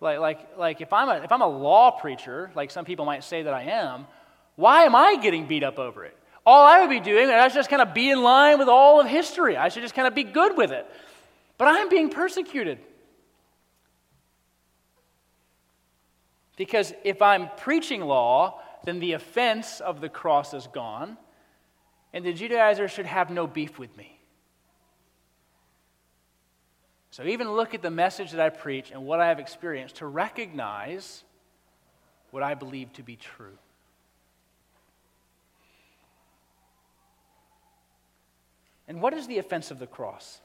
Like, 0.01 0.19
like, 0.19 0.57
like 0.57 0.81
if, 0.81 0.91
I'm 0.91 1.09
a, 1.09 1.23
if 1.23 1.31
I'm 1.31 1.41
a 1.41 1.47
law 1.47 1.91
preacher, 1.91 2.51
like 2.55 2.71
some 2.71 2.85
people 2.85 3.05
might 3.05 3.23
say 3.23 3.43
that 3.43 3.53
I 3.53 3.63
am, 3.63 4.07
why 4.55 4.83
am 4.83 4.95
I 4.95 5.15
getting 5.21 5.47
beat 5.47 5.63
up 5.63 5.79
over 5.79 6.03
it? 6.03 6.17
All 6.45 6.65
I 6.65 6.81
would 6.81 6.89
be 6.89 6.99
doing 6.99 7.29
I 7.29 7.47
should 7.47 7.55
just 7.55 7.69
kind 7.69 7.81
of 7.81 7.93
be 7.93 8.09
in 8.09 8.23
line 8.23 8.57
with 8.57 8.67
all 8.67 8.99
of 8.99 9.07
history. 9.07 9.57
I 9.57 9.69
should 9.69 9.83
just 9.83 9.93
kind 9.93 10.07
of 10.07 10.15
be 10.15 10.23
good 10.23 10.57
with 10.57 10.71
it. 10.71 10.85
But 11.57 11.67
I'm 11.67 11.89
being 11.89 12.09
persecuted. 12.09 12.79
Because 16.57 16.93
if 17.03 17.21
I'm 17.21 17.49
preaching 17.57 18.01
law, 18.01 18.59
then 18.83 18.99
the 18.99 19.13
offense 19.13 19.79
of 19.79 20.01
the 20.01 20.09
cross 20.09 20.53
is 20.53 20.67
gone, 20.67 21.17
and 22.13 22.25
the 22.25 22.33
Judaizers 22.33 22.91
should 22.91 23.05
have 23.05 23.29
no 23.29 23.47
beef 23.47 23.77
with 23.77 23.95
me. 23.95 24.19
So 27.11 27.23
even 27.23 27.51
look 27.51 27.73
at 27.73 27.81
the 27.81 27.91
message 27.91 28.31
that 28.31 28.39
I 28.39 28.49
preach 28.49 28.89
and 28.91 29.05
what 29.05 29.19
I 29.19 29.27
have 29.27 29.39
experienced 29.39 29.97
to 29.97 30.07
recognize 30.07 31.23
what 32.31 32.41
I 32.41 32.53
believe 32.53 32.93
to 32.93 33.03
be 33.03 33.17
true. 33.17 33.57
And 38.91 39.01
what 39.01 39.13
is 39.13 39.25
the 39.25 39.37
offense 39.37 39.71
of 39.71 39.79
the 39.79 39.87
cross? 39.87 40.41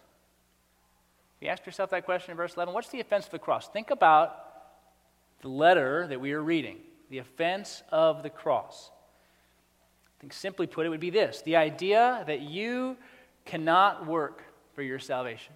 If 1.36 1.46
You 1.46 1.48
ask 1.48 1.66
yourself 1.66 1.90
that 1.90 2.04
question 2.04 2.30
in 2.30 2.36
verse 2.36 2.54
11. 2.54 2.72
What's 2.72 2.90
the 2.90 3.00
offense 3.00 3.24
of 3.24 3.32
the 3.32 3.40
cross? 3.40 3.66
Think 3.66 3.90
about 3.90 4.36
the 5.40 5.48
letter 5.48 6.06
that 6.06 6.20
we 6.20 6.30
are 6.30 6.40
reading, 6.40 6.78
the 7.10 7.18
offense 7.18 7.82
of 7.90 8.22
the 8.22 8.30
cross. 8.30 8.92
I 10.06 10.20
think 10.20 10.32
simply 10.32 10.68
put, 10.68 10.86
it 10.86 10.90
would 10.90 11.00
be 11.00 11.10
this 11.10 11.42
the 11.42 11.56
idea 11.56 12.22
that 12.28 12.40
you 12.40 12.96
cannot 13.46 14.06
work 14.06 14.44
for 14.76 14.82
your 14.82 15.00
salvation, 15.00 15.54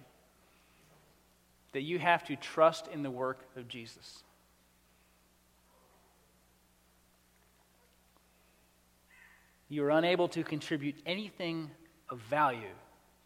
that 1.71 1.83
you 1.83 1.97
have 1.97 2.25
to 2.25 2.35
trust 2.35 2.89
in 2.89 3.03
the 3.03 3.11
work 3.11 3.39
of 3.55 3.69
Jesus. 3.69 4.25
You 9.69 9.85
are 9.85 9.91
unable 9.91 10.27
to 10.27 10.43
contribute 10.43 10.95
anything 11.05 11.71
of 12.11 12.19
value 12.19 12.75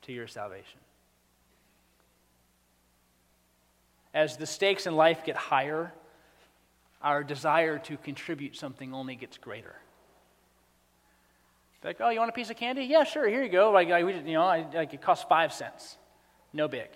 to 0.03 0.13
your 0.13 0.27
salvation. 0.27 0.79
As 4.13 4.37
the 4.37 4.45
stakes 4.45 4.87
in 4.87 4.95
life 4.95 5.25
get 5.25 5.35
higher, 5.35 5.91
our 7.01 7.23
desire 7.23 7.79
to 7.79 7.97
contribute 7.97 8.55
something 8.55 8.93
only 8.93 9.15
gets 9.15 9.37
greater. 9.37 9.75
Like, 11.83 11.97
oh, 11.99 12.09
you 12.09 12.17
want 12.17 12.29
a 12.29 12.33
piece 12.33 12.49
of 12.49 12.57
candy? 12.57 12.85
Yeah, 12.85 13.03
sure. 13.03 13.27
Here 13.27 13.43
you 13.43 13.49
go. 13.49 13.71
Like, 13.71 13.89
I, 13.89 13.99
you 13.99 14.33
know, 14.33 14.41
I, 14.41 14.65
like 14.73 14.93
it 14.93 15.01
costs 15.03 15.25
five 15.29 15.53
cents. 15.53 15.97
No 16.51 16.67
big. 16.67 16.87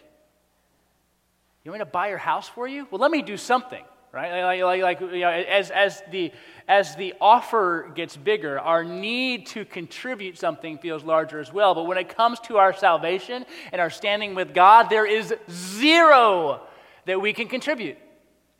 You 1.63 1.71
want 1.71 1.81
me 1.81 1.85
to 1.85 1.91
buy 1.91 2.07
your 2.07 2.17
house 2.17 2.47
for 2.49 2.67
you? 2.67 2.87
Well, 2.89 2.99
let 2.99 3.11
me 3.11 3.21
do 3.21 3.37
something 3.37 3.83
right? 4.11 4.43
Like, 4.43 4.81
like, 4.81 5.01
like 5.01 5.13
you 5.13 5.21
know, 5.21 5.29
as, 5.29 5.71
as, 5.71 6.01
the, 6.11 6.31
as 6.67 6.95
the 6.95 7.13
offer 7.21 7.91
gets 7.93 8.17
bigger, 8.17 8.59
our 8.59 8.83
need 8.83 9.47
to 9.47 9.65
contribute 9.65 10.37
something 10.37 10.77
feels 10.77 11.03
larger 11.03 11.39
as 11.39 11.53
well. 11.53 11.75
But 11.75 11.83
when 11.83 11.97
it 11.97 12.15
comes 12.15 12.39
to 12.41 12.57
our 12.57 12.73
salvation 12.73 13.45
and 13.71 13.81
our 13.81 13.89
standing 13.89 14.35
with 14.35 14.53
God, 14.53 14.89
there 14.89 15.05
is 15.05 15.33
zero 15.49 16.61
that 17.05 17.21
we 17.21 17.33
can 17.33 17.47
contribute. 17.47 17.97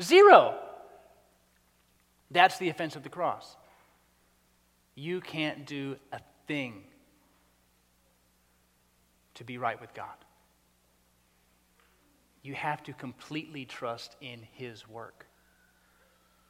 Zero. 0.01 0.57
That's 2.31 2.57
the 2.59 2.69
offense 2.69 2.95
of 2.95 3.03
the 3.03 3.09
cross. 3.09 3.55
You 4.95 5.21
can't 5.21 5.65
do 5.65 5.95
a 6.11 6.19
thing 6.47 6.83
to 9.35 9.43
be 9.43 9.57
right 9.57 9.79
with 9.79 9.93
God. 9.93 10.07
You 12.43 12.53
have 12.53 12.83
to 12.83 12.93
completely 12.93 13.65
trust 13.65 14.15
in 14.21 14.41
His 14.53 14.87
work 14.87 15.25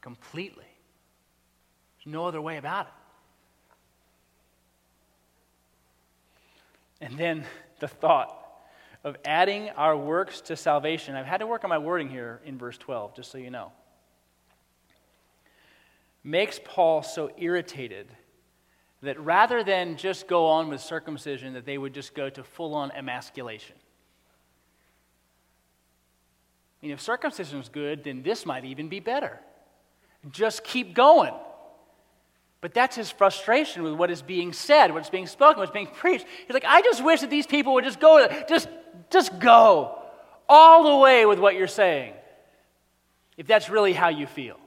completely. 0.02 0.66
There's 1.98 2.14
no 2.14 2.26
other 2.26 2.42
way 2.42 2.58
about 2.58 2.88
it. 2.88 2.94
And 7.02 7.18
then 7.18 7.46
the 7.80 7.88
thought 7.88 8.36
of 9.04 9.16
adding 9.24 9.70
our 9.72 9.96
works 9.96 10.42
to 10.42 10.56
salvation. 10.56 11.16
I've 11.16 11.26
had 11.26 11.38
to 11.38 11.48
work 11.48 11.64
on 11.64 11.70
my 11.70 11.78
wording 11.78 12.10
here 12.10 12.42
in 12.46 12.58
verse 12.58 12.78
12, 12.78 13.16
just 13.16 13.32
so 13.32 13.38
you 13.38 13.50
know. 13.50 13.72
Makes 16.24 16.60
Paul 16.66 17.02
so 17.02 17.32
irritated 17.38 18.08
that 19.02 19.18
rather 19.20 19.64
than 19.64 19.96
just 19.96 20.28
go 20.28 20.48
on 20.48 20.68
with 20.68 20.82
circumcision, 20.82 21.54
that 21.54 21.66
they 21.66 21.78
would 21.78 21.94
just 21.94 22.14
go 22.14 22.30
to 22.30 22.44
full 22.44 22.76
on 22.76 22.92
emasculation. 22.92 23.76
I 26.82 26.86
mean, 26.86 26.92
if 26.94 27.00
circumcision 27.00 27.60
is 27.60 27.70
good, 27.70 28.04
then 28.04 28.22
this 28.22 28.46
might 28.46 28.66
even 28.66 28.90
be 28.90 29.00
better. 29.00 29.40
Just 30.32 30.64
keep 30.64 30.94
going. 30.94 31.34
But 32.62 32.74
that's 32.74 32.96
his 32.96 33.10
frustration 33.10 33.84
with 33.84 33.94
what 33.94 34.12
is 34.12 34.22
being 34.22 34.52
said, 34.52 34.94
what's 34.94 35.10
being 35.10 35.28
spoken, 35.28 35.60
what's 35.60 35.72
being 35.72 35.88
preached. 35.88 36.26
He's 36.46 36.54
like, 36.54 36.66
I 36.68 36.82
just 36.82 37.04
wish 37.04 37.22
that 37.22 37.30
these 37.30 37.48
people 37.48 37.74
would 37.76 37.86
just 37.86 38.00
go, 38.00 38.28
just, 38.50 38.68
just 39.10 39.40
go 39.40 39.98
all 40.48 40.84
the 40.84 41.02
way 41.02 41.26
with 41.26 41.40
what 41.40 41.56
you're 41.56 41.68
saying, 41.68 42.14
if 43.38 43.48
that's 43.48 43.70
really 43.70 43.94
how 43.94 44.10
you 44.10 44.28
feel. 44.28 44.58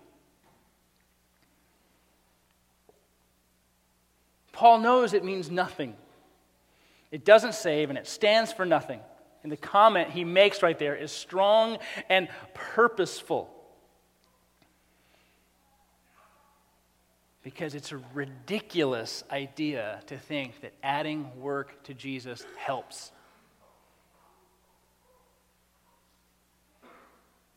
Paul 4.52 4.78
knows 4.78 5.12
it 5.12 5.24
means 5.24 5.50
nothing. 5.50 5.96
It 7.10 7.24
doesn't 7.24 7.54
save 7.54 7.90
and 7.90 7.98
it 7.98 8.06
stands 8.06 8.52
for 8.52 8.64
nothing. 8.64 9.00
And 9.42 9.50
the 9.50 9.56
comment 9.56 10.10
he 10.10 10.24
makes 10.24 10.62
right 10.62 10.78
there 10.78 10.94
is 10.94 11.10
strong 11.10 11.78
and 12.08 12.28
purposeful. 12.54 13.50
Because 17.42 17.74
it's 17.74 17.92
a 17.92 18.00
ridiculous 18.14 19.24
idea 19.30 20.00
to 20.06 20.16
think 20.16 20.60
that 20.60 20.72
adding 20.82 21.40
work 21.40 21.82
to 21.84 21.94
Jesus 21.94 22.44
helps. 22.56 23.10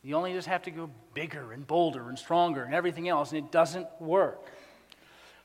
You 0.05 0.15
only 0.15 0.33
just 0.33 0.47
have 0.47 0.61
to 0.63 0.71
go 0.71 0.89
bigger 1.15 1.51
and 1.51 1.65
bolder 1.65 2.09
and 2.09 2.17
stronger 2.17 2.63
and 2.63 2.75
everything 2.75 3.09
else, 3.09 3.31
and 3.31 3.43
it 3.43 3.51
doesn't 3.51 3.87
work. 3.99 4.51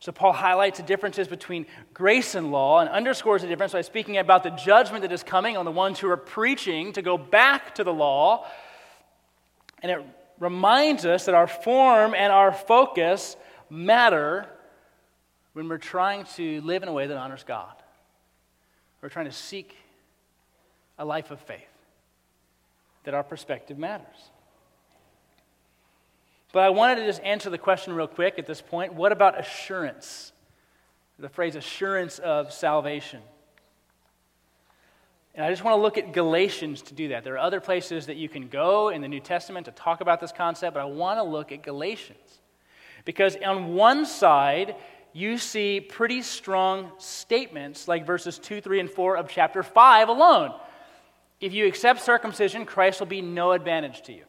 So, 0.00 0.12
Paul 0.12 0.32
highlights 0.32 0.78
the 0.78 0.84
differences 0.84 1.28
between 1.28 1.66
grace 1.92 2.34
and 2.34 2.50
law 2.50 2.80
and 2.80 2.88
underscores 2.88 3.42
the 3.42 3.48
difference 3.48 3.72
by 3.74 3.82
speaking 3.82 4.16
about 4.16 4.42
the 4.42 4.50
judgment 4.50 5.02
that 5.02 5.12
is 5.12 5.22
coming 5.22 5.58
on 5.58 5.66
the 5.66 5.70
ones 5.70 5.98
who 5.98 6.08
are 6.10 6.16
preaching 6.16 6.94
to 6.94 7.02
go 7.02 7.18
back 7.18 7.74
to 7.74 7.84
the 7.84 7.92
law. 7.92 8.46
And 9.82 9.92
it 9.92 10.04
reminds 10.38 11.04
us 11.04 11.26
that 11.26 11.34
our 11.34 11.46
form 11.46 12.14
and 12.14 12.32
our 12.32 12.52
focus 12.52 13.36
matter 13.70 14.46
when 15.52 15.68
we're 15.68 15.78
trying 15.78 16.24
to 16.36 16.60
live 16.62 16.82
in 16.82 16.88
a 16.88 16.92
way 16.92 17.06
that 17.06 17.16
honors 17.16 17.44
God. 17.44 17.74
We're 19.00 19.08
trying 19.08 19.26
to 19.26 19.32
seek 19.32 19.76
a 20.98 21.04
life 21.04 21.30
of 21.30 21.40
faith, 21.40 21.60
that 23.04 23.14
our 23.14 23.22
perspective 23.22 23.78
matters. 23.78 24.30
But 26.52 26.64
I 26.64 26.70
wanted 26.70 26.96
to 26.96 27.06
just 27.06 27.22
answer 27.22 27.48
the 27.48 27.58
question 27.58 27.94
real 27.94 28.08
quick 28.08 28.38
at 28.38 28.46
this 28.46 28.60
point. 28.60 28.94
What 28.94 29.12
about 29.12 29.38
assurance? 29.38 30.32
The 31.18 31.28
phrase 31.28 31.54
assurance 31.54 32.18
of 32.18 32.52
salvation. 32.52 33.20
And 35.34 35.46
I 35.46 35.50
just 35.50 35.62
want 35.62 35.76
to 35.76 35.80
look 35.80 35.96
at 35.96 36.12
Galatians 36.12 36.82
to 36.82 36.94
do 36.94 37.08
that. 37.08 37.24
There 37.24 37.34
are 37.34 37.38
other 37.38 37.60
places 37.60 38.06
that 38.06 38.16
you 38.16 38.28
can 38.28 38.48
go 38.48 38.88
in 38.88 39.00
the 39.00 39.08
New 39.08 39.20
Testament 39.20 39.66
to 39.66 39.72
talk 39.72 40.00
about 40.00 40.20
this 40.20 40.32
concept, 40.32 40.74
but 40.74 40.80
I 40.80 40.86
want 40.86 41.18
to 41.18 41.22
look 41.22 41.52
at 41.52 41.62
Galatians. 41.62 42.40
Because 43.04 43.36
on 43.44 43.74
one 43.74 44.06
side, 44.06 44.76
you 45.12 45.38
see 45.38 45.80
pretty 45.80 46.22
strong 46.22 46.92
statements 46.98 47.88
like 47.88 48.06
verses 48.06 48.38
2, 48.38 48.60
3, 48.60 48.80
and 48.80 48.90
4 48.90 49.16
of 49.16 49.28
chapter 49.28 49.62
5 49.62 50.08
alone. 50.08 50.54
If 51.40 51.52
you 51.52 51.66
accept 51.66 52.02
circumcision, 52.02 52.66
Christ 52.66 53.00
will 53.00 53.06
be 53.06 53.22
no 53.22 53.52
advantage 53.52 54.02
to 54.02 54.12
you. 54.12 54.24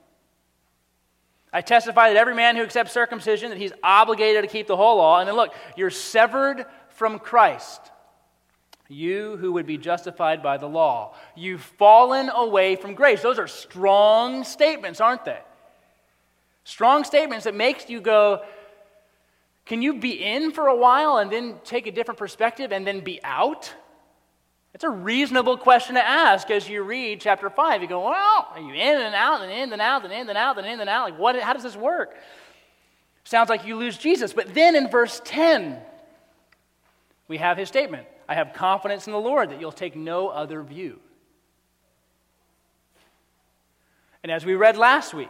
I 1.54 1.62
testify 1.62 2.10
that 2.10 2.18
every 2.18 2.34
man 2.34 2.56
who 2.56 2.64
accepts 2.64 2.94
circumcision, 2.94 3.50
that 3.50 3.58
he's 3.58 3.74
obligated 3.84 4.44
to 4.44 4.48
keep 4.48 4.68
the 4.68 4.78
whole 4.78 4.98
law. 4.98 5.20
And 5.20 5.28
then 5.28 5.36
look, 5.36 5.54
you're 5.76 5.90
severed 5.90 6.66
from 6.90 7.20
Christ. 7.20 7.92
You 8.88 9.38
who 9.38 9.54
would 9.54 9.66
be 9.66 9.78
justified 9.78 10.42
by 10.42 10.58
the 10.58 10.68
law. 10.68 11.14
You've 11.36 11.62
fallen 11.62 12.30
away 12.30 12.76
from 12.78 12.94
grace. 12.94 13.22
Those 13.22 13.40
are 13.40 13.48
strong 13.48 14.44
statements, 14.44 15.02
aren't 15.02 15.26
they? 15.26 15.40
Strong 16.64 17.04
statements 17.06 17.46
that 17.46 17.56
makes 17.56 17.90
you 17.90 18.00
go, 18.00 18.44
can 19.66 19.82
you 19.82 19.99
be 19.99 20.24
in 20.24 20.51
for 20.51 20.68
a 20.68 20.76
while 20.76 21.18
and 21.18 21.32
then 21.32 21.59
take 21.64 21.88
a 21.88 21.91
different 21.91 22.18
perspective 22.18 22.72
and 22.72 22.86
then 22.86 23.01
be 23.01 23.20
out? 23.24 23.74
It's 24.74 24.84
a 24.84 24.89
reasonable 24.89 25.57
question 25.57 25.95
to 25.95 26.05
ask 26.05 26.49
as 26.49 26.68
you 26.68 26.82
read 26.84 27.20
chapter 27.20 27.49
5. 27.49 27.82
You 27.82 27.88
go, 27.88 28.05
well, 28.05 28.47
are 28.53 28.59
you 28.59 28.74
in 28.74 29.01
and 29.01 29.14
out 29.14 29.41
and 29.41 29.51
in 29.51 29.72
and 29.74 29.82
out 29.82 30.03
and 30.03 30.14
in 30.14 30.30
and 30.30 30.38
out 30.38 30.57
and 30.57 30.66
in 30.66 30.80
and 30.80 30.89
out? 30.89 31.12
Like, 31.12 31.20
what, 31.20 31.39
how 31.41 31.53
does 31.53 31.64
this 31.64 31.76
work? 31.76 32.16
Sounds 33.24 33.49
like 33.49 33.66
you 33.66 33.76
lose 33.76 33.97
Jesus. 33.97 34.34
But 34.34 34.53
then 34.53 34.76
in 34.76 34.89
verse 34.89 35.22
10, 35.26 35.78
we 37.28 37.38
have 37.38 37.57
his 37.57 37.68
statement 37.68 38.07
I 38.28 38.36
have 38.36 38.53
confidence 38.53 39.07
in 39.07 39.14
the 39.14 39.20
Lord 39.20 39.49
that 39.49 39.59
you'll 39.59 39.74
take 39.74 39.95
no 39.95 40.30
other 40.30 40.64
view. 40.64 40.99
And 44.24 44.32
as 44.32 44.45
we 44.45 44.55
read 44.55 44.78
last 44.78 45.14
week, 45.14 45.30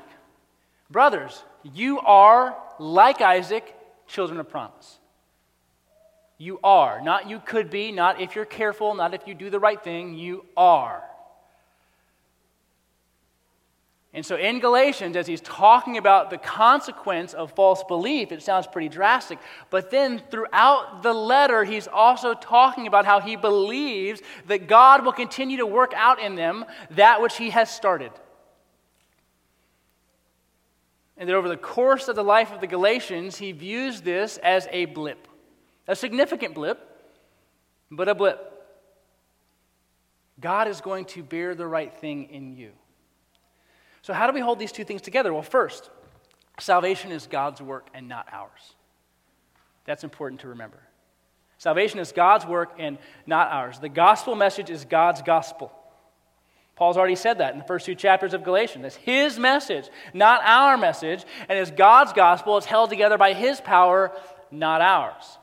brothers, 0.90 1.44
you 1.64 2.00
are, 2.00 2.56
like 2.78 3.22
Isaac, 3.22 3.76
children 4.12 4.40
of 4.40 4.50
promise. 4.50 5.00
You 6.38 6.60
are. 6.64 7.02
Not 7.02 7.30
you 7.30 7.40
could 7.40 7.70
be, 7.70 7.92
not 7.92 8.20
if 8.20 8.36
you're 8.36 8.46
careful, 8.46 8.94
not 8.96 9.14
if 9.14 9.28
you 9.28 9.34
do 9.34 9.50
the 9.50 9.60
right 9.60 9.82
thing. 9.82 10.16
You 10.16 10.46
are. 10.58 11.04
And 14.14 14.26
so 14.26 14.36
in 14.36 14.60
Galatians, 14.60 15.16
as 15.16 15.26
he's 15.26 15.40
talking 15.40 15.98
about 15.98 16.30
the 16.32 16.38
consequence 16.38 17.34
of 17.34 17.54
false 17.54 17.82
belief, 17.88 18.34
it 18.34 18.44
sounds 18.44 18.68
pretty 18.68 18.90
drastic. 18.90 19.40
But 19.70 19.90
then 19.90 20.22
throughout 20.30 21.02
the 21.02 21.14
letter, 21.14 21.64
he's 21.64 21.88
also 21.88 22.34
talking 22.34 22.88
about 22.88 23.06
how 23.06 23.22
he 23.22 23.38
believes 23.38 24.22
that 24.48 24.68
God 24.68 25.06
will 25.06 25.14
continue 25.14 25.58
to 25.58 25.66
work 25.66 25.94
out 25.96 26.20
in 26.20 26.36
them 26.36 26.66
that 26.90 27.22
which 27.22 27.38
he 27.38 27.52
has 27.52 27.72
started. 27.72 28.12
And 31.22 31.30
that 31.30 31.36
over 31.36 31.48
the 31.48 31.56
course 31.56 32.08
of 32.08 32.16
the 32.16 32.24
life 32.24 32.52
of 32.52 32.62
the 32.62 32.68
Galatians, 32.68 33.38
he 33.38 33.52
views 33.52 34.02
this 34.02 34.40
as 34.40 34.68
a 34.72 34.86
blip. 34.86 35.28
A 35.88 35.96
significant 35.96 36.56
blip, 36.56 36.80
but 37.92 38.10
a 38.10 38.16
blip. 38.16 38.40
God 40.40 40.68
is 40.68 40.82
going 40.82 41.06
to 41.06 41.22
bear 41.22 41.54
the 41.54 41.68
right 41.68 41.94
thing 41.94 42.30
in 42.32 42.58
you. 42.58 42.72
So, 44.02 44.14
how 44.14 44.26
do 44.26 44.34
we 44.34 44.40
hold 44.40 44.58
these 44.58 44.72
two 44.72 44.84
things 44.84 45.04
together? 45.04 45.32
Well, 45.32 45.44
first, 45.44 45.92
salvation 46.60 47.12
is 47.12 47.28
God's 47.28 47.62
work 47.62 47.86
and 47.94 48.08
not 48.08 48.26
ours. 48.32 48.74
That's 49.86 50.04
important 50.04 50.42
to 50.42 50.48
remember. 50.48 50.80
Salvation 51.60 52.00
is 52.00 52.12
God's 52.12 52.48
work 52.48 52.74
and 52.80 52.98
not 53.28 53.52
ours. 53.52 53.78
The 53.78 53.90
gospel 53.90 54.34
message 54.34 54.72
is 54.72 54.86
God's 54.86 55.22
gospel. 55.22 55.72
Paul's 56.76 56.98
already 56.98 57.16
said 57.16 57.38
that 57.38 57.54
in 57.54 57.60
the 57.60 57.66
first 57.66 57.86
two 57.86 57.96
chapters 57.96 58.34
of 58.34 58.44
Galatians. 58.44 58.86
It's 58.86 58.96
his 58.96 59.38
message, 59.38 59.90
not 60.14 60.42
our 60.44 60.78
message. 60.78 61.24
And 61.48 61.58
it's 61.60 61.72
God's 61.72 62.14
gospel. 62.14 62.58
It's 62.58 62.66
held 62.66 62.90
together 62.90 63.18
by 63.18 63.34
his 63.34 63.62
power, 63.62 64.12
not 64.50 64.82
ours. 64.82 65.38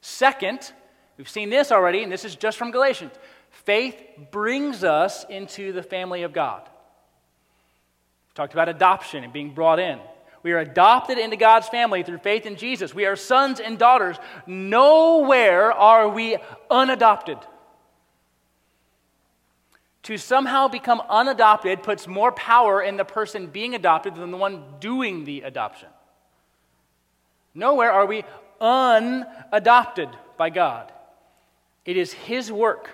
Second, 0.00 0.72
we've 1.16 1.28
seen 1.28 1.50
this 1.50 1.72
already, 1.72 2.02
and 2.02 2.12
this 2.12 2.24
is 2.24 2.36
just 2.36 2.58
from 2.58 2.70
Galatians. 2.70 3.12
Faith 3.50 3.96
brings 4.30 4.84
us 4.84 5.24
into 5.28 5.72
the 5.72 5.82
family 5.82 6.22
of 6.22 6.32
God. 6.32 6.62
We 6.64 8.34
talked 8.34 8.52
about 8.52 8.68
adoption 8.68 9.24
and 9.24 9.32
being 9.32 9.54
brought 9.54 9.78
in. 9.78 9.98
We 10.42 10.52
are 10.52 10.58
adopted 10.58 11.18
into 11.18 11.36
God's 11.36 11.68
family 11.68 12.02
through 12.02 12.18
faith 12.18 12.46
in 12.46 12.56
Jesus. 12.56 12.94
We 12.94 13.06
are 13.06 13.14
sons 13.14 13.60
and 13.60 13.78
daughters. 13.78 14.16
Nowhere 14.46 15.70
are 15.72 16.08
we 16.08 16.36
unadopted. 16.70 17.38
To 20.04 20.18
somehow 20.18 20.68
become 20.68 21.00
unadopted 21.08 21.82
puts 21.82 22.08
more 22.08 22.32
power 22.32 22.82
in 22.82 22.96
the 22.96 23.04
person 23.04 23.46
being 23.46 23.74
adopted 23.74 24.16
than 24.16 24.30
the 24.30 24.36
one 24.36 24.64
doing 24.80 25.24
the 25.24 25.42
adoption. 25.42 25.88
Nowhere 27.54 27.92
are 27.92 28.06
we 28.06 28.24
unadopted 28.60 30.08
by 30.36 30.50
God. 30.50 30.90
It 31.84 31.96
is 31.96 32.12
His 32.12 32.50
work 32.50 32.88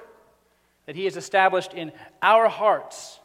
that 0.86 0.96
He 0.96 1.04
has 1.04 1.16
established 1.16 1.72
in 1.72 1.92
our 2.22 2.48
hearts. 2.48 3.20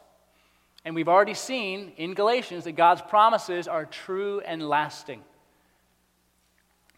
And 0.84 0.94
we've 0.94 1.08
already 1.08 1.34
seen 1.34 1.92
in 1.96 2.14
Galatians 2.14 2.64
that 2.64 2.72
God's 2.72 3.02
promises 3.02 3.68
are 3.68 3.86
true 3.86 4.40
and 4.40 4.66
lasting. 4.66 5.22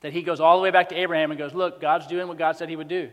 That 0.03 0.13
He 0.13 0.23
goes 0.23 0.41
all 0.41 0.57
the 0.57 0.63
way 0.63 0.71
back 0.71 0.89
to 0.91 0.97
Abraham 0.97 1.31
and 1.31 1.39
goes, 1.39 1.55
Look, 1.55 1.81
God's 1.81 2.07
doing 2.07 2.29
what 2.29 2.39
God 2.39 2.57
said 2.57 2.69
He 2.69 2.77
would 2.77 2.89
do. 2.89 3.11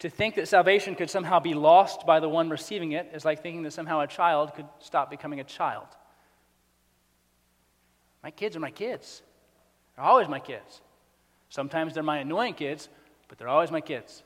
To 0.00 0.10
think 0.10 0.36
that 0.36 0.46
salvation 0.46 0.94
could 0.94 1.10
somehow 1.10 1.40
be 1.40 1.54
lost 1.54 2.06
by 2.06 2.20
the 2.20 2.28
one 2.28 2.50
receiving 2.50 2.92
it 2.92 3.10
is 3.12 3.24
like 3.24 3.42
thinking 3.42 3.64
that 3.64 3.72
somehow 3.72 4.00
a 4.00 4.06
child 4.06 4.54
could 4.54 4.66
stop 4.78 5.10
becoming 5.10 5.40
a 5.40 5.44
child. 5.44 5.86
My 8.22 8.30
kids 8.30 8.56
are 8.56 8.60
my 8.60 8.70
kids. 8.70 9.22
They're 9.96 10.04
always 10.04 10.28
my 10.28 10.38
kids. 10.38 10.80
Sometimes 11.50 11.94
they're 11.94 12.02
my 12.02 12.18
annoying 12.18 12.54
kids, 12.54 12.88
but 13.28 13.38
they're 13.38 13.48
always 13.48 13.70
my 13.70 13.80
kids. 13.80 14.22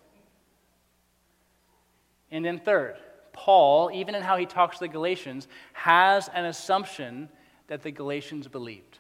And 2.31 2.45
then, 2.45 2.59
third, 2.59 2.97
Paul, 3.33 3.91
even 3.93 4.15
in 4.15 4.23
how 4.23 4.37
he 4.37 4.47
talks 4.47 4.79
to 4.79 4.85
the 4.85 4.89
Galatians, 4.89 5.49
has 5.73 6.29
an 6.35 6.45
assumption 6.45 7.29
that 7.69 7.83
the 7.83 7.91
Galatians 7.91 8.49
believed. 8.49 8.99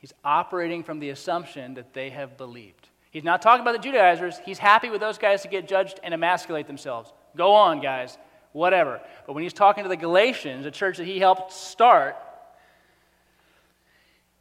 He's 0.00 0.12
operating 0.24 0.82
from 0.82 0.98
the 0.98 1.10
assumption 1.10 1.74
that 1.74 1.92
they 1.92 2.10
have 2.10 2.36
believed. 2.36 2.88
He's 3.10 3.24
not 3.24 3.42
talking 3.42 3.62
about 3.62 3.72
the 3.72 3.78
Judaizers. 3.78 4.38
He's 4.44 4.58
happy 4.58 4.88
with 4.88 5.00
those 5.00 5.18
guys 5.18 5.42
to 5.42 5.48
get 5.48 5.66
judged 5.66 5.98
and 6.02 6.14
emasculate 6.14 6.66
themselves. 6.66 7.12
Go 7.36 7.52
on, 7.52 7.80
guys, 7.80 8.16
whatever. 8.52 9.00
But 9.26 9.32
when 9.32 9.42
he's 9.42 9.52
talking 9.52 9.82
to 9.84 9.88
the 9.88 9.96
Galatians, 9.96 10.64
a 10.64 10.70
church 10.70 10.98
that 10.98 11.06
he 11.06 11.18
helped 11.18 11.52
start, 11.52 12.16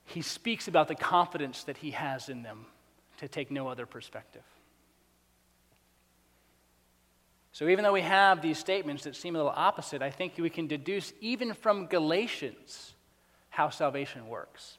he 0.05 0.21
speaks 0.21 0.67
about 0.67 0.87
the 0.87 0.95
confidence 0.95 1.63
that 1.63 1.77
he 1.77 1.91
has 1.91 2.29
in 2.29 2.43
them 2.43 2.65
to 3.17 3.27
take 3.27 3.51
no 3.51 3.67
other 3.67 3.85
perspective. 3.85 4.43
So, 7.51 7.67
even 7.67 7.83
though 7.83 7.93
we 7.93 8.01
have 8.01 8.41
these 8.41 8.57
statements 8.57 9.03
that 9.03 9.15
seem 9.15 9.35
a 9.35 9.39
little 9.39 9.53
opposite, 9.53 10.01
I 10.01 10.11
think 10.11 10.33
we 10.37 10.49
can 10.49 10.67
deduce, 10.67 11.11
even 11.19 11.53
from 11.53 11.87
Galatians, 11.87 12.93
how 13.49 13.69
salvation 13.69 14.29
works. 14.29 14.77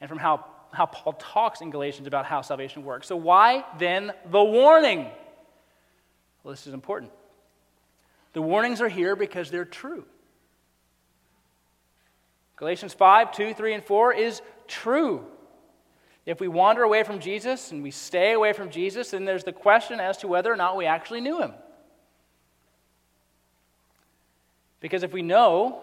And 0.00 0.08
from 0.08 0.18
how, 0.18 0.44
how 0.74 0.86
Paul 0.86 1.14
talks 1.14 1.60
in 1.60 1.70
Galatians 1.70 2.06
about 2.06 2.26
how 2.26 2.42
salvation 2.42 2.84
works. 2.84 3.06
So, 3.06 3.16
why 3.16 3.64
then 3.78 4.12
the 4.30 4.42
warning? 4.42 5.10
Well, 6.42 6.52
this 6.52 6.66
is 6.66 6.74
important. 6.74 7.12
The 8.34 8.42
warnings 8.42 8.80
are 8.80 8.88
here 8.88 9.16
because 9.16 9.50
they're 9.50 9.64
true. 9.64 10.04
Galatians 12.56 12.94
5 12.94 13.32
2, 13.32 13.54
3, 13.54 13.74
and 13.74 13.84
4 13.84 14.14
is 14.14 14.42
true. 14.68 15.26
If 16.26 16.40
we 16.40 16.48
wander 16.48 16.82
away 16.82 17.02
from 17.02 17.20
Jesus 17.20 17.70
and 17.70 17.82
we 17.82 17.90
stay 17.90 18.32
away 18.32 18.52
from 18.52 18.70
Jesus, 18.70 19.10
then 19.10 19.24
there's 19.24 19.44
the 19.44 19.52
question 19.52 20.00
as 20.00 20.18
to 20.18 20.28
whether 20.28 20.52
or 20.52 20.56
not 20.56 20.76
we 20.76 20.86
actually 20.86 21.20
knew 21.20 21.40
him. 21.40 21.52
Because 24.80 25.02
if 25.02 25.12
we 25.12 25.22
know, 25.22 25.82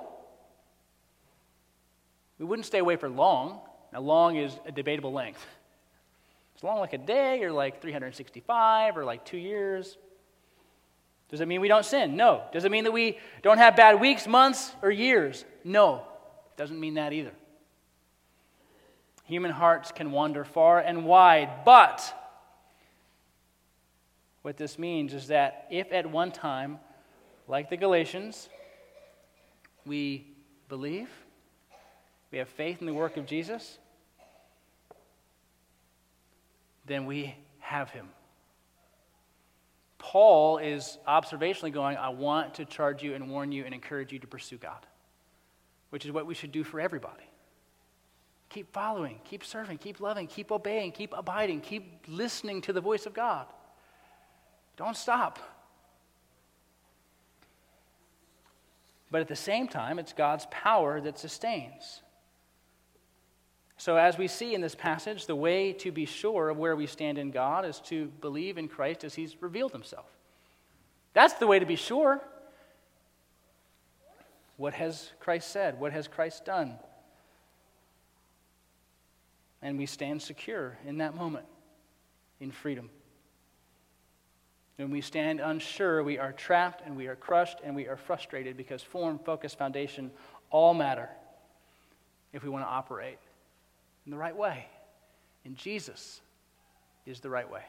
we 2.39 2.45
wouldn't 2.45 2.65
stay 2.65 2.79
away 2.79 2.95
for 2.95 3.09
long. 3.09 3.59
Now, 3.91 3.99
long 4.01 4.37
is 4.37 4.57
a 4.65 4.71
debatable 4.71 5.11
length. 5.11 5.45
It's 6.55 6.63
long 6.63 6.79
like 6.79 6.93
a 6.93 6.97
day, 6.97 7.43
or 7.43 7.51
like 7.51 7.81
365, 7.81 8.97
or 8.97 9.03
like 9.03 9.25
two 9.25 9.37
years. 9.37 9.97
Does 11.29 11.41
it 11.41 11.47
mean 11.47 11.61
we 11.61 11.67
don't 11.67 11.85
sin? 11.85 12.15
No. 12.15 12.43
Does 12.51 12.65
it 12.65 12.71
mean 12.71 12.83
that 12.83 12.91
we 12.91 13.17
don't 13.41 13.57
have 13.57 13.75
bad 13.75 13.99
weeks, 13.99 14.27
months, 14.27 14.73
or 14.81 14.91
years? 14.91 15.45
No. 15.63 15.95
It 15.95 16.57
doesn't 16.57 16.79
mean 16.79 16.95
that 16.95 17.13
either. 17.13 17.31
Human 19.25 19.51
hearts 19.51 19.91
can 19.91 20.11
wander 20.11 20.43
far 20.43 20.79
and 20.79 21.05
wide, 21.05 21.63
but 21.63 22.13
what 24.41 24.57
this 24.57 24.77
means 24.77 25.13
is 25.13 25.27
that 25.27 25.67
if 25.71 25.93
at 25.93 26.05
one 26.05 26.31
time, 26.31 26.79
like 27.47 27.69
the 27.69 27.77
Galatians, 27.77 28.49
we 29.85 30.27
believe, 30.67 31.09
we 32.31 32.39
have 32.39 32.49
faith 32.49 32.81
in 32.81 32.87
the 32.87 32.93
work 32.93 33.17
of 33.17 33.25
Jesus, 33.25 33.77
then 36.91 37.05
we 37.05 37.35
have 37.59 37.89
him. 37.89 38.09
Paul 39.97 40.57
is 40.57 40.97
observationally 41.07 41.71
going, 41.71 41.95
I 41.95 42.09
want 42.09 42.55
to 42.55 42.65
charge 42.65 43.03
you 43.03 43.13
and 43.13 43.29
warn 43.29 43.51
you 43.51 43.65
and 43.65 43.73
encourage 43.73 44.11
you 44.11 44.19
to 44.19 44.27
pursue 44.27 44.57
God, 44.57 44.85
which 45.91 46.05
is 46.05 46.11
what 46.11 46.25
we 46.25 46.33
should 46.33 46.51
do 46.51 46.63
for 46.63 46.79
everybody. 46.79 47.23
Keep 48.49 48.73
following, 48.73 49.19
keep 49.23 49.45
serving, 49.45 49.77
keep 49.77 50.01
loving, 50.01 50.27
keep 50.27 50.51
obeying, 50.51 50.91
keep 50.91 51.13
abiding, 51.15 51.61
keep 51.61 52.03
listening 52.07 52.61
to 52.61 52.73
the 52.73 52.81
voice 52.81 53.05
of 53.05 53.13
God. 53.13 53.45
Don't 54.75 54.97
stop. 54.97 55.39
But 59.11 59.21
at 59.21 59.27
the 59.27 59.35
same 59.35 59.67
time, 59.67 59.99
it's 59.99 60.13
God's 60.13 60.47
power 60.49 60.99
that 60.99 61.19
sustains. 61.19 62.01
So, 63.81 63.97
as 63.97 64.15
we 64.15 64.27
see 64.27 64.53
in 64.53 64.61
this 64.61 64.75
passage, 64.75 65.25
the 65.25 65.35
way 65.35 65.73
to 65.73 65.91
be 65.91 66.05
sure 66.05 66.49
of 66.49 66.57
where 66.59 66.75
we 66.75 66.85
stand 66.85 67.17
in 67.17 67.31
God 67.31 67.65
is 67.65 67.79
to 67.85 68.11
believe 68.21 68.59
in 68.59 68.67
Christ 68.67 69.03
as 69.03 69.15
He's 69.15 69.41
revealed 69.41 69.71
Himself. 69.71 70.05
That's 71.13 71.33
the 71.33 71.47
way 71.47 71.57
to 71.57 71.65
be 71.65 71.75
sure. 71.75 72.21
What 74.57 74.75
has 74.75 75.09
Christ 75.19 75.49
said? 75.49 75.79
What 75.79 75.93
has 75.93 76.07
Christ 76.07 76.45
done? 76.45 76.75
And 79.63 79.79
we 79.79 79.87
stand 79.87 80.21
secure 80.21 80.77
in 80.85 80.99
that 80.99 81.15
moment, 81.15 81.47
in 82.39 82.51
freedom. 82.51 82.87
When 84.75 84.91
we 84.91 85.01
stand 85.01 85.39
unsure, 85.39 86.03
we 86.03 86.19
are 86.19 86.33
trapped 86.33 86.85
and 86.85 86.95
we 86.95 87.07
are 87.07 87.15
crushed 87.15 87.57
and 87.63 87.75
we 87.75 87.87
are 87.87 87.97
frustrated 87.97 88.57
because 88.57 88.83
form, 88.83 89.17
focus, 89.17 89.55
foundation 89.55 90.11
all 90.51 90.75
matter 90.75 91.09
if 92.31 92.43
we 92.43 92.49
want 92.49 92.63
to 92.63 92.69
operate 92.69 93.17
in 94.05 94.11
the 94.11 94.17
right 94.17 94.35
way. 94.35 94.65
And 95.45 95.55
Jesus 95.55 96.21
is 97.05 97.19
the 97.19 97.29
right 97.29 97.49
way. 97.49 97.63